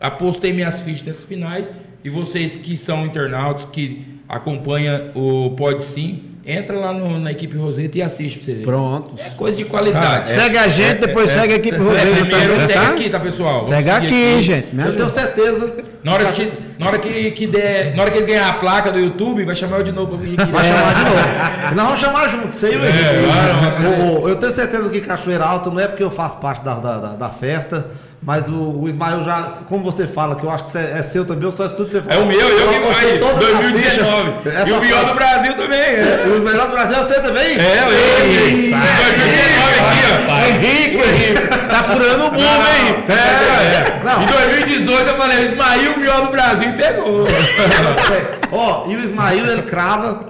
apostei 0.00 0.52
minhas 0.52 0.80
fichas 0.80 1.06
nessas 1.06 1.24
finais 1.24 1.72
e 2.02 2.10
vocês 2.10 2.56
que 2.56 2.76
são 2.76 3.06
internautas, 3.06 3.64
que 3.66 4.04
acompanham 4.28 5.12
o 5.14 5.50
Pode 5.50 5.84
Sim, 5.84 6.22
entra 6.50 6.78
lá 6.78 6.92
no- 6.92 7.18
na 7.20 7.30
equipe 7.30 7.56
Roseta 7.56 7.98
e 7.98 8.02
assiste 8.02 8.38
pra 8.38 8.46
você 8.46 8.54
ver. 8.54 8.64
Pronto. 8.64 9.14
É 9.18 9.28
coisa 9.30 9.56
de 9.56 9.64
qualidade. 9.66 10.24
segue 10.24 10.56
a 10.56 10.66
gente, 10.68 10.98
depois 11.00 11.30
segue 11.30 11.52
a 11.52 11.56
equipe 11.56 11.76
É, 11.76 11.78
Roseta 11.78 12.06
primeiro 12.06 12.52
também, 12.54 12.66
segue 12.66 12.72
tá? 12.72 12.88
aqui, 12.88 13.10
tá, 13.10 13.20
pessoal? 13.20 13.52
Vamos 13.64 13.68
Segue 13.68 13.90
seguir 13.92 14.06
aqui, 14.06 14.42
gente. 14.42 14.74
Me 14.74 14.86
Eu 14.86 14.96
tenho 14.96 15.10
certeza. 15.10 15.76
Na 16.02 16.12
hora, 16.14 16.24
que, 16.32 16.52
na 16.78 16.86
hora 16.86 16.98
que, 16.98 17.30
que 17.32 17.46
der, 17.46 17.94
na 17.94 18.02
hora 18.02 18.10
que 18.10 18.18
eles 18.18 18.26
ganharem 18.26 18.48
a 18.50 18.54
placa 18.54 18.90
do 18.90 18.98
YouTube, 18.98 19.44
vai 19.44 19.54
chamar 19.54 19.78
eu 19.78 19.82
de 19.82 19.92
novo 19.92 20.16
pra 20.16 20.26
vir 20.26 20.40
aqui. 20.40 20.50
Vai 20.50 20.64
chamar 20.64 20.94
de 20.94 21.04
novo. 21.04 21.74
Nós 21.74 21.84
vamos 21.86 22.00
chamar 22.00 22.28
junto, 22.28 22.54
você 22.56 22.72
e 22.72 22.76
o 22.76 22.84
Henrique. 22.84 24.22
Eu- 24.22 24.28
Eu 24.28 24.36
tenho 24.36 24.52
certeza 24.52 24.88
que 24.88 25.00
Cachoeira 25.00 25.44
Alta 25.44 25.70
não 25.70 25.80
é 25.80 25.86
porque 25.86 26.02
eu 26.02 26.10
faço 26.10 26.36
parte 26.36 26.64
da, 26.64 26.74
da, 26.74 26.98
da- 26.98 27.16
da 27.16 27.28
festa, 27.28 27.86
mas 28.20 28.48
o, 28.48 28.52
o 28.80 28.88
Ismael 28.88 29.22
já, 29.22 29.42
como 29.68 29.84
você 29.84 30.06
fala, 30.06 30.34
que 30.34 30.44
eu 30.44 30.50
acho 30.50 30.64
que 30.64 30.76
é, 30.76 30.96
é 30.98 31.02
seu 31.02 31.24
também, 31.24 31.44
eu 31.44 31.52
só 31.52 31.66
estudo 31.66 31.90
você 31.90 32.02
É 32.08 32.16
o 32.18 32.26
meu, 32.26 32.38
eu 32.40 32.68
que 32.68 32.80
vai. 32.80 33.18
todas 33.18 33.42
as 33.44 33.58
2019. 33.60 34.32
fichas. 34.42 34.68
E 34.68 34.72
o 34.72 34.80
pior 34.80 34.96
fase- 34.96 35.06
do 35.06 35.14
Brasil 35.14 35.54
também. 35.54 35.78
É, 35.80 36.24
Os 36.34 36.40
melhores 36.42 36.70
do 36.70 36.72
Brasil 36.76 36.96
é 36.96 37.02
você 37.04 37.20
também? 37.20 37.56
é 37.58 37.78
eu. 37.78 38.26
Em 38.26 38.70
2019 38.70 39.78
aqui, 39.78 40.48
Henrique, 40.48 40.96
Henrique, 40.96 41.48
tá 41.68 41.82
furando 41.84 42.24
o 42.24 42.32
mundo, 42.32 42.42
ó. 42.42 42.86
hein? 42.88 43.04
É, 43.08 44.04
Não. 44.04 44.22
Em 44.22 44.26
2018 44.26 45.08
eu 45.10 45.16
falei, 45.16 45.44
Ismael, 45.46 45.92
o 45.94 45.98
melhor 46.00 46.20
do 46.26 46.30
Brasil, 46.32 46.68
e 46.70 46.72
pegou. 46.72 47.24
Ó, 48.50 48.86
e 48.88 48.96
o 48.96 49.00
Ismael 49.00 49.46
ele 49.46 49.62
crava 49.62 50.20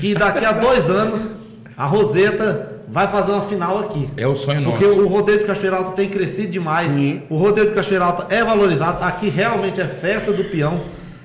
que 0.00 0.14
daqui 0.14 0.44
a 0.44 0.52
dois 0.52 0.88
anos 0.90 1.20
a 1.76 1.84
Roseta 1.86 2.67
vai 2.90 3.06
fazer 3.08 3.32
uma 3.32 3.42
final 3.42 3.78
aqui. 3.80 4.08
É 4.16 4.26
o 4.26 4.34
sonho 4.34 4.62
Porque 4.62 4.86
nosso. 4.86 5.00
o 5.02 5.06
rodeio 5.08 5.38
de 5.38 5.44
Cachoeira 5.44 5.76
Alta 5.76 5.92
tem 5.92 6.08
crescido 6.08 6.48
demais. 6.52 6.92
O 7.28 7.36
rodeio 7.36 7.68
de 7.68 7.74
Cachoeira 7.74 8.04
Alta 8.06 8.34
é 8.34 8.42
valorizado. 8.44 9.04
Aqui 9.04 9.28
realmente 9.28 9.80
é 9.80 9.86
festa 9.86 10.32
do 10.32 10.44
peão. 10.44 10.82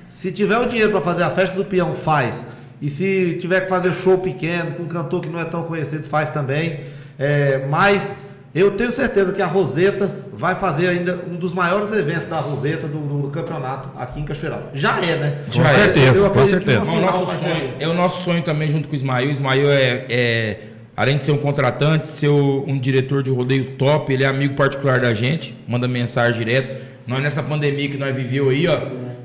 Se 0.08 0.30
tiver 0.30 0.58
o 0.58 0.66
dinheiro 0.66 0.90
para 0.92 1.00
fazer 1.00 1.22
a 1.24 1.30
festa 1.30 1.56
do 1.56 1.64
peão, 1.64 1.94
faz. 1.94 2.44
E 2.80 2.88
se 2.90 3.38
tiver 3.40 3.62
que 3.62 3.68
fazer 3.68 3.92
show 3.92 4.18
pequeno, 4.18 4.72
com 4.72 4.82
um 4.82 4.88
cantor 4.88 5.20
que 5.22 5.28
não 5.28 5.40
é 5.40 5.44
tão 5.44 5.62
conhecido, 5.64 6.04
faz 6.04 6.30
também. 6.30 6.80
É, 7.18 7.64
mas 7.68 8.10
eu 8.54 8.72
tenho 8.72 8.92
certeza 8.92 9.32
que 9.32 9.40
a 9.42 9.46
Roseta 9.46 10.10
vai 10.32 10.54
fazer 10.54 10.88
ainda 10.88 11.18
um 11.28 11.36
dos 11.36 11.52
maiores 11.54 11.90
eventos 11.92 12.28
da 12.28 12.36
Roseta 12.38 12.86
do, 12.86 12.98
do- 12.98 13.22
do 13.22 13.28
campeonato 13.30 13.88
aqui 13.98 14.20
em 14.20 14.24
Cachoeira 14.24 14.56
Alta. 14.56 14.68
Já 14.74 14.98
é, 15.00 15.16
né? 15.16 15.38
Com 15.52 15.64
certeza, 15.64 16.16
Eu 16.18 16.22
com 16.22 16.26
acredito 16.40 16.58
que 16.58 16.64
certeza. 16.72 16.82
uma 16.82 16.84
Mas 16.84 16.94
o 16.94 16.96
final 16.96 17.26
nosso 17.26 17.42
sonho, 17.42 17.72
é 17.80 17.88
o 17.88 17.94
nosso 17.94 18.22
sonho 18.24 18.42
também 18.42 18.70
junto 18.70 18.86
com 18.88 18.92
o 18.94 18.96
Ismael. 18.96 19.26
O 19.26 19.30
Ismael 19.30 19.70
é, 19.70 20.06
é, 20.10 20.58
além 20.96 21.18
de 21.18 21.24
ser 21.24 21.32
um 21.32 21.38
contratante, 21.38 22.08
ser 22.08 22.28
um 22.28 22.78
diretor 22.78 23.22
de 23.22 23.30
rodeio 23.30 23.72
top, 23.72 24.12
ele 24.12 24.24
é 24.24 24.26
amigo 24.26 24.54
particular 24.54 25.00
da 25.00 25.12
gente, 25.12 25.54
manda 25.66 25.88
mensagem 25.88 26.38
direto. 26.38 26.82
Nós 27.06 27.22
nessa 27.22 27.42
pandemia 27.42 27.88
que 27.88 27.96
nós 27.96 28.16
viveu 28.16 28.48
aí, 28.48 28.66
ó, 28.66 28.80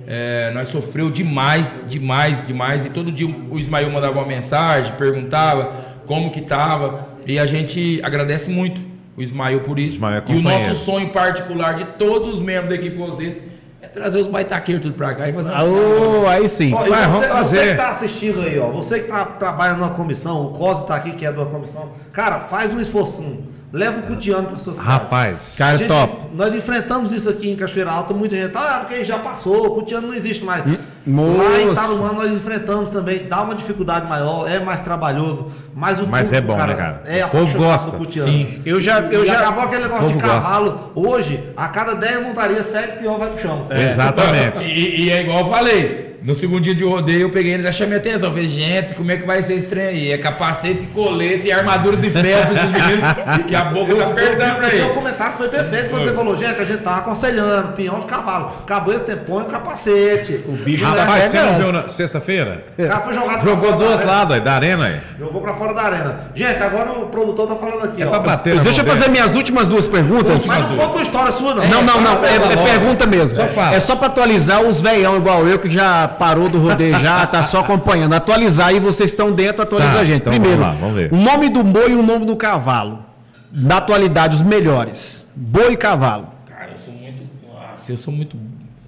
é, 0.07 0.51
nós 0.53 0.69
sofreu 0.69 1.09
demais, 1.09 1.79
demais, 1.87 2.47
demais. 2.47 2.85
E 2.85 2.89
todo 2.89 3.11
dia 3.11 3.27
o 3.27 3.59
Ismael 3.59 3.89
mandava 3.91 4.17
uma 4.17 4.25
mensagem, 4.25 4.91
perguntava 4.93 5.71
como 6.05 6.31
que 6.31 6.41
tava. 6.41 7.07
E 7.25 7.37
a 7.37 7.45
gente 7.45 8.01
agradece 8.03 8.49
muito 8.49 8.81
o 9.15 9.21
Ismael 9.21 9.61
por 9.61 9.77
isso. 9.77 9.95
Ismael 9.97 10.23
é 10.27 10.31
e 10.31 10.35
o 10.35 10.41
nosso 10.41 10.73
sonho 10.73 11.09
particular 11.09 11.75
de 11.75 11.85
todos 11.97 12.33
os 12.33 12.41
membros 12.41 12.69
da 12.69 12.75
equipe 12.75 12.97
Roseta 12.97 13.37
é 13.37 13.48
trazer 13.93 14.19
os 14.19 14.27
baitaqueiros 14.27 14.83
tudo 14.83 14.95
pra 14.95 15.13
cá 15.15 15.27
e 15.27 15.33
fazer 15.33 15.49
uma 15.49 15.57
Alô, 15.59 16.27
aí 16.27 16.47
sim. 16.47 16.73
Ó, 16.73 16.83
Vai, 16.85 17.07
você, 17.07 17.27
você 17.33 17.67
que 17.71 17.75
tá 17.75 17.89
assistindo 17.89 18.41
aí, 18.41 18.59
ó, 18.59 18.67
você 18.69 18.99
que 18.99 19.07
tra- 19.07 19.25
trabalha 19.25 19.73
numa 19.73 19.91
comissão, 19.91 20.45
o 20.45 20.49
Cosa 20.51 20.81
tá 20.81 20.95
aqui, 20.95 21.11
que 21.11 21.25
é 21.25 21.31
de 21.31 21.37
uma 21.37 21.47
comissão, 21.47 21.89
cara, 22.11 22.39
faz 22.41 22.71
um 22.73 22.79
esforcinho. 22.79 23.47
Leva 23.71 23.99
o 23.99 24.03
Cutiano 24.03 24.47
para 24.47 24.57
suas 24.57 24.77
cidade. 24.77 24.91
Rapaz. 24.91 25.55
Cara, 25.55 25.77
Gente, 25.77 25.87
top. 25.87 26.27
Nós 26.33 26.55
enfrentamos 26.55 27.11
isso 27.11 27.29
aqui 27.29 27.51
em 27.51 27.55
Cachoeira 27.55 27.91
Alta, 27.91 28.13
muita 28.15 28.35
gente, 28.35 28.51
ah, 28.55 28.79
porque 28.79 29.03
já 29.03 29.19
passou, 29.19 29.67
o 29.67 29.75
Cutiano 29.75 30.07
não 30.07 30.13
existe 30.15 30.43
mais. 30.43 30.65
Lá 30.65 30.71
em 30.73 31.11
moço. 31.11 31.75
Tarumã 31.75 32.13
nós 32.13 32.31
enfrentamos 32.31 32.89
também, 32.89 33.27
dá 33.27 33.43
uma 33.43 33.53
dificuldade 33.53 34.07
maior, 34.07 34.49
é 34.49 34.59
mais 34.59 34.79
trabalhoso, 34.79 35.51
mas 35.75 35.99
o 35.99 36.07
Mas 36.07 36.33
é 36.33 36.41
público, 36.41 36.59
bom, 36.59 36.67
né, 36.67 36.75
cara? 36.75 37.03
É 37.05 37.25
O 37.25 37.29
povo 37.29 37.63
apaixonado 37.63 37.97
gosta. 37.97 38.21
Sim. 38.21 38.61
Eu 38.65 38.79
já, 38.79 39.01
eu 39.01 39.23
e 39.23 39.27
já, 39.27 39.39
acabou 39.39 39.63
aquele 39.63 39.83
negócio 39.83 40.07
de 40.07 40.13
povo 40.13 40.25
gosta. 40.25 40.41
cavalo. 40.41 40.91
Hoje, 40.95 41.49
a 41.55 41.67
cada 41.67 41.93
10 41.93 42.23
montarias, 42.23 42.65
7 42.65 42.99
peão 42.99 43.19
vai 43.19 43.29
pro 43.29 43.39
chão. 43.39 43.67
Exatamente. 43.69 44.63
E, 44.63 45.05
e 45.05 45.09
é 45.11 45.21
igual 45.21 45.39
eu 45.41 45.45
falei. 45.45 46.08
No 46.21 46.35
segundo 46.35 46.61
dia 46.61 46.75
de 46.75 46.83
rodeio, 46.83 47.21
eu 47.21 47.29
peguei 47.29 47.53
ele 47.53 47.63
já 47.63 47.71
chamei 47.71 47.95
a 47.97 48.01
atenção. 48.01 48.29
Falei, 48.31 48.47
gente, 48.47 48.93
como 48.93 49.11
é 49.11 49.17
que 49.17 49.25
vai 49.25 49.41
ser 49.41 49.53
esse 49.53 49.67
trem 49.67 49.87
aí? 49.87 50.11
É 50.11 50.17
capacete, 50.17 50.85
colete 50.87 51.47
e 51.47 51.51
armadura 51.51 51.95
de 51.95 52.09
ferro 52.11 52.47
pra 52.47 52.53
esses 52.55 52.71
meninos, 52.71 53.45
que 53.47 53.55
a 53.55 53.65
boca 53.65 53.95
tá 53.95 54.03
apertando 54.05 54.55
pra 54.57 54.67
O 54.67 54.69
seu 54.69 54.79
eles. 54.79 54.93
comentário 54.95 55.33
foi 55.37 55.47
perfeito 55.49 55.89
quando 55.89 56.03
você 56.03 56.13
falou, 56.13 56.35
gente, 56.37 56.59
a 56.61 56.65
gente 56.65 56.81
tá 56.81 56.97
aconselhando, 56.97 57.73
pinhão 57.73 57.99
de 57.99 58.05
cavalo. 58.05 58.51
Acabou 58.63 58.93
esse 58.93 59.03
tempo, 59.05 59.21
põe 59.25 59.43
o 59.43 59.45
capacete. 59.45 60.43
O 60.45 60.51
bicho 60.53 60.83
não 60.83 60.91
tá 60.93 60.97
é- 60.97 61.03
Rapaz, 61.05 61.31
você 61.31 61.41
não 61.41 61.55
viu 61.57 61.71
na 61.71 61.87
sexta-feira? 61.87 62.63
O 62.77 62.87
cara 62.87 62.99
foi 63.01 63.13
jogado 63.13 63.39
pra 63.41 63.49
Jogou 63.49 63.65
fora 63.71 63.77
do 63.77 63.91
outro 63.91 64.07
lado 64.07 64.33
aí, 64.33 64.41
da 64.41 64.53
arena 64.53 64.85
aí. 64.87 64.99
Jogou 65.17 65.41
pra 65.41 65.53
fora 65.53 65.73
da 65.73 65.81
arena. 65.83 66.19
Gente, 66.35 66.61
agora 66.61 66.91
o 66.91 67.05
produtor 67.07 67.47
tá 67.47 67.55
falando 67.55 67.83
aqui, 67.85 68.01
É 68.01 68.05
ó. 68.05 68.09
pra 68.09 68.19
bater 68.19 68.55
na 68.55 68.61
Deixa 68.63 68.81
eu 68.81 68.85
fazer 68.85 68.99
dele. 69.01 69.11
minhas 69.11 69.35
últimas 69.35 69.67
duas 69.67 69.87
perguntas. 69.87 70.45
Mas 70.45 70.67
não 70.69 70.75
conta 70.77 70.93
uma 70.93 71.01
história 71.01 71.31
sua, 71.31 71.55
não. 71.55 71.65
Não, 71.67 71.81
não, 71.83 72.01
não. 72.01 72.25
É, 72.25 72.35
é 72.35 72.63
pergunta 72.77 73.05
mesmo. 73.05 73.37
É 73.73 73.79
só 73.79 73.95
pra 73.95 74.07
atualizar 74.07 74.61
os 74.61 74.81
veião 74.81 75.15
igual 75.17 75.47
eu, 75.47 75.57
que 75.59 75.69
já 75.71 76.08
parou 76.09 76.49
do 76.49 76.59
rodeio 76.59 76.99
já, 76.99 77.25
tá 77.27 77.43
só 77.43 77.59
acompanhando. 77.61 78.13
Atualizar 78.13 78.67
aí, 78.67 78.79
vocês 78.79 79.09
estão 79.11 79.31
dentro, 79.31 79.61
atualiza 79.61 79.93
Tá, 79.93 79.99
a 79.99 80.03
gente. 80.03 80.21
então 80.21 80.31
Primeiro, 80.33 80.57
vamos 80.59 80.73
lá, 80.75 80.79
vamos 80.81 80.95
ver. 80.95 81.13
o 81.13 81.17
nome 81.17 81.49
do 81.49 81.63
boi 81.63 81.91
e 81.91 81.95
o 81.95 82.03
nome 82.03 82.25
do 82.25 82.35
cavalo. 82.35 83.05
Da 83.51 83.77
atualidade, 83.77 84.35
os 84.35 84.41
melhores. 84.41 85.25
Boi 85.35 85.73
e 85.73 85.77
cavalo. 85.77 86.27
Cara, 86.47 86.71
eu 86.71 86.77
sou 86.77 86.93
muito. 86.93 87.23
Nossa, 87.51 87.91
eu 87.91 87.97
sou 87.97 88.13
muito 88.13 88.37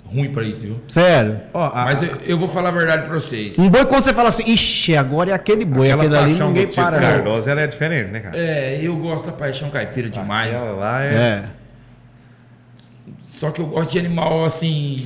ruim 0.05 0.29
pra 0.31 0.43
isso, 0.43 0.65
viu? 0.65 0.81
Sério. 0.87 1.39
Ó, 1.53 1.63
a, 1.73 1.85
Mas 1.85 2.03
eu, 2.03 2.17
eu 2.25 2.37
vou 2.37 2.47
falar 2.47 2.69
a 2.69 2.71
verdade 2.73 3.03
pra 3.07 3.13
vocês. 3.13 3.57
Um 3.57 3.69
boi 3.69 3.85
quando 3.85 4.03
você 4.03 4.13
fala 4.13 4.27
assim, 4.29 4.43
ixi, 4.51 4.95
agora 4.95 5.31
é 5.31 5.33
aquele 5.33 5.63
boi, 5.65 5.89
aquela 5.89 6.03
aquele 6.03 6.17
ali 6.17 6.29
paixão 6.31 6.47
ninguém 6.49 6.65
do 6.65 6.69
Tito 6.69 6.81
para. 6.83 6.99
não. 6.99 7.07
Cardoso, 7.09 7.49
ela 7.49 7.61
é 7.61 7.67
diferente, 7.67 8.11
né, 8.11 8.19
cara? 8.19 8.37
É, 8.37 8.79
eu 8.81 8.95
gosto 8.97 9.25
da 9.25 9.31
paixão 9.31 9.69
caipira 9.69 10.09
demais. 10.09 10.53
Aquela 10.53 10.71
lá 10.73 11.01
é... 11.03 11.13
É. 11.15 11.43
Só 13.37 13.49
que 13.49 13.59
eu 13.61 13.65
gosto 13.67 13.91
de 13.91 13.99
animal 13.99 14.43
assim. 14.45 14.97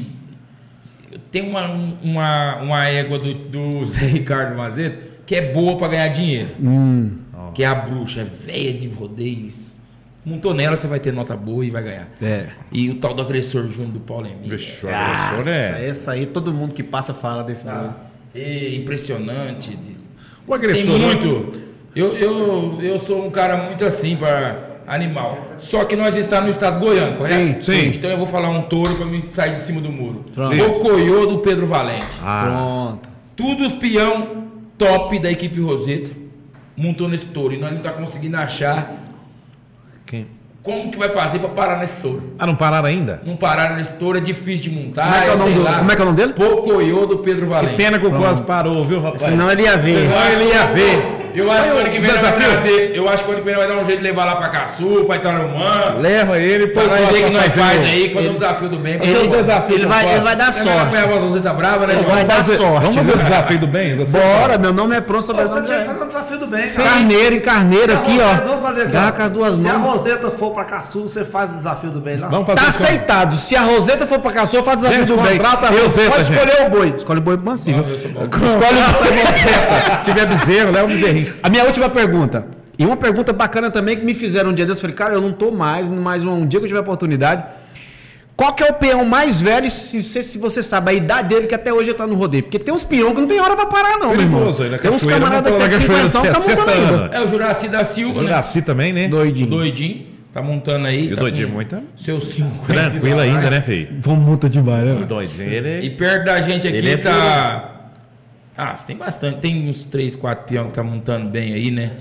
Tem 1.32 1.42
uma, 1.48 1.70
um- 1.72 1.98
uma, 2.04 2.56
uma 2.58 2.86
égua 2.86 3.18
do, 3.20 3.34
do 3.34 3.84
Zé 3.86 4.06
Ricardo 4.06 4.56
Mazeto 4.58 5.16
que 5.26 5.34
é 5.36 5.52
boa 5.54 5.76
pra 5.78 5.88
ganhar 5.88 6.08
dinheiro. 6.10 6.52
Que 7.54 7.64
é 7.64 7.68
a 7.68 7.74
bruxa, 7.76 8.22
é 8.22 8.24
velha 8.24 8.74
de 8.74 8.88
rodeios. 8.90 9.80
Montou 10.24 10.54
nela, 10.54 10.76
você 10.76 10.88
vai 10.88 11.00
ter 11.00 11.12
nota 11.14 11.36
boa 11.36 11.66
e 11.66 11.70
vai 11.70 11.82
ganhar. 11.84 12.08
É. 12.22 12.48
E 12.72 12.90
o 12.90 12.96
tal 12.96 13.14
do 13.14 13.22
agressor 13.22 13.68
Júnior 13.70 13.92
do 13.94 14.00
Paulo 14.00 14.28
Emílio. 14.28 14.58
Vixe, 14.58 14.88
agressor 14.88 15.52
é... 15.52 15.88
essa 15.88 16.12
aí, 16.12 16.26
todo 16.26 16.52
mundo 16.54 16.74
que 16.74 16.84
passa 16.84 17.14
fala 17.14 17.44
desse 17.44 17.66
boi. 17.68 17.90
É 18.36 18.76
impressionante. 18.76 19.76
de- 19.76 19.96
O 20.48 20.54
agressor... 20.54 20.84
Tem 20.86 21.00
muito. 21.00 21.52
Eu, 21.96 22.14
eu, 22.18 22.80
eu 22.82 23.00
sou 23.00 23.26
um 23.26 23.32
cara 23.32 23.56
muito 23.56 23.86
assim 23.86 24.16
para 24.18 24.75
animal. 24.88 25.38
Só 25.58 25.84
que 25.86 25.96
nós 25.96 26.16
estamos 26.16 26.46
no 26.46 26.52
estado 26.52 26.80
goiano, 26.80 27.18
correto? 27.18 27.64
Sim, 27.66 27.82
sim. 27.82 27.88
Então 27.96 28.10
eu 28.10 28.18
vou 28.18 28.28
falar 28.28 28.50
um 28.50 28.64
touro 28.64 28.96
para 28.96 29.06
me 29.06 29.22
sair 29.22 29.54
de 29.54 29.60
cima 29.60 29.82
do 29.82 29.92
muro. 29.92 30.26
Pronto. 30.34 30.56
O 30.64 30.80
coiô 30.80 31.26
do 31.26 31.40
Pedro 31.40 31.66
Valente. 31.68 32.06
Ah, 32.24 32.44
Pronto. 32.46 33.10
Tudo 33.36 33.66
os 33.66 33.74
peão 33.74 34.46
top 34.78 35.20
da 35.20 35.32
equipe 35.32 35.60
Roseta 35.60 36.12
montou 36.78 37.08
nesse 37.08 37.28
touro. 37.28 37.54
E 37.54 37.58
nós 37.58 37.72
não 37.72 37.80
tá 37.82 37.92
conseguindo 37.92 38.38
achar 38.38 38.94
quem? 40.06 40.28
como 40.64 40.90
que 40.90 40.98
vai 40.98 41.10
fazer 41.10 41.38
para 41.40 41.50
parar 41.50 41.78
nesse 41.80 41.98
touro. 41.98 42.34
Ah, 42.40 42.48
não 42.48 42.56
pararam 42.56 42.86
ainda? 42.88 43.22
Não 43.26 43.36
pararam 43.36 43.76
nesse 43.76 43.94
touro, 43.94 44.18
é 44.18 44.22
difícil 44.22 44.72
de 44.72 44.80
montar. 44.80 45.04
Como 45.06 45.16
é 45.16 45.22
que 45.22 45.30
é 45.30 45.34
o 45.34 45.38
nome 45.38 45.52
sei 45.54 45.60
do- 45.62 45.64
lá. 45.64 45.78
como 45.78 45.92
é 45.92 45.96
que 45.96 46.02
é 46.02 46.04
o 46.04 46.06
nome 46.06 46.18
dele? 46.18 46.34
Pocoyo 46.34 47.06
do 47.06 47.18
Pedro 47.20 47.46
Valente. 47.48 47.76
Pena 47.76 48.00
que 48.00 48.06
o 48.08 48.12
quase 48.12 48.42
parou, 48.42 48.84
viu, 48.84 49.00
rapaz? 49.02 49.22
Senão 49.22 49.52
ele 49.52 49.62
ia 49.64 49.78
ver. 49.78 50.08
Senão 50.10 50.32
ele 50.32 50.44
ia 50.52 50.66
ver. 50.68 51.25
Eu 51.36 51.52
acho 51.52 51.68
que 51.68 51.74
o 51.74 51.78
ano 51.78 51.90
que 51.90 52.00
vem 52.00 52.12
vai 52.12 52.20
fazer. 52.32 52.92
Eu 52.96 53.10
acho 53.10 53.24
que 53.24 53.30
o 53.30 53.34
ano 53.34 53.42
que 53.42 53.46
vem 53.46 53.56
vai 53.56 53.68
dar 53.68 53.76
um 53.78 53.84
jeito 53.86 53.98
de 54.00 54.04
levar 54.04 54.26
lá 54.26 54.36
pra 54.36 54.50
Caçu, 54.50 55.04
pra 55.06 55.16
Itarumã. 55.18 55.96
Leva 56.00 56.40
ele 56.40 56.68
Pra 56.68 56.84
nós 56.84 57.10
ver 57.10 57.24
o 57.24 57.28
que 57.28 57.34
nós 57.34 57.56
faz 57.56 57.80
aí, 57.84 58.14
fazer 58.14 58.30
um 58.30 58.34
desafio 58.34 58.70
do 58.70 58.78
bem. 58.80 58.94
Ele- 58.96 59.06
Ele 59.16 59.28
desafio 59.30 59.76
Ele 59.76 59.86
vai, 59.86 60.10
ele 60.12 60.20
vai 60.22 60.36
dar 60.36 60.52
vai 60.52 60.64
sorte. 60.64 61.08
voz 61.20 61.42
tá 61.42 61.54
brava, 61.54 61.88
né? 61.88 61.94
Ele 61.96 62.04
vai 62.04 62.24
dar 62.26 62.44
sorte. 62.44 62.58
Vamos 62.58 62.96
fazer 62.96 63.12
o 63.14 63.18
desafio 63.18 63.60
do 63.60 63.68
bem? 63.68 63.96
Você- 63.98 64.18
Bora, 64.18 64.58
meu 64.58 64.74
nome 64.74 64.96
é 64.96 65.02
pronto 65.02 65.26
sobre 65.26 65.44
Você 65.44 65.62
tinha 65.64 65.80
que 65.80 65.86
fazer 65.86 66.04
um 66.04 66.08
desafio 66.08 66.38
do 66.38 66.48
bem, 66.48 66.70
cara. 66.70 66.90
Carneiro 66.90 67.36
em 67.36 67.40
carneiro 67.40 67.94
aqui, 67.94 68.18
ó. 68.22 68.46
Vamos 68.46 68.62
fazer 68.66 68.82
aqui, 68.84 68.92
Dá 68.92 69.12
com 69.12 69.22
as 69.24 69.32
duas 69.32 69.56
Se 69.58 69.68
a 69.68 69.74
mãos. 69.74 69.98
Roseta 69.98 70.32
for 70.32 70.52
pra 70.52 70.64
Caçu, 70.66 71.02
você 71.04 71.26
faz 71.26 71.52
o 71.52 71.54
desafio 71.56 71.90
do 71.92 72.00
bem 72.00 72.18
lá. 72.18 72.28
Vamos 72.28 72.46
fazer 72.48 72.62
Tá 72.62 72.68
aceitado. 72.70 73.36
Se 73.36 73.56
a 73.56 73.62
Roseta 73.62 74.08
for 74.08 74.20
pra 74.20 74.32
Caçu, 74.32 74.64
faz 74.64 74.80
o 74.80 74.84
desafio 74.84 75.06
do 75.06 75.18
bem. 75.22 75.38
Eu- 75.38 75.84
Roseta, 75.86 76.12
Pode 76.12 76.22
escolher 76.32 76.68
o 76.68 76.70
boi. 76.70 76.94
Escolhe 76.98 77.20
o 77.20 77.22
boi 77.22 77.38
bom. 77.38 77.54
Escolhe 77.56 77.80
o 77.80 77.84
boi 77.84 77.96
Se 77.96 78.16
tiver 80.06 80.26
bezerro, 80.26 80.72
leva 80.72 80.86
o 80.86 80.88
bezerrinho. 80.88 81.34
A 81.44 81.50
minha 81.50 81.64
última 81.66 81.90
pergunta. 81.90 82.48
E 82.78 82.86
uma 82.86 82.98
pergunta 82.98 83.32
bacana 83.34 83.72
também 83.72 83.98
que 83.98 84.06
me 84.06 84.14
fizeram 84.14 84.50
um 84.52 84.54
dia 84.54 84.66
desses. 84.66 84.80
Eu 84.80 84.90
falei, 84.90 84.96
cara, 84.96 85.14
eu 85.14 85.22
não 85.22 85.32
tô 85.32 85.52
mais, 85.52 85.88
mais 85.90 86.24
um 86.24 86.46
dia 86.46 86.60
que 86.60 86.66
eu 86.66 86.68
tiver 86.70 86.82
oportunidade. 86.82 87.44
Qual 88.36 88.54
que 88.54 88.62
é 88.64 88.70
o 88.70 88.74
peão 88.74 89.06
mais 89.06 89.40
velho, 89.40 89.70
se, 89.70 90.04
se, 90.04 90.22
se 90.22 90.38
você 90.38 90.62
sabe, 90.62 90.92
a 90.92 90.94
idade 90.94 91.30
dele 91.30 91.48
que 91.48 91.56
até 91.56 91.72
hoje 91.72 91.92
ele 91.92 91.98
tá 91.98 92.06
no 92.06 92.16
rodeio? 92.16 92.44
Porque 92.44 92.60
tem 92.60 92.74
uns 92.74 92.84
peão 92.84 93.16
que 93.16 93.22
não 93.22 93.28
tem 93.30 93.40
hora 93.40 93.56
pra 93.56 93.66
parar, 93.66 93.98
não, 93.98 94.12
meu 94.12 94.20
irmão. 94.20 94.42
Perigoso, 94.42 94.70
na 94.70 94.78
Tem 94.78 94.92
uns 94.92 95.06
camaradas 95.06 95.54
que 95.54 95.58
montou 95.58 95.70
tem 95.70 95.80
na 95.80 95.88
cachoeira 95.88 96.10
50 96.10 96.18
anos, 96.20 96.36
tá 96.36 96.42
60 96.42 96.62
montando 96.62 97.04
ainda. 97.04 97.16
É 97.16 97.22
o 97.22 97.28
Juraci 97.30 97.70
da 97.70 97.86
Silva, 97.86 98.20
O 98.20 98.24
né? 98.24 98.32
Daci 98.32 98.62
também, 98.62 98.92
né? 98.92 99.08
Doidinho. 99.08 99.48
Doidinho. 99.48 100.16
Tá 100.34 100.42
montando 100.42 100.86
aí. 100.86 101.08
E 101.08 101.14
o 101.14 101.16
tá 101.16 101.22
doidinho 101.22 101.48
com 101.48 101.54
muito 101.54 101.82
Seus 101.96 102.26
50. 102.26 102.90
tranquilo 102.90 103.22
ainda, 103.22 103.50
né, 103.50 103.62
filho? 103.62 103.88
Vão 104.02 104.18
multa 104.18 104.50
demais, 104.50 104.84
né? 104.84 104.94
O 105.02 105.06
doidinho, 105.06 105.50
ele... 105.50 105.86
E 105.86 105.90
perto 105.92 106.26
da 106.26 106.42
gente 106.42 106.68
aqui 106.68 106.76
Ele 106.76 106.92
é 106.92 106.98
tá. 106.98 107.75
Ah, 108.58 108.76
você 108.76 108.88
tem 108.88 108.96
bastante. 108.96 109.40
Tem 109.40 109.70
uns 109.70 109.84
3, 109.84 110.16
4 110.16 110.46
peão 110.46 110.68
que 110.68 110.74
tá 110.74 110.84
montando 110.84 111.30
bem 111.30 111.54
aí, 111.54 111.72
né? 111.72 111.92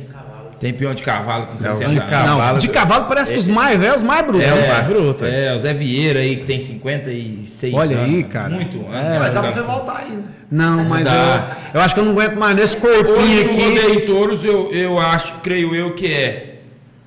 Tem 0.61 0.73
peão 0.73 0.95
de 0.95 1.03
cavalo 1.03 1.49
com 1.49 1.57
60 1.57 1.77
de 1.79 1.85
anos. 1.99 2.11
cavalo. 2.11 2.53
Não, 2.53 2.59
de 2.59 2.69
cavalo 2.69 3.05
parece 3.07 3.33
que 3.33 3.39
os 3.39 3.49
mais 3.49 3.79
velhos, 3.79 3.97
os 3.97 4.03
mais 4.03 4.25
brutos. 4.25 4.47
É, 4.47 4.51
né? 4.55 4.65
o 4.65 4.69
mais 4.73 4.87
bruto. 4.87 5.25
É, 5.27 5.53
o 5.55 5.59
Zé 5.59 5.75
Vieira 5.75 6.21
aí 6.21 6.37
que 6.37 6.45
tem 6.45 6.61
56 6.61 7.75
Olha 7.75 7.99
anos. 7.99 8.15
aí, 8.15 8.23
cara. 8.25 8.49
Muito 8.51 8.79
É, 8.91 8.97
ano. 8.97 9.19
Vai 9.19 9.31
dar 9.33 9.41
pra 9.43 9.51
você 9.51 9.63
voltar 9.63 9.97
ainda. 9.99 10.25
Não, 10.51 10.85
mas 10.85 11.05
Dá. 11.05 11.57
eu, 11.75 11.81
eu 11.81 11.85
acho 11.85 11.95
que 11.95 12.01
eu 12.01 12.05
não 12.05 12.13
aguento 12.13 12.37
mais 12.39 12.55
nesse 12.57 12.77
corpinho 12.77 13.17
Hoje 13.17 13.45
no 13.45 13.51
aqui. 13.51 13.63
rodeio 13.65 13.95
em 13.95 14.07
touros, 14.07 14.45
eu, 14.45 14.71
eu 14.73 14.99
acho, 14.99 15.35
creio 15.43 15.75
eu, 15.75 15.95
que 15.95 16.07
é. 16.07 16.54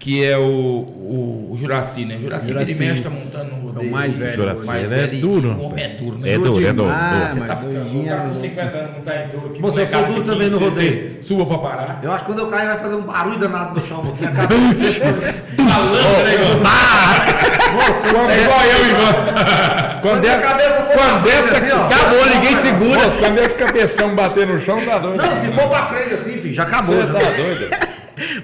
Que 0.08 0.24
é 0.26 0.38
o, 0.38 0.41
o, 0.41 1.49
o 1.51 1.58
Juraci, 1.58 2.05
né? 2.05 2.16
O 2.16 2.22
Juraci, 2.22 2.47
Juraci. 2.47 2.72
vira 2.76 2.86
e 2.86 2.88
mexe 2.91 3.03
tá 3.03 3.10
montando 3.10 3.53
no 3.53 3.55
rodeio. 3.68 3.88
É 3.88 3.89
o 3.89 3.91
mais 3.91 4.18
velho 4.18 4.34
Juraci, 4.36 4.66
mais 4.66 4.89
ele 4.89 4.93
é 5.01 5.05
velho 5.05 5.14
e- 5.18 5.20
duro, 5.20 5.49
O 5.51 5.62
homem 5.64 5.84
é 5.84 5.88
duro, 5.89 6.18
né? 6.18 6.30
É 6.32 6.38
duro, 6.38 6.66
é 6.66 6.72
duro. 6.72 6.89
Ah, 6.89 7.10
duro. 7.12 7.30
Você 7.34 7.41
tá 7.41 7.55
ficando. 7.58 7.99
O 8.01 8.05
cara 8.05 8.22
com 8.22 8.30
é 8.30 8.34
50 8.34 8.78
anos 8.78 8.91
não 8.95 9.01
tá 9.01 9.16
em 9.22 9.28
que 9.28 9.62
Você, 9.62 9.82
eu 9.82 9.88
sou 9.88 10.05
duro 10.05 10.24
também 10.24 10.49
no 10.49 10.60
15, 10.60 10.70
rodeio. 10.70 10.91
16, 10.95 11.26
Suba 11.26 11.45
pra 11.45 11.58
parar. 11.58 11.99
Eu 12.01 12.10
acho 12.14 12.20
que 12.24 12.26
quando 12.32 12.39
eu 12.39 12.47
cair 12.47 12.68
vai 12.68 12.78
fazer 12.78 12.95
um 12.95 13.01
barulho 13.01 13.38
danado 13.38 13.76
no 13.78 13.86
chão. 13.86 14.16
Minha 14.18 14.32
cabeça. 14.32 15.05
Falando, 15.58 16.24
né, 16.24 16.34
Igor? 16.36 16.58
É 18.32 18.43
igual 18.43 18.62
eu, 18.64 18.86
Ivan. 18.88 19.99
Quando 20.01 20.26
é- 20.26 20.38
cabeça 20.39 20.84
for 20.84 20.93
quando 20.93 21.30
essa- 21.30 21.58
assim, 21.58 21.72
ó. 21.74 21.86
Acabou, 21.86 22.26
ninguém 22.34 22.55
segura. 22.55 22.99
Quando 23.20 23.38
esse 23.39 23.55
cabeção 23.55 24.16
bater 24.16 24.47
no 24.47 24.58
chão, 24.62 24.86
dá 24.86 24.99
doido. 24.99 25.22
Não, 25.22 25.41
se 25.41 25.47
for 25.47 25.68
pra 25.68 25.86
frente 25.88 26.14
assim, 26.14 26.38
filho, 26.38 26.53
já 26.55 26.64
acabou. 26.64 26.95
Você 26.95 27.08
tá 27.08 27.20
doido. 27.20 27.86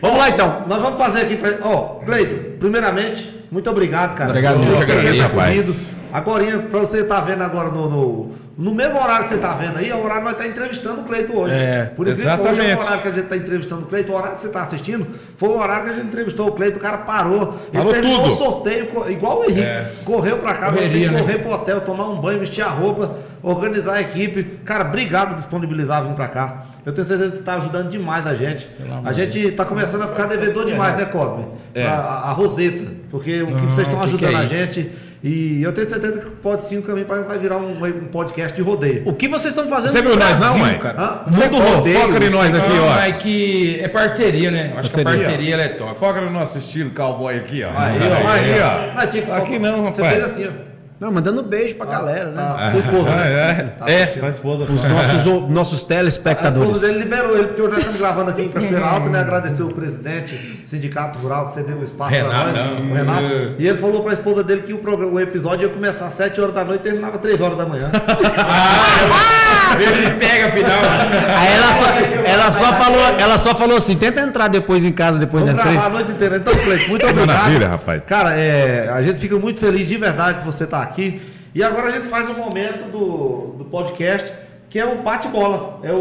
Vamos 0.04 0.18
lá 0.18 0.28
então. 0.28 0.64
Nós 0.68 0.82
vamos 0.82 1.00
fazer 1.00 1.22
aqui 1.22 1.38
pra. 1.38 1.60
Ó, 1.62 2.02
Cleito, 2.04 2.58
primeiramente, 2.60 3.46
muito 3.50 3.70
obrigado, 3.70 4.16
cara. 4.16 4.32
Obrigado, 4.32 4.60
ter 4.60 4.92
agradeço. 4.92 5.94
Agora, 6.12 6.60
pra 6.60 6.80
você 6.82 7.00
estar 7.00 7.22
vendo 7.22 7.42
agora 7.42 7.70
no, 7.70 7.90
no, 7.90 8.36
no 8.58 8.76
mesmo 8.76 9.02
horário 9.02 9.24
que 9.24 9.30
você 9.30 9.36
está 9.36 9.54
vendo 9.54 9.78
aí, 9.78 9.90
é 9.90 9.96
o 9.96 10.04
horário 10.04 10.24
que 10.24 10.26
nós 10.26 10.34
estamos 10.34 10.52
entrevistando 10.52 11.02
o 11.02 11.04
Cleito 11.06 11.40
hoje. 11.40 11.54
É, 11.54 11.86
Por 11.96 12.06
exemplo, 12.06 12.50
hoje 12.50 12.70
é 12.70 12.76
o 12.76 12.80
horário 12.80 13.02
que 13.02 13.08
a 13.08 13.12
gente 13.12 13.24
está 13.24 13.38
entrevistando 13.38 13.82
o 13.84 13.86
Cleito, 13.86 14.12
o 14.12 14.16
horário 14.16 14.34
que 14.34 14.42
você 14.42 14.48
está 14.48 14.62
assistindo, 14.62 15.08
foi 15.38 15.50
o 15.50 15.58
horário 15.58 15.86
que 15.86 15.90
a 15.92 15.94
gente 15.94 16.08
entrevistou 16.08 16.50
o 16.50 16.52
Cleito, 16.52 16.78
o 16.78 16.82
cara 16.82 16.98
parou. 16.98 17.58
Ele 17.74 17.86
terminou 17.86 18.24
tudo. 18.24 18.34
o 18.34 18.36
sorteio, 18.36 18.90
igual 19.10 19.40
o 19.40 19.46
Henrique. 19.46 19.62
É. 19.62 19.90
Correu 20.04 20.38
pra 20.40 20.54
casa, 20.56 20.74
Correria, 20.74 20.92
tem 20.92 21.08
que 21.08 21.16
né? 21.16 21.22
correr 21.22 21.38
pro 21.40 21.52
hotel, 21.54 21.82
tomar 21.82 22.10
um 22.10 22.20
banho, 22.20 22.40
vestir 22.40 22.62
a 22.62 22.68
roupa, 22.68 23.16
organizar 23.42 23.94
a 23.94 24.02
equipe. 24.02 24.44
Cara, 24.66 24.84
obrigado 24.84 25.30
por 25.30 25.38
disponibilizar 25.38 26.04
vir 26.06 26.14
pra 26.14 26.28
cá. 26.28 26.73
Eu 26.86 26.92
tenho 26.94 27.08
certeza 27.08 27.30
que 27.30 27.36
você 27.38 27.42
está 27.42 27.56
ajudando 27.56 27.90
demais 27.90 28.28
a 28.28 28.36
gente. 28.36 28.68
A 29.06 29.14
gente 29.14 29.40
está 29.40 29.64
começando 29.66 30.02
a 30.02 30.08
ficar 30.08 30.26
devedor 30.26 30.66
demais, 30.66 30.96
né, 30.98 31.06
Cosme? 31.06 31.46
É. 31.74 31.86
A, 31.88 31.94
a- 31.96 32.32
Roseta. 32.34 32.92
Porque 33.10 33.42
o 33.42 33.48
que 33.48 33.52
Não, 33.54 33.60
vocês 33.70 33.88
estão 33.88 34.00
que 34.02 34.18
que 34.18 34.26
ajudando 34.26 34.42
é 34.42 34.46
a 34.46 34.48
gente. 34.48 34.92
E 35.26 35.64
eu 35.64 35.72
tenho 35.72 35.88
certeza 35.88 36.20
que 36.20 36.30
pode 36.32 36.64
sim 36.64 36.78
o 36.80 36.82
caminho 36.82 37.06
parece 37.06 37.26
que 37.26 37.32
vai 37.32 37.40
virar 37.40 37.56
um, 37.58 37.72
um 37.86 38.06
podcast 38.08 38.54
de 38.54 38.62
rodeio. 38.62 39.04
O 39.06 39.14
que 39.14 39.30
vocês 39.30 39.54
estão 39.56 39.66
fazendo 39.70 39.92
Você 39.94 40.02
viu 40.02 40.18
nós 40.18 40.38
não, 40.42 40.58
mãe? 40.58 40.78
cara? 40.78 41.24
Mundo 41.28 41.60
rodeio. 41.60 42.00
Foca 42.02 42.26
em 42.26 42.30
nós 42.30 42.54
aqui, 42.54 42.72
ó. 42.82 43.00
é 43.02 43.12
que 43.14 43.80
é 43.80 43.88
parceria, 43.88 44.52
né? 44.52 44.74
Acho 44.76 44.90
que 44.92 45.00
a 45.00 45.04
Parceria. 45.06 45.26
parceria 45.30 45.54
ela 45.54 45.64
é 45.64 45.68
top. 45.70 45.96
Foca 45.98 46.20
no 46.20 46.30
nosso 46.30 46.58
estilo 46.58 46.90
cowboy 46.90 47.38
aqui, 47.38 47.64
ó. 47.64 47.70
Aí, 47.70 48.00
ó. 48.02 48.30
Aí, 48.30 48.60
ó. 48.60 49.28
Só- 49.28 49.36
Aqui 49.38 49.58
não, 49.60 49.84
Você 49.94 50.02
rapaz. 50.02 50.14
fez 50.14 50.26
assim, 50.26 50.48
ó. 50.48 50.73
Não, 51.04 51.12
mandando 51.12 51.44
beijo 51.44 51.76
pra 51.76 51.86
galera, 51.86 52.30
né? 52.30 52.36
Tá, 52.42 52.72
sua 52.72 52.80
esposa. 52.80 53.12
Ah, 53.12 53.16
né? 53.16 53.32
é. 53.60 53.64
Tá 53.78 53.90
É, 53.92 54.04
assistindo. 54.04 54.26
a 54.26 54.30
esposa. 54.30 54.64
Os 54.64 54.84
nossos, 54.86 55.26
o- 55.26 55.40
nossos 55.50 55.74
A 55.74 55.76
esposa 55.76 55.86
telespectadores. 55.96 56.80
dele 56.80 57.00
liberou 57.00 57.36
ele, 57.38 57.48
porque 57.48 57.62
hoje 57.62 57.70
nós 57.72 57.80
estamos 57.80 58.00
gravando 58.00 58.30
aqui 58.30 58.42
em 58.44 58.48
Cachoeira 58.50 58.86
Alta, 58.86 59.10
né? 59.10 59.20
Agradecer 59.20 59.64
o 59.64 59.74
presidente 59.74 60.34
do 60.34 60.66
Sindicato 60.66 61.20
Rural 61.20 61.46
que 61.48 61.56
cedeu 61.56 61.76
o 61.78 61.84
espaço 61.84 62.10
para 62.16 62.22
Renato, 62.24 62.52
nós, 62.58 62.80
não. 62.80 62.90
o 62.90 62.94
Renato. 62.94 63.24
E 63.60 63.68
ele 63.68 63.78
falou 63.78 64.02
para 64.02 64.12
a 64.12 64.14
esposa 64.14 64.44
dele 64.46 64.62
que 64.62 64.74
o, 64.74 64.78
programa, 64.78 65.12
o 65.12 65.20
episódio 65.20 65.68
ia 65.68 65.74
começar 65.74 66.06
às 66.06 66.14
7 66.14 66.40
horas 66.40 66.56
da 66.56 66.64
noite 66.64 66.80
e 66.80 66.84
terminava 66.84 67.16
às 67.18 67.22
3 67.22 67.42
horas 67.42 67.58
da 67.58 67.66
manhã. 67.66 67.92
Vê 69.78 69.86
se 69.88 70.10
pega 70.20 70.48
afinal. 70.48 70.80
Aí 71.40 71.54
ela 71.54 71.74
só, 71.74 72.26
ela, 72.32 72.52
só 72.52 72.74
falou, 72.74 73.02
ela 73.20 73.38
só 73.40 73.56
falou 73.56 73.78
assim: 73.78 73.96
tenta 73.98 74.22
entrar 74.22 74.48
depois 74.48 74.86
em 74.86 74.92
casa 74.92 75.18
depois 75.18 75.44
Vamos 75.44 75.58
das 75.58 75.66
gravar 75.66 75.80
três. 75.90 75.94
a 75.94 75.98
noite 75.98 76.12
inteira. 76.12 76.38
Então, 76.38 76.54
Cleiton, 76.56 76.90
muito 76.90 77.06
obrigado. 77.08 77.28
Maravilha, 77.38 77.68
rapaz. 77.70 78.02
Cara, 78.06 78.36
é, 78.38 78.90
a 78.94 79.02
gente 79.02 79.20
fica 79.20 79.36
muito 79.38 79.60
feliz 79.60 79.88
de 79.88 79.98
verdade 79.98 80.40
que 80.40 80.46
você 80.46 80.64
está 80.66 80.82
aqui. 80.82 80.93
E 81.56 81.62
agora 81.64 81.88
a 81.90 81.92
gente 81.92 82.08
faz 82.08 82.28
um 82.30 82.34
momento 82.36 82.92
do, 82.92 83.56
do 83.60 83.66
podcast 83.66 84.32
que 84.70 84.80
é 84.80 84.86
o 84.86 85.02
bate-bola. 85.04 85.80
É 85.84 85.92
o 85.94 85.98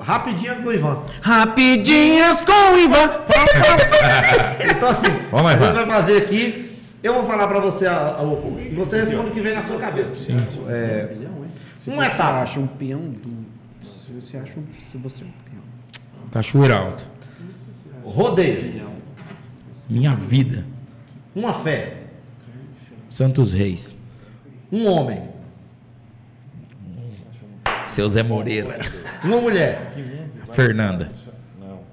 Rapidinho 0.00 0.62
com 0.62 0.68
o 0.68 0.72
Ivan. 0.72 1.02
Rapidinhas 1.20 2.40
com 2.40 2.52
o 2.74 2.78
Ivan. 2.78 3.20
Então, 4.74 4.88
assim, 4.90 5.08
Vamos 5.30 5.44
lá, 5.44 5.50
a 5.50 5.52
gente 5.58 5.62
Ivan. 5.70 5.72
vai 5.74 5.86
fazer 5.86 6.16
aqui. 6.18 6.76
Eu 7.02 7.14
vou 7.14 7.26
falar 7.26 7.46
para 7.48 7.60
você 7.60 7.86
a- 7.86 8.16
a- 8.18 8.22
e 8.70 8.74
você 8.74 9.02
responde 9.02 9.30
o 9.30 9.32
que 9.32 9.40
vem 9.40 9.54
na 9.54 9.62
sua 9.62 9.78
cabeça. 9.78 10.14
Sim. 10.14 10.36
É, 10.68 11.14
uma 11.86 12.06
etapa. 12.06 12.40
acha 12.42 12.60
um 12.60 12.66
peão 12.66 13.00
do. 13.10 13.44
Se 13.82 14.12
você 14.12 14.36
acha 14.38 14.58
um, 14.58 14.64
se 14.90 14.96
você 14.98 15.22
é 15.22 15.26
um 15.26 15.30
peão. 15.50 15.62
Cachoeira 16.30 16.76
alta. 16.76 17.04
Rodeio. 18.04 18.86
Minha 19.88 20.12
vida. 20.14 20.64
Uma 21.34 21.52
fé. 21.54 21.96
Santos 23.08 23.52
Reis. 23.52 23.94
Um 24.72 24.86
homem. 24.86 25.22
Seu 27.88 28.08
Zé 28.08 28.22
Moreira. 28.22 28.78
Uma 29.24 29.40
mulher. 29.40 29.92
Fernanda. 30.52 31.10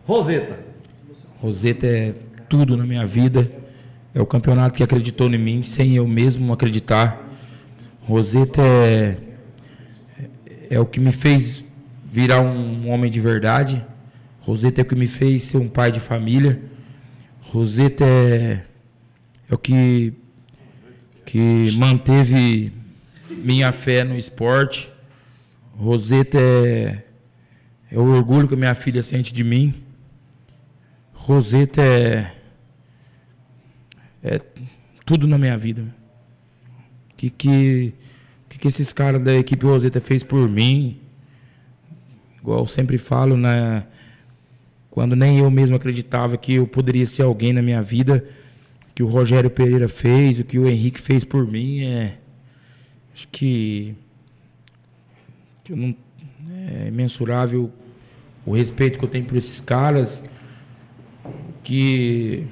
Roseta. 0.06 0.60
Roseta 1.42 1.88
é 1.88 2.14
tudo 2.48 2.78
na 2.78 2.86
minha 2.86 3.06
vida. 3.06 3.50
É 4.14 4.22
o 4.22 4.26
campeonato 4.26 4.76
que 4.76 4.84
acreditou 4.84 5.28
em 5.28 5.38
mim, 5.38 5.64
sem 5.64 5.96
eu 5.96 6.08
mesmo 6.08 6.54
acreditar. 6.54 7.28
Roseta 8.02 8.62
é, 8.62 9.18
é 10.70 10.80
o 10.80 10.86
que 10.86 11.00
me 11.00 11.12
fez 11.12 11.66
virar 12.04 12.42
um 12.42 12.90
homem 12.90 13.12
de 13.12 13.20
verdade. 13.20 13.86
Roseta 14.40 14.82
é 14.82 14.84
o 14.84 14.86
que 14.86 14.96
me 14.96 15.08
fez 15.08 15.44
ser 15.44 15.58
um 15.58 15.68
pai 15.68 15.92
de 15.92 16.00
família. 16.00 16.62
Roseta 17.42 18.06
é, 18.06 18.62
é 19.50 19.54
o 19.54 19.58
que, 19.58 20.14
que 21.28 21.74
manteve 21.78 22.72
minha 23.30 23.74
fé 23.74 24.02
no 24.06 24.16
esporte. 24.16 24.90
Roseta 25.76 26.40
é, 26.40 27.04
é 27.92 28.00
o 28.00 28.16
orgulho 28.16 28.48
que 28.48 28.56
minha 28.56 28.74
filha 28.74 29.04
sente 29.04 29.34
de 29.34 29.44
mim. 29.44 29.84
Roseta 31.12 31.82
é, 31.82 32.32
é 34.24 34.42
tudo 35.06 35.28
na 35.28 35.38
minha 35.38 35.58
vida. 35.58 35.94
O 37.12 37.16
que, 37.18 37.30
que, 37.30 37.94
que, 38.48 38.58
que 38.60 38.68
esses 38.70 38.94
caras 38.94 39.22
da 39.22 39.34
equipe 39.34 39.66
Roseta 39.66 40.00
fez 40.00 40.24
por 40.24 40.48
mim? 40.48 40.98
Igual 42.40 42.60
eu 42.60 42.68
sempre 42.68 42.98
falo, 42.98 43.36
né? 43.36 43.86
Quando 44.90 45.14
nem 45.14 45.40
eu 45.40 45.52
mesmo 45.52 45.76
acreditava 45.76 46.38
que 46.38 46.54
eu 46.54 46.66
poderia 46.66 47.06
ser 47.06 47.24
alguém 47.24 47.52
na 47.52 47.62
minha 47.62 47.82
vida, 47.82 48.24
que 48.98 49.04
o 49.04 49.06
Rogério 49.06 49.48
Pereira 49.48 49.88
fez, 49.88 50.40
o 50.40 50.44
que 50.44 50.58
o 50.58 50.68
Henrique 50.68 51.00
fez 51.00 51.24
por 51.24 51.46
mim, 51.46 51.82
é. 51.84 52.18
Acho 53.14 53.28
que. 53.28 53.94
que 55.64 55.76
não, 55.76 55.96
é 56.68 56.88
imensurável 56.88 57.72
o 58.44 58.56
respeito 58.56 58.98
que 58.98 59.06
eu 59.06 59.08
tenho 59.08 59.24
por 59.26 59.38
esses 59.38 59.62
caras 59.62 60.24
que 61.64 62.48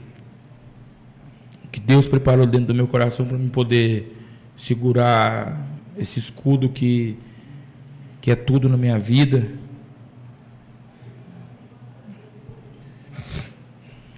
que 1.72 1.80
Deus 1.80 2.08
preparou 2.08 2.46
dentro 2.46 2.68
do 2.68 2.76
meu 2.76 2.88
coração 2.88 3.26
para 3.26 3.40
me 3.40 3.50
poder 3.50 4.16
segurar 4.56 5.68
esse 5.98 6.20
escudo 6.20 6.70
que 6.70 7.18
que 8.22 8.30
é 8.30 8.36
tudo 8.36 8.70
na 8.70 8.78
minha 8.78 9.00
vida. 9.00 9.50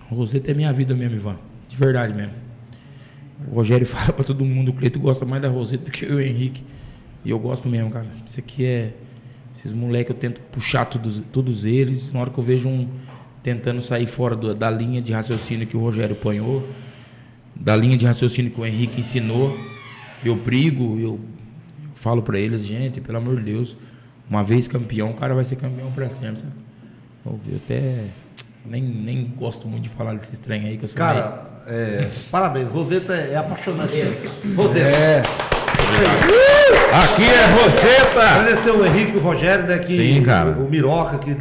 Roseta 0.10 0.52
é 0.52 0.54
minha 0.54 0.74
vida 0.74 0.94
mesmo, 0.94 1.16
Ivan. 1.16 1.47
De 1.78 1.84
verdade 1.86 2.12
mesmo. 2.12 2.34
O 3.52 3.54
Rogério 3.56 3.86
fala 3.88 4.12
pra 4.12 4.24
todo 4.24 4.44
mundo, 4.44 4.70
o 4.70 4.74
Cleito 4.74 5.00
gosta 5.00 5.26
mais 5.26 5.42
da 5.42 5.48
Roseta 5.48 5.86
do 5.86 5.92
que 5.92 6.06
eu 6.06 6.14
e 6.20 6.24
o 6.24 6.28
Henrique. 6.28 6.64
E 7.24 7.30
eu 7.30 7.38
gosto 7.38 7.68
mesmo, 7.70 7.92
cara. 7.92 8.08
Isso 8.26 8.40
aqui 8.40 8.66
é. 8.66 8.94
Esses 9.56 9.74
moleques 9.74 10.10
eu 10.10 10.16
tento 10.20 10.42
puxar 10.52 10.86
todos, 10.86 11.22
todos 11.32 11.66
eles. 11.66 12.12
Na 12.12 12.22
hora 12.22 12.30
que 12.32 12.38
eu 12.40 12.44
vejo 12.44 12.68
um 12.68 12.88
tentando 13.44 13.80
sair 13.82 14.08
fora 14.08 14.36
do- 14.36 14.54
da 14.56 14.70
linha 14.72 15.02
de 15.02 15.14
raciocínio 15.14 15.66
que 15.68 15.78
o 15.78 15.80
Rogério 15.80 16.16
apanhou, 16.16 16.68
da 17.56 17.76
linha 17.76 17.96
de 17.98 18.06
raciocínio 18.06 18.52
que 18.52 18.60
o 18.60 18.66
Henrique 18.66 19.00
ensinou, 19.00 19.56
eu 20.26 20.36
brigo, 20.36 21.00
eu 21.00 21.20
falo 21.94 22.22
pra 22.22 22.40
eles, 22.40 22.66
gente, 22.66 23.00
pelo 23.02 23.18
amor 23.20 23.38
de 23.38 23.44
Deus, 23.44 23.78
uma 24.30 24.44
vez 24.44 24.68
campeão, 24.68 25.12
o 25.12 25.14
cara 25.14 25.34
vai 25.34 25.44
ser 25.46 25.56
campeão 25.56 25.92
pra 25.92 26.10
sempre, 26.10 26.40
sabe? 26.42 26.52
Eu, 27.26 27.40
eu 27.50 27.56
até 27.58 28.04
nem, 28.70 28.82
nem 28.82 29.34
gosto 29.38 29.68
muito 29.68 29.84
de 29.84 29.89
falar 29.89 30.13
desses 30.13 30.38
trem 30.39 30.65
aí, 30.68 30.78
que 30.78 30.84
eu 30.84 30.88
sou 30.88 30.99
meio- 31.03 31.13
Cara, 31.13 31.47
é, 31.68 32.07
parabéns. 32.32 32.70
Roseta 32.70 33.13
é 33.13 33.36
apaixonante. 33.36 33.93
Roseta. 34.55 34.88
É. 34.88 35.22
Aqui 36.93 37.24
é 37.24 37.45
Roseta! 37.51 38.22
Agradecer 38.22 38.72
o 38.72 38.86
Henrique 38.86 39.13
e 39.13 39.18
o 39.18 39.20
Rogério, 39.22 39.65
né? 39.65 39.78
Que 39.80 39.95
Sim, 39.95 40.24
cara. 40.24 40.51
O, 40.51 40.65
o 40.65 40.70
Miroca, 40.70 41.18
que 41.18 41.36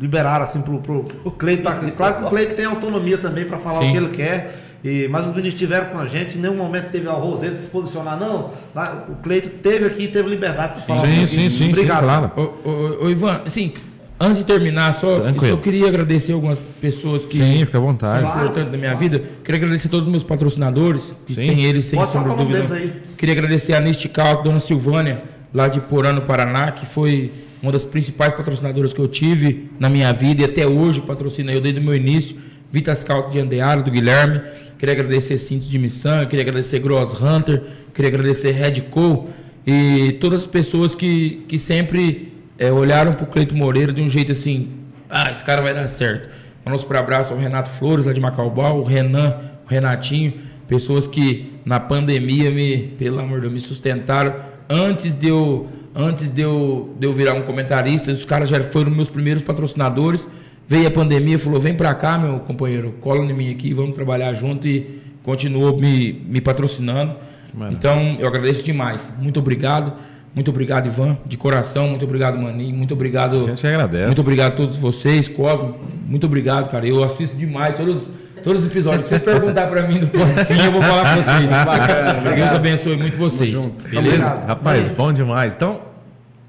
liberaram 0.00 0.44
assim 0.44 0.60
pro, 0.60 0.78
pro, 0.80 1.04
pro 1.04 1.30
Cleito. 1.32 1.62
Tá, 1.62 1.74
claro 1.96 2.16
que 2.16 2.24
o 2.24 2.28
Cleito 2.28 2.54
tem 2.54 2.64
autonomia 2.64 3.18
também 3.18 3.44
para 3.44 3.58
falar 3.58 3.80
Sim. 3.80 3.88
o 3.88 3.92
que 3.92 3.96
ele 3.96 4.08
quer. 4.10 4.64
E, 4.84 5.08
mas 5.08 5.22
os 5.22 5.30
meninos 5.30 5.54
estiveram 5.54 5.86
com 5.86 5.98
a 5.98 6.06
gente, 6.06 6.38
em 6.38 6.40
nenhum 6.40 6.56
momento 6.56 6.90
teve 6.90 7.08
a 7.08 7.12
Roseta 7.12 7.56
se 7.56 7.66
posicionar, 7.66 8.18
não. 8.18 8.52
Lá, 8.74 9.06
o 9.08 9.16
Cleito 9.16 9.48
teve 9.48 9.86
aqui 9.86 10.04
e 10.04 10.08
teve 10.08 10.28
liberdade 10.28 10.74
para 10.84 10.96
falar. 10.96 11.06
Sim, 11.06 11.26
sim, 11.26 11.50
sim, 11.50 11.68
Obrigado. 11.70 11.98
sim, 11.98 12.04
claro. 12.04 12.32
Ô, 12.64 12.68
ô, 12.68 13.04
ô, 13.06 13.10
Ivan, 13.10 13.42
assim, 13.44 13.72
antes 14.20 14.38
de 14.38 14.44
terminar, 14.44 14.92
só, 14.94 15.20
Tranquilo. 15.20 15.56
só 15.56 15.62
queria 15.62 15.88
agradecer 15.88 16.32
algumas 16.32 16.60
pessoas 16.80 17.24
que 17.24 17.36
Sim, 17.36 17.64
fica 17.66 17.78
à 17.78 17.80
vontade. 17.80 18.20
são 18.20 18.30
importantes 18.30 18.72
na 18.72 18.78
minha 18.78 18.94
vida. 18.94 19.22
Queria 19.44 19.60
agradecer 19.60 19.88
a 19.88 19.90
todos 19.90 20.06
os 20.06 20.10
meus 20.10 20.24
patrocinadores, 20.24 21.14
que 21.26 21.34
Sim. 21.34 21.46
sem 21.46 21.64
eles, 21.64 21.84
sem 21.84 21.98
Pode 21.98 22.12
sombra 22.12 22.34
de 22.34 22.44
dúvida. 22.44 22.92
Queria 23.16 23.34
agradecer 23.34 23.74
a 23.74 23.80
Nistical, 23.80 24.42
Dona 24.42 24.60
Silvânia, 24.60 25.22
lá 25.52 25.68
de 25.68 25.80
Porã, 25.80 26.12
no 26.12 26.22
Paraná, 26.22 26.72
que 26.72 26.84
foi 26.86 27.32
uma 27.62 27.72
das 27.72 27.84
principais 27.84 28.32
patrocinadoras 28.32 28.92
que 28.92 29.00
eu 29.00 29.08
tive 29.08 29.70
na 29.80 29.88
minha 29.88 30.12
vida 30.12 30.42
e 30.42 30.44
até 30.44 30.66
hoje 30.66 31.00
patrocina 31.00 31.52
eu 31.52 31.60
desde 31.60 31.80
o 31.80 31.82
meu 31.84 31.94
início. 31.94 32.36
Vitas 32.70 32.98
Scout 33.00 33.32
de 33.32 33.40
Andeara, 33.40 33.82
do 33.82 33.90
Guilherme. 33.90 34.40
Queria 34.78 34.92
agradecer 34.94 35.38
Cintos 35.38 35.68
de 35.68 35.78
Missão, 35.78 36.24
queria 36.26 36.42
agradecer 36.44 36.78
Gross 36.78 37.14
Hunter, 37.20 37.62
queria 37.92 38.10
agradecer 38.10 38.52
Red 38.52 38.82
Co. 38.90 39.28
E 39.66 40.12
todas 40.20 40.42
as 40.42 40.46
pessoas 40.46 40.94
que, 40.94 41.44
que 41.48 41.58
sempre 41.58 42.32
eh, 42.58 42.72
olharam 42.72 43.12
pro 43.14 43.26
Cleito 43.26 43.54
Moreira 43.54 43.92
de 43.92 44.02
um 44.02 44.08
jeito 44.08 44.32
assim: 44.32 44.70
ah, 45.08 45.30
esse 45.30 45.44
cara 45.44 45.62
vai 45.62 45.72
dar 45.72 45.88
certo. 45.88 46.28
Um 46.66 46.70
nosso 46.70 46.92
abraço 46.94 47.32
ao 47.32 47.38
Renato 47.38 47.70
Flores, 47.70 48.04
lá 48.04 48.12
de 48.12 48.20
Macaubal, 48.20 48.78
o 48.78 48.82
Renan, 48.82 49.36
o 49.64 49.68
Renatinho, 49.68 50.34
pessoas 50.66 51.06
que 51.06 51.54
na 51.64 51.80
pandemia 51.80 52.50
me, 52.50 52.94
pelo 52.98 53.18
amor 53.18 53.36
de 53.36 53.42
Deus, 53.42 53.54
me 53.54 53.60
sustentaram 53.60 54.34
antes 54.68 55.14
de 55.14 55.28
eu, 55.28 55.66
antes 55.94 56.30
de 56.30 56.42
eu, 56.42 56.94
de 56.98 57.06
eu 57.06 57.12
virar 57.12 57.34
um 57.34 57.42
comentarista. 57.42 58.12
Os 58.12 58.24
caras 58.24 58.50
já 58.50 58.62
foram 58.62 58.90
meus 58.90 59.08
primeiros 59.08 59.42
patrocinadores. 59.42 60.28
Veio 60.66 60.88
a 60.88 60.90
pandemia, 60.90 61.38
falou: 61.38 61.58
vem 61.58 61.74
pra 61.74 61.94
cá, 61.94 62.18
meu 62.18 62.40
companheiro, 62.40 62.92
cola 63.00 63.24
em 63.24 63.32
mim 63.32 63.50
aqui, 63.50 63.72
vamos 63.72 63.94
trabalhar 63.94 64.34
junto 64.34 64.68
e 64.68 65.00
continuou 65.22 65.78
me, 65.78 66.24
me 66.26 66.40
patrocinando. 66.40 67.16
Mano. 67.54 67.72
Então, 67.72 68.16
eu 68.18 68.28
agradeço 68.28 68.62
demais. 68.62 69.08
Muito 69.18 69.40
obrigado. 69.40 69.94
Muito 70.34 70.50
obrigado, 70.50 70.86
Ivan, 70.86 71.18
de 71.26 71.36
coração. 71.36 71.88
Muito 71.88 72.04
obrigado, 72.04 72.38
Maninho. 72.38 72.76
Muito 72.76 72.94
obrigado. 72.94 73.40
A 73.40 73.42
gente 73.42 73.66
agradece. 73.66 74.06
Muito 74.06 74.20
obrigado 74.20 74.52
a 74.52 74.56
todos 74.56 74.76
vocês, 74.76 75.26
Cosmo. 75.28 75.76
Muito 76.06 76.26
obrigado, 76.26 76.70
cara. 76.70 76.86
Eu 76.86 77.02
assisto 77.02 77.36
demais 77.36 77.76
todos, 77.76 78.06
todos 78.42 78.60
os 78.62 78.66
episódios. 78.68 79.02
que 79.04 79.08
vocês 79.08 79.22
perguntar 79.22 79.66
pra 79.66 79.82
mim 79.82 79.98
do 79.98 80.06
Pode 80.06 80.44
Sim, 80.44 80.64
eu 80.64 80.72
vou 80.72 80.80
falar 80.82 81.16
com 81.16 81.22
vocês. 81.22 81.50
Bacana. 81.50 82.34
Deus 82.36 82.52
abençoe 82.52 82.96
muito 82.96 83.18
vocês. 83.18 83.58
Beleza? 83.58 83.98
Obrigado. 83.98 84.46
Rapaz, 84.46 84.88
bom 84.90 85.12
demais. 85.12 85.54
Então, 85.54 85.80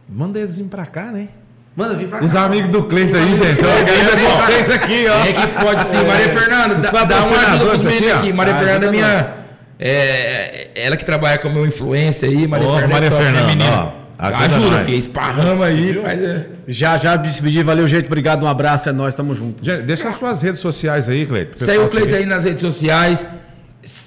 manda 0.07 0.37
eles 0.37 0.55
vir 0.55 0.65
pra 0.65 0.85
cá, 0.85 1.05
né? 1.11 1.29
Manda 1.75 1.95
vir 1.95 2.07
pra 2.09 2.19
cá. 2.19 2.25
Os 2.25 2.35
amigos 2.35 2.69
do 2.71 2.83
Cleiton 2.83 3.15
aí, 3.17 3.35
gente. 3.35 3.63
Eu 3.63 3.69
quero 3.85 4.45
vocês 4.45 4.69
aqui, 4.69 5.05
ó. 5.07 5.19
É 5.25 5.33
que 5.33 5.47
pode 5.63 5.83
sim. 5.85 6.05
Maria 6.05 6.29
Fernanda, 6.29 6.75
dá, 6.75 7.03
dá 7.05 7.25
uma 7.25 7.37
ajuda 7.37 7.65
pros 7.65 7.81
meninos 7.83 8.07
aqui, 8.07 8.11
ó. 8.15 8.19
aqui. 8.19 8.33
Maria 8.33 8.53
Ah, 8.53 8.57
Fernanda 8.57 8.85
é 8.85 8.91
minha. 8.91 9.38
É, 9.79 10.67
ela 10.75 10.97
que 10.97 11.05
trabalha 11.05 11.37
como 11.37 11.65
influência 11.65 12.27
aí. 12.27 12.47
Maria 12.47 12.67
Ó, 12.67 12.73
Fernanda 12.73 12.93
Maria 12.93 13.07
é 13.07 13.09
top, 13.09 13.23
Fernanda, 13.23 13.65
ó. 13.95 13.99
Ajuda 14.19 14.57
nós. 14.59 14.85
filha. 14.85 14.97
Esparrama 14.97 15.65
aí, 15.65 15.93
faz. 15.93 16.21
é. 16.21 16.45
Já, 16.67 16.97
já 16.97 17.17
me 17.17 17.23
despedir. 17.23 17.63
Valeu, 17.63 17.87
gente. 17.87 18.07
Obrigado. 18.07 18.43
Um 18.43 18.47
abraço. 18.49 18.89
É 18.89 18.91
nóis. 18.91 19.15
Tamo 19.15 19.33
junto. 19.33 19.63
Gente, 19.63 19.83
deixa 19.83 20.09
as 20.09 20.17
suas 20.17 20.41
redes 20.41 20.59
sociais 20.59 21.07
aí, 21.07 21.25
Cleiton. 21.25 21.55
pro 21.55 21.65
Saiu 21.65 21.85
o 21.85 21.89
seguir. 21.91 22.15
aí 22.15 22.25
nas 22.25 22.43
redes 22.43 22.59
sociais. 22.59 23.27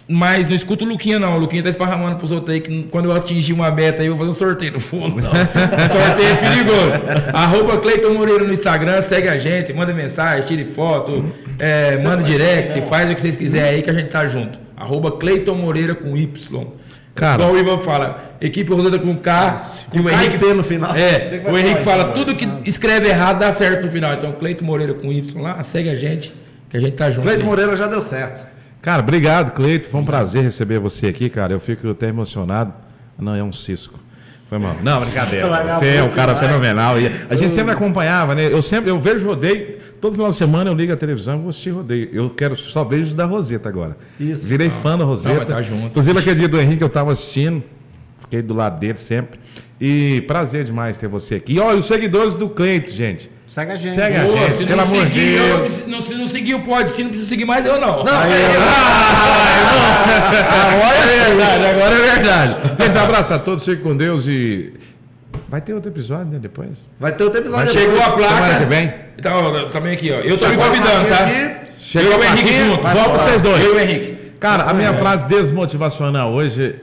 Mas 0.07 0.47
não 0.47 0.55
escuta 0.55 0.85
o 0.85 0.87
Luquinha, 0.87 1.19
não. 1.19 1.37
O 1.37 1.39
Luquinha 1.39 1.63
tá 1.63 1.71
esparramando 1.71 2.17
pros 2.17 2.31
outros 2.31 2.55
aí 2.55 2.61
que 2.61 2.83
quando 2.91 3.07
eu 3.07 3.17
atingir 3.17 3.55
uma 3.55 3.71
meta 3.71 4.03
aí, 4.03 4.09
eu 4.09 4.15
vou 4.15 4.27
fazer 4.27 4.37
um 4.37 4.47
sorteio 4.49 4.73
no 4.73 4.79
fundo. 4.81 5.17
Não. 5.17 5.31
sorteio 5.33 6.29
é 6.29 6.35
perigoso. 6.37 7.33
Arroba 7.33 7.79
Cleiton 7.79 8.13
Moreira 8.13 8.45
no 8.45 8.53
Instagram, 8.53 9.01
segue 9.01 9.29
a 9.29 9.39
gente, 9.39 9.73
manda 9.73 9.95
mensagem, 9.95 10.47
tire 10.47 10.67
foto, 10.67 11.25
é, 11.59 11.97
manda 12.03 12.23
direct, 12.23 12.83
faz 12.83 13.11
o 13.11 13.15
que 13.15 13.21
vocês 13.23 13.37
quiserem 13.37 13.77
aí 13.77 13.83
que 13.83 13.89
a 13.89 13.95
gente 13.95 14.11
tá 14.11 14.27
junto. 14.29 14.59
Arroba 14.83 15.13
Cleiton 15.13 15.55
Moreira 15.55 15.95
com 15.95 16.17
Y. 16.17 16.67
Cara. 17.15 17.43
Igual 17.43 17.55
o 17.55 17.59
Ivan 17.59 17.79
fala, 17.79 18.37
equipe 18.41 18.73
Rosada 18.73 18.99
com 18.99 19.15
K 19.17 19.59
e 19.93 20.01
o 20.01 20.05
K 20.05 20.11
e 20.11 20.15
Henrique 20.15 20.39
P 20.39 20.55
no 20.55 20.65
final. 20.65 20.95
É, 20.97 21.43
o 21.51 21.59
Henrique 21.59 21.83
fala 21.83 22.09
tudo 22.09 22.35
que 22.35 22.49
escreve 22.65 23.09
errado 23.09 23.39
dá 23.39 23.53
certo 23.53 23.85
no 23.85 23.91
final. 23.91 24.15
Então, 24.15 24.33
Cleiton 24.33 24.65
Moreira 24.65 24.95
com 24.95 25.13
Y 25.13 25.41
lá, 25.41 25.63
segue 25.63 25.91
a 25.91 25.95
gente, 25.95 26.35
que 26.71 26.77
a 26.77 26.81
gente 26.81 26.95
tá 26.95 27.11
junto. 27.11 27.25
Cleito 27.25 27.43
aí. 27.43 27.47
Moreira 27.47 27.77
já 27.77 27.87
deu 27.87 28.03
certo. 28.03 28.47
Cara, 28.81 29.03
obrigado, 29.03 29.53
Cleiton. 29.53 29.91
Foi 29.91 30.01
um 30.01 30.05
prazer 30.05 30.43
receber 30.43 30.79
você 30.79 31.07
aqui, 31.07 31.29
cara. 31.29 31.53
Eu 31.53 31.61
fico 31.61 31.91
até 31.91 32.09
emocionado. 32.09 32.73
Não, 33.19 33.35
é 33.35 33.43
um 33.43 33.53
cisco. 33.53 34.01
Foi 34.49 34.59
mal. 34.59 34.77
Não, 34.83 35.01
brincadeira. 35.01 35.79
Você 35.79 35.97
é 35.97 36.03
um 36.03 36.11
cara 36.11 36.35
fenomenal. 36.37 36.99
E 36.99 37.11
a 37.31 37.37
gente 37.37 37.53
sempre 37.53 37.73
acompanhava, 37.73 38.35
né? 38.35 38.47
Eu 38.51 38.63
sempre, 38.63 38.91
eu 38.91 38.99
vejo 38.99 39.27
rodeio. 39.27 39.82
Todo 40.03 40.15
final 40.15 40.33
de 40.33 40.37
semana 40.37 40.69
eu 40.69 40.75
ligo 40.75 40.93
a 40.93 40.97
televisão 40.97 41.37
e 41.37 41.39
vou 41.39 41.51
assistir 41.51 41.71
rodeio. 41.71 42.11
Eu 42.13 42.29
quero 42.31 42.57
só 42.57 42.83
vejo 42.83 43.11
os 43.11 43.15
da 43.15 43.25
Roseta 43.25 43.69
agora. 43.69 43.97
Isso. 44.19 44.45
Virei 44.45 44.69
fã 44.69 44.99
da 44.99 45.05
Roseta. 45.05 45.39
Não, 45.39 45.47
tá 45.47 45.63
junto. 45.63 45.87
Inclusive 45.87 46.19
aquele 46.19 46.35
dia 46.35 46.49
do 46.49 46.61
Henrique 46.61 46.83
eu 46.83 46.89
tava 46.89 47.13
assistindo. 47.13 47.63
Fiquei 48.23 48.43
do 48.43 48.53
lado 48.53 48.81
dele 48.81 48.99
sempre. 48.99 49.39
E 49.81 50.25
prazer 50.27 50.65
demais 50.65 50.99
ter 50.99 51.07
você 51.07 51.37
aqui. 51.37 51.53
E 51.53 51.61
olha, 51.61 51.79
os 51.79 51.87
seguidores 51.87 52.35
do 52.35 52.49
Cleiton, 52.49 52.91
gente. 52.91 53.31
Segue 53.47 53.71
a 53.71 53.77
gente. 53.77 53.95
Segue 53.95 54.17
a 54.17 54.25
gente, 54.25 54.57
se 54.57 54.67
pelo 54.67 54.79
não 54.79 54.85
amor 54.85 55.07
de 55.07 55.15
seguir, 55.15 55.35
eu 55.35 55.49
não 55.49 55.59
Deus. 55.61 55.87
não, 55.87 56.01
se 56.01 56.15
não 56.15 56.27
seguir 56.27 56.55
o 56.57 56.63
pode, 56.63 56.91
se 56.91 57.03
não 57.05 57.11
precisa 57.11 57.29
seguir 57.29 57.45
mais, 57.45 57.65
eu 57.65 57.81
não. 57.81 58.03
Não, 58.03 58.13
Agora 58.23 58.35
é 60.99 61.29
verdade, 61.29 61.65
agora 61.65 61.95
é 61.95 62.03
verdade. 62.13 62.57
Gente, 62.83 62.99
um 62.99 63.03
abraço 63.03 63.35
a 63.35 63.39
todos, 63.39 63.65
fiquem 63.65 63.85
com 63.85 63.97
Deus 63.97 64.27
e. 64.27 64.73
Vai 65.53 65.61
ter 65.61 65.75
outro 65.75 65.91
episódio, 65.91 66.33
né? 66.33 66.39
Depois. 66.39 66.71
Vai 66.99 67.13
ter 67.13 67.25
outro 67.25 67.39
episódio. 67.41 67.67
Mas 67.67 67.73
chegou 67.75 68.01
a 68.01 68.05
depois. 68.07 68.27
placa. 68.27 68.43
Semana 68.43 68.59
que 68.59 68.65
vem. 68.65 68.95
Então, 69.19 69.71
também 69.71 69.93
aqui, 69.93 70.11
ó. 70.11 70.15
Eu 70.15 70.39
tô 70.39 70.47
me 70.47 70.53
Chegou 70.53 70.65
a 70.65 70.69
convidando, 70.69 71.09
tá? 71.11 71.61
Chegou 71.79 72.19
o 72.19 72.25
Henrique 72.25 72.53
junto. 72.55 72.79
embora. 72.79 73.09
vocês 73.19 73.43
dois. 73.43 73.63
Eu 73.63 73.75
e 73.75 73.77
o 73.77 73.79
Henrique. 73.79 74.33
Cara, 74.41 74.63
a 74.63 74.73
minha 74.73 74.95
frase 74.95 75.29
desmotivacional 75.29 76.33
hoje, 76.33 76.75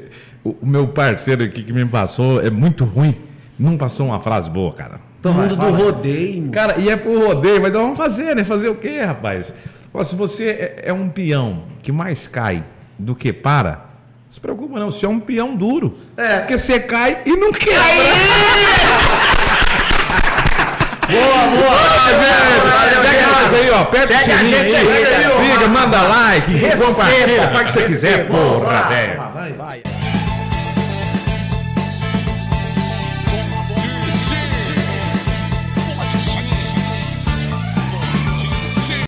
o, 0.43 0.51
o 0.61 0.67
meu 0.67 0.87
parceiro 0.87 1.43
aqui 1.45 1.63
que 1.63 1.73
me 1.73 1.83
passou 1.83 2.45
é 2.45 2.51
muito 2.51 2.85
ruim. 2.85 3.15
Não 3.57 3.75
passou 3.75 4.05
uma 4.05 4.19
frase 4.19 4.51
boa, 4.51 4.71
cara. 4.71 4.99
Então 5.19 5.33
mundo 5.33 5.55
do 5.55 5.71
rodeio. 5.71 6.41
mano. 6.41 6.51
Cara, 6.51 6.75
e 6.77 6.89
é 6.89 6.95
pro 6.95 7.27
rodeio, 7.27 7.59
mas 7.59 7.73
vamos 7.73 7.97
fazer, 7.97 8.35
né? 8.35 8.43
Fazer 8.43 8.69
o 8.69 8.75
quê, 8.75 9.01
rapaz? 9.01 9.51
Ó, 9.91 10.03
se 10.03 10.15
você 10.15 10.47
é, 10.47 10.83
é 10.85 10.93
um 10.93 11.09
peão 11.09 11.63
que 11.81 11.91
mais 11.91 12.27
cai 12.27 12.63
do 12.99 13.15
que 13.15 13.33
para, 13.33 13.88
não 14.29 14.33
se 14.33 14.39
preocupa 14.39 14.79
não, 14.79 14.91
você 14.91 15.07
é 15.07 15.09
um 15.09 15.19
peão 15.19 15.55
duro. 15.55 15.97
É. 16.15 16.37
Porque 16.39 16.59
você 16.59 16.79
cai 16.79 17.23
e 17.25 17.35
não 17.35 17.51
quebra. 17.51 17.81
Boa, 21.09 21.47
boa. 21.47 21.79
Segue 23.01 23.25
nós 23.25 23.53
aí, 23.55 23.69
ó. 23.71 23.81
Aperta 23.81 24.13
o 24.13 24.17
sininho 24.19 24.45
gente 24.45 24.75
aí. 24.75 25.05
aí, 25.05 25.49
Liga, 25.49 25.67
manda 25.67 26.01
like, 26.03 26.77
compartilha, 26.77 27.49
faz 27.49 27.61
o 27.61 27.65
que 27.65 27.71
você 27.71 27.83
quiser, 27.85 28.27
porra, 28.27 28.83
velho. 28.89 29.17
vai. 29.33 29.53
Vai. 29.53 29.98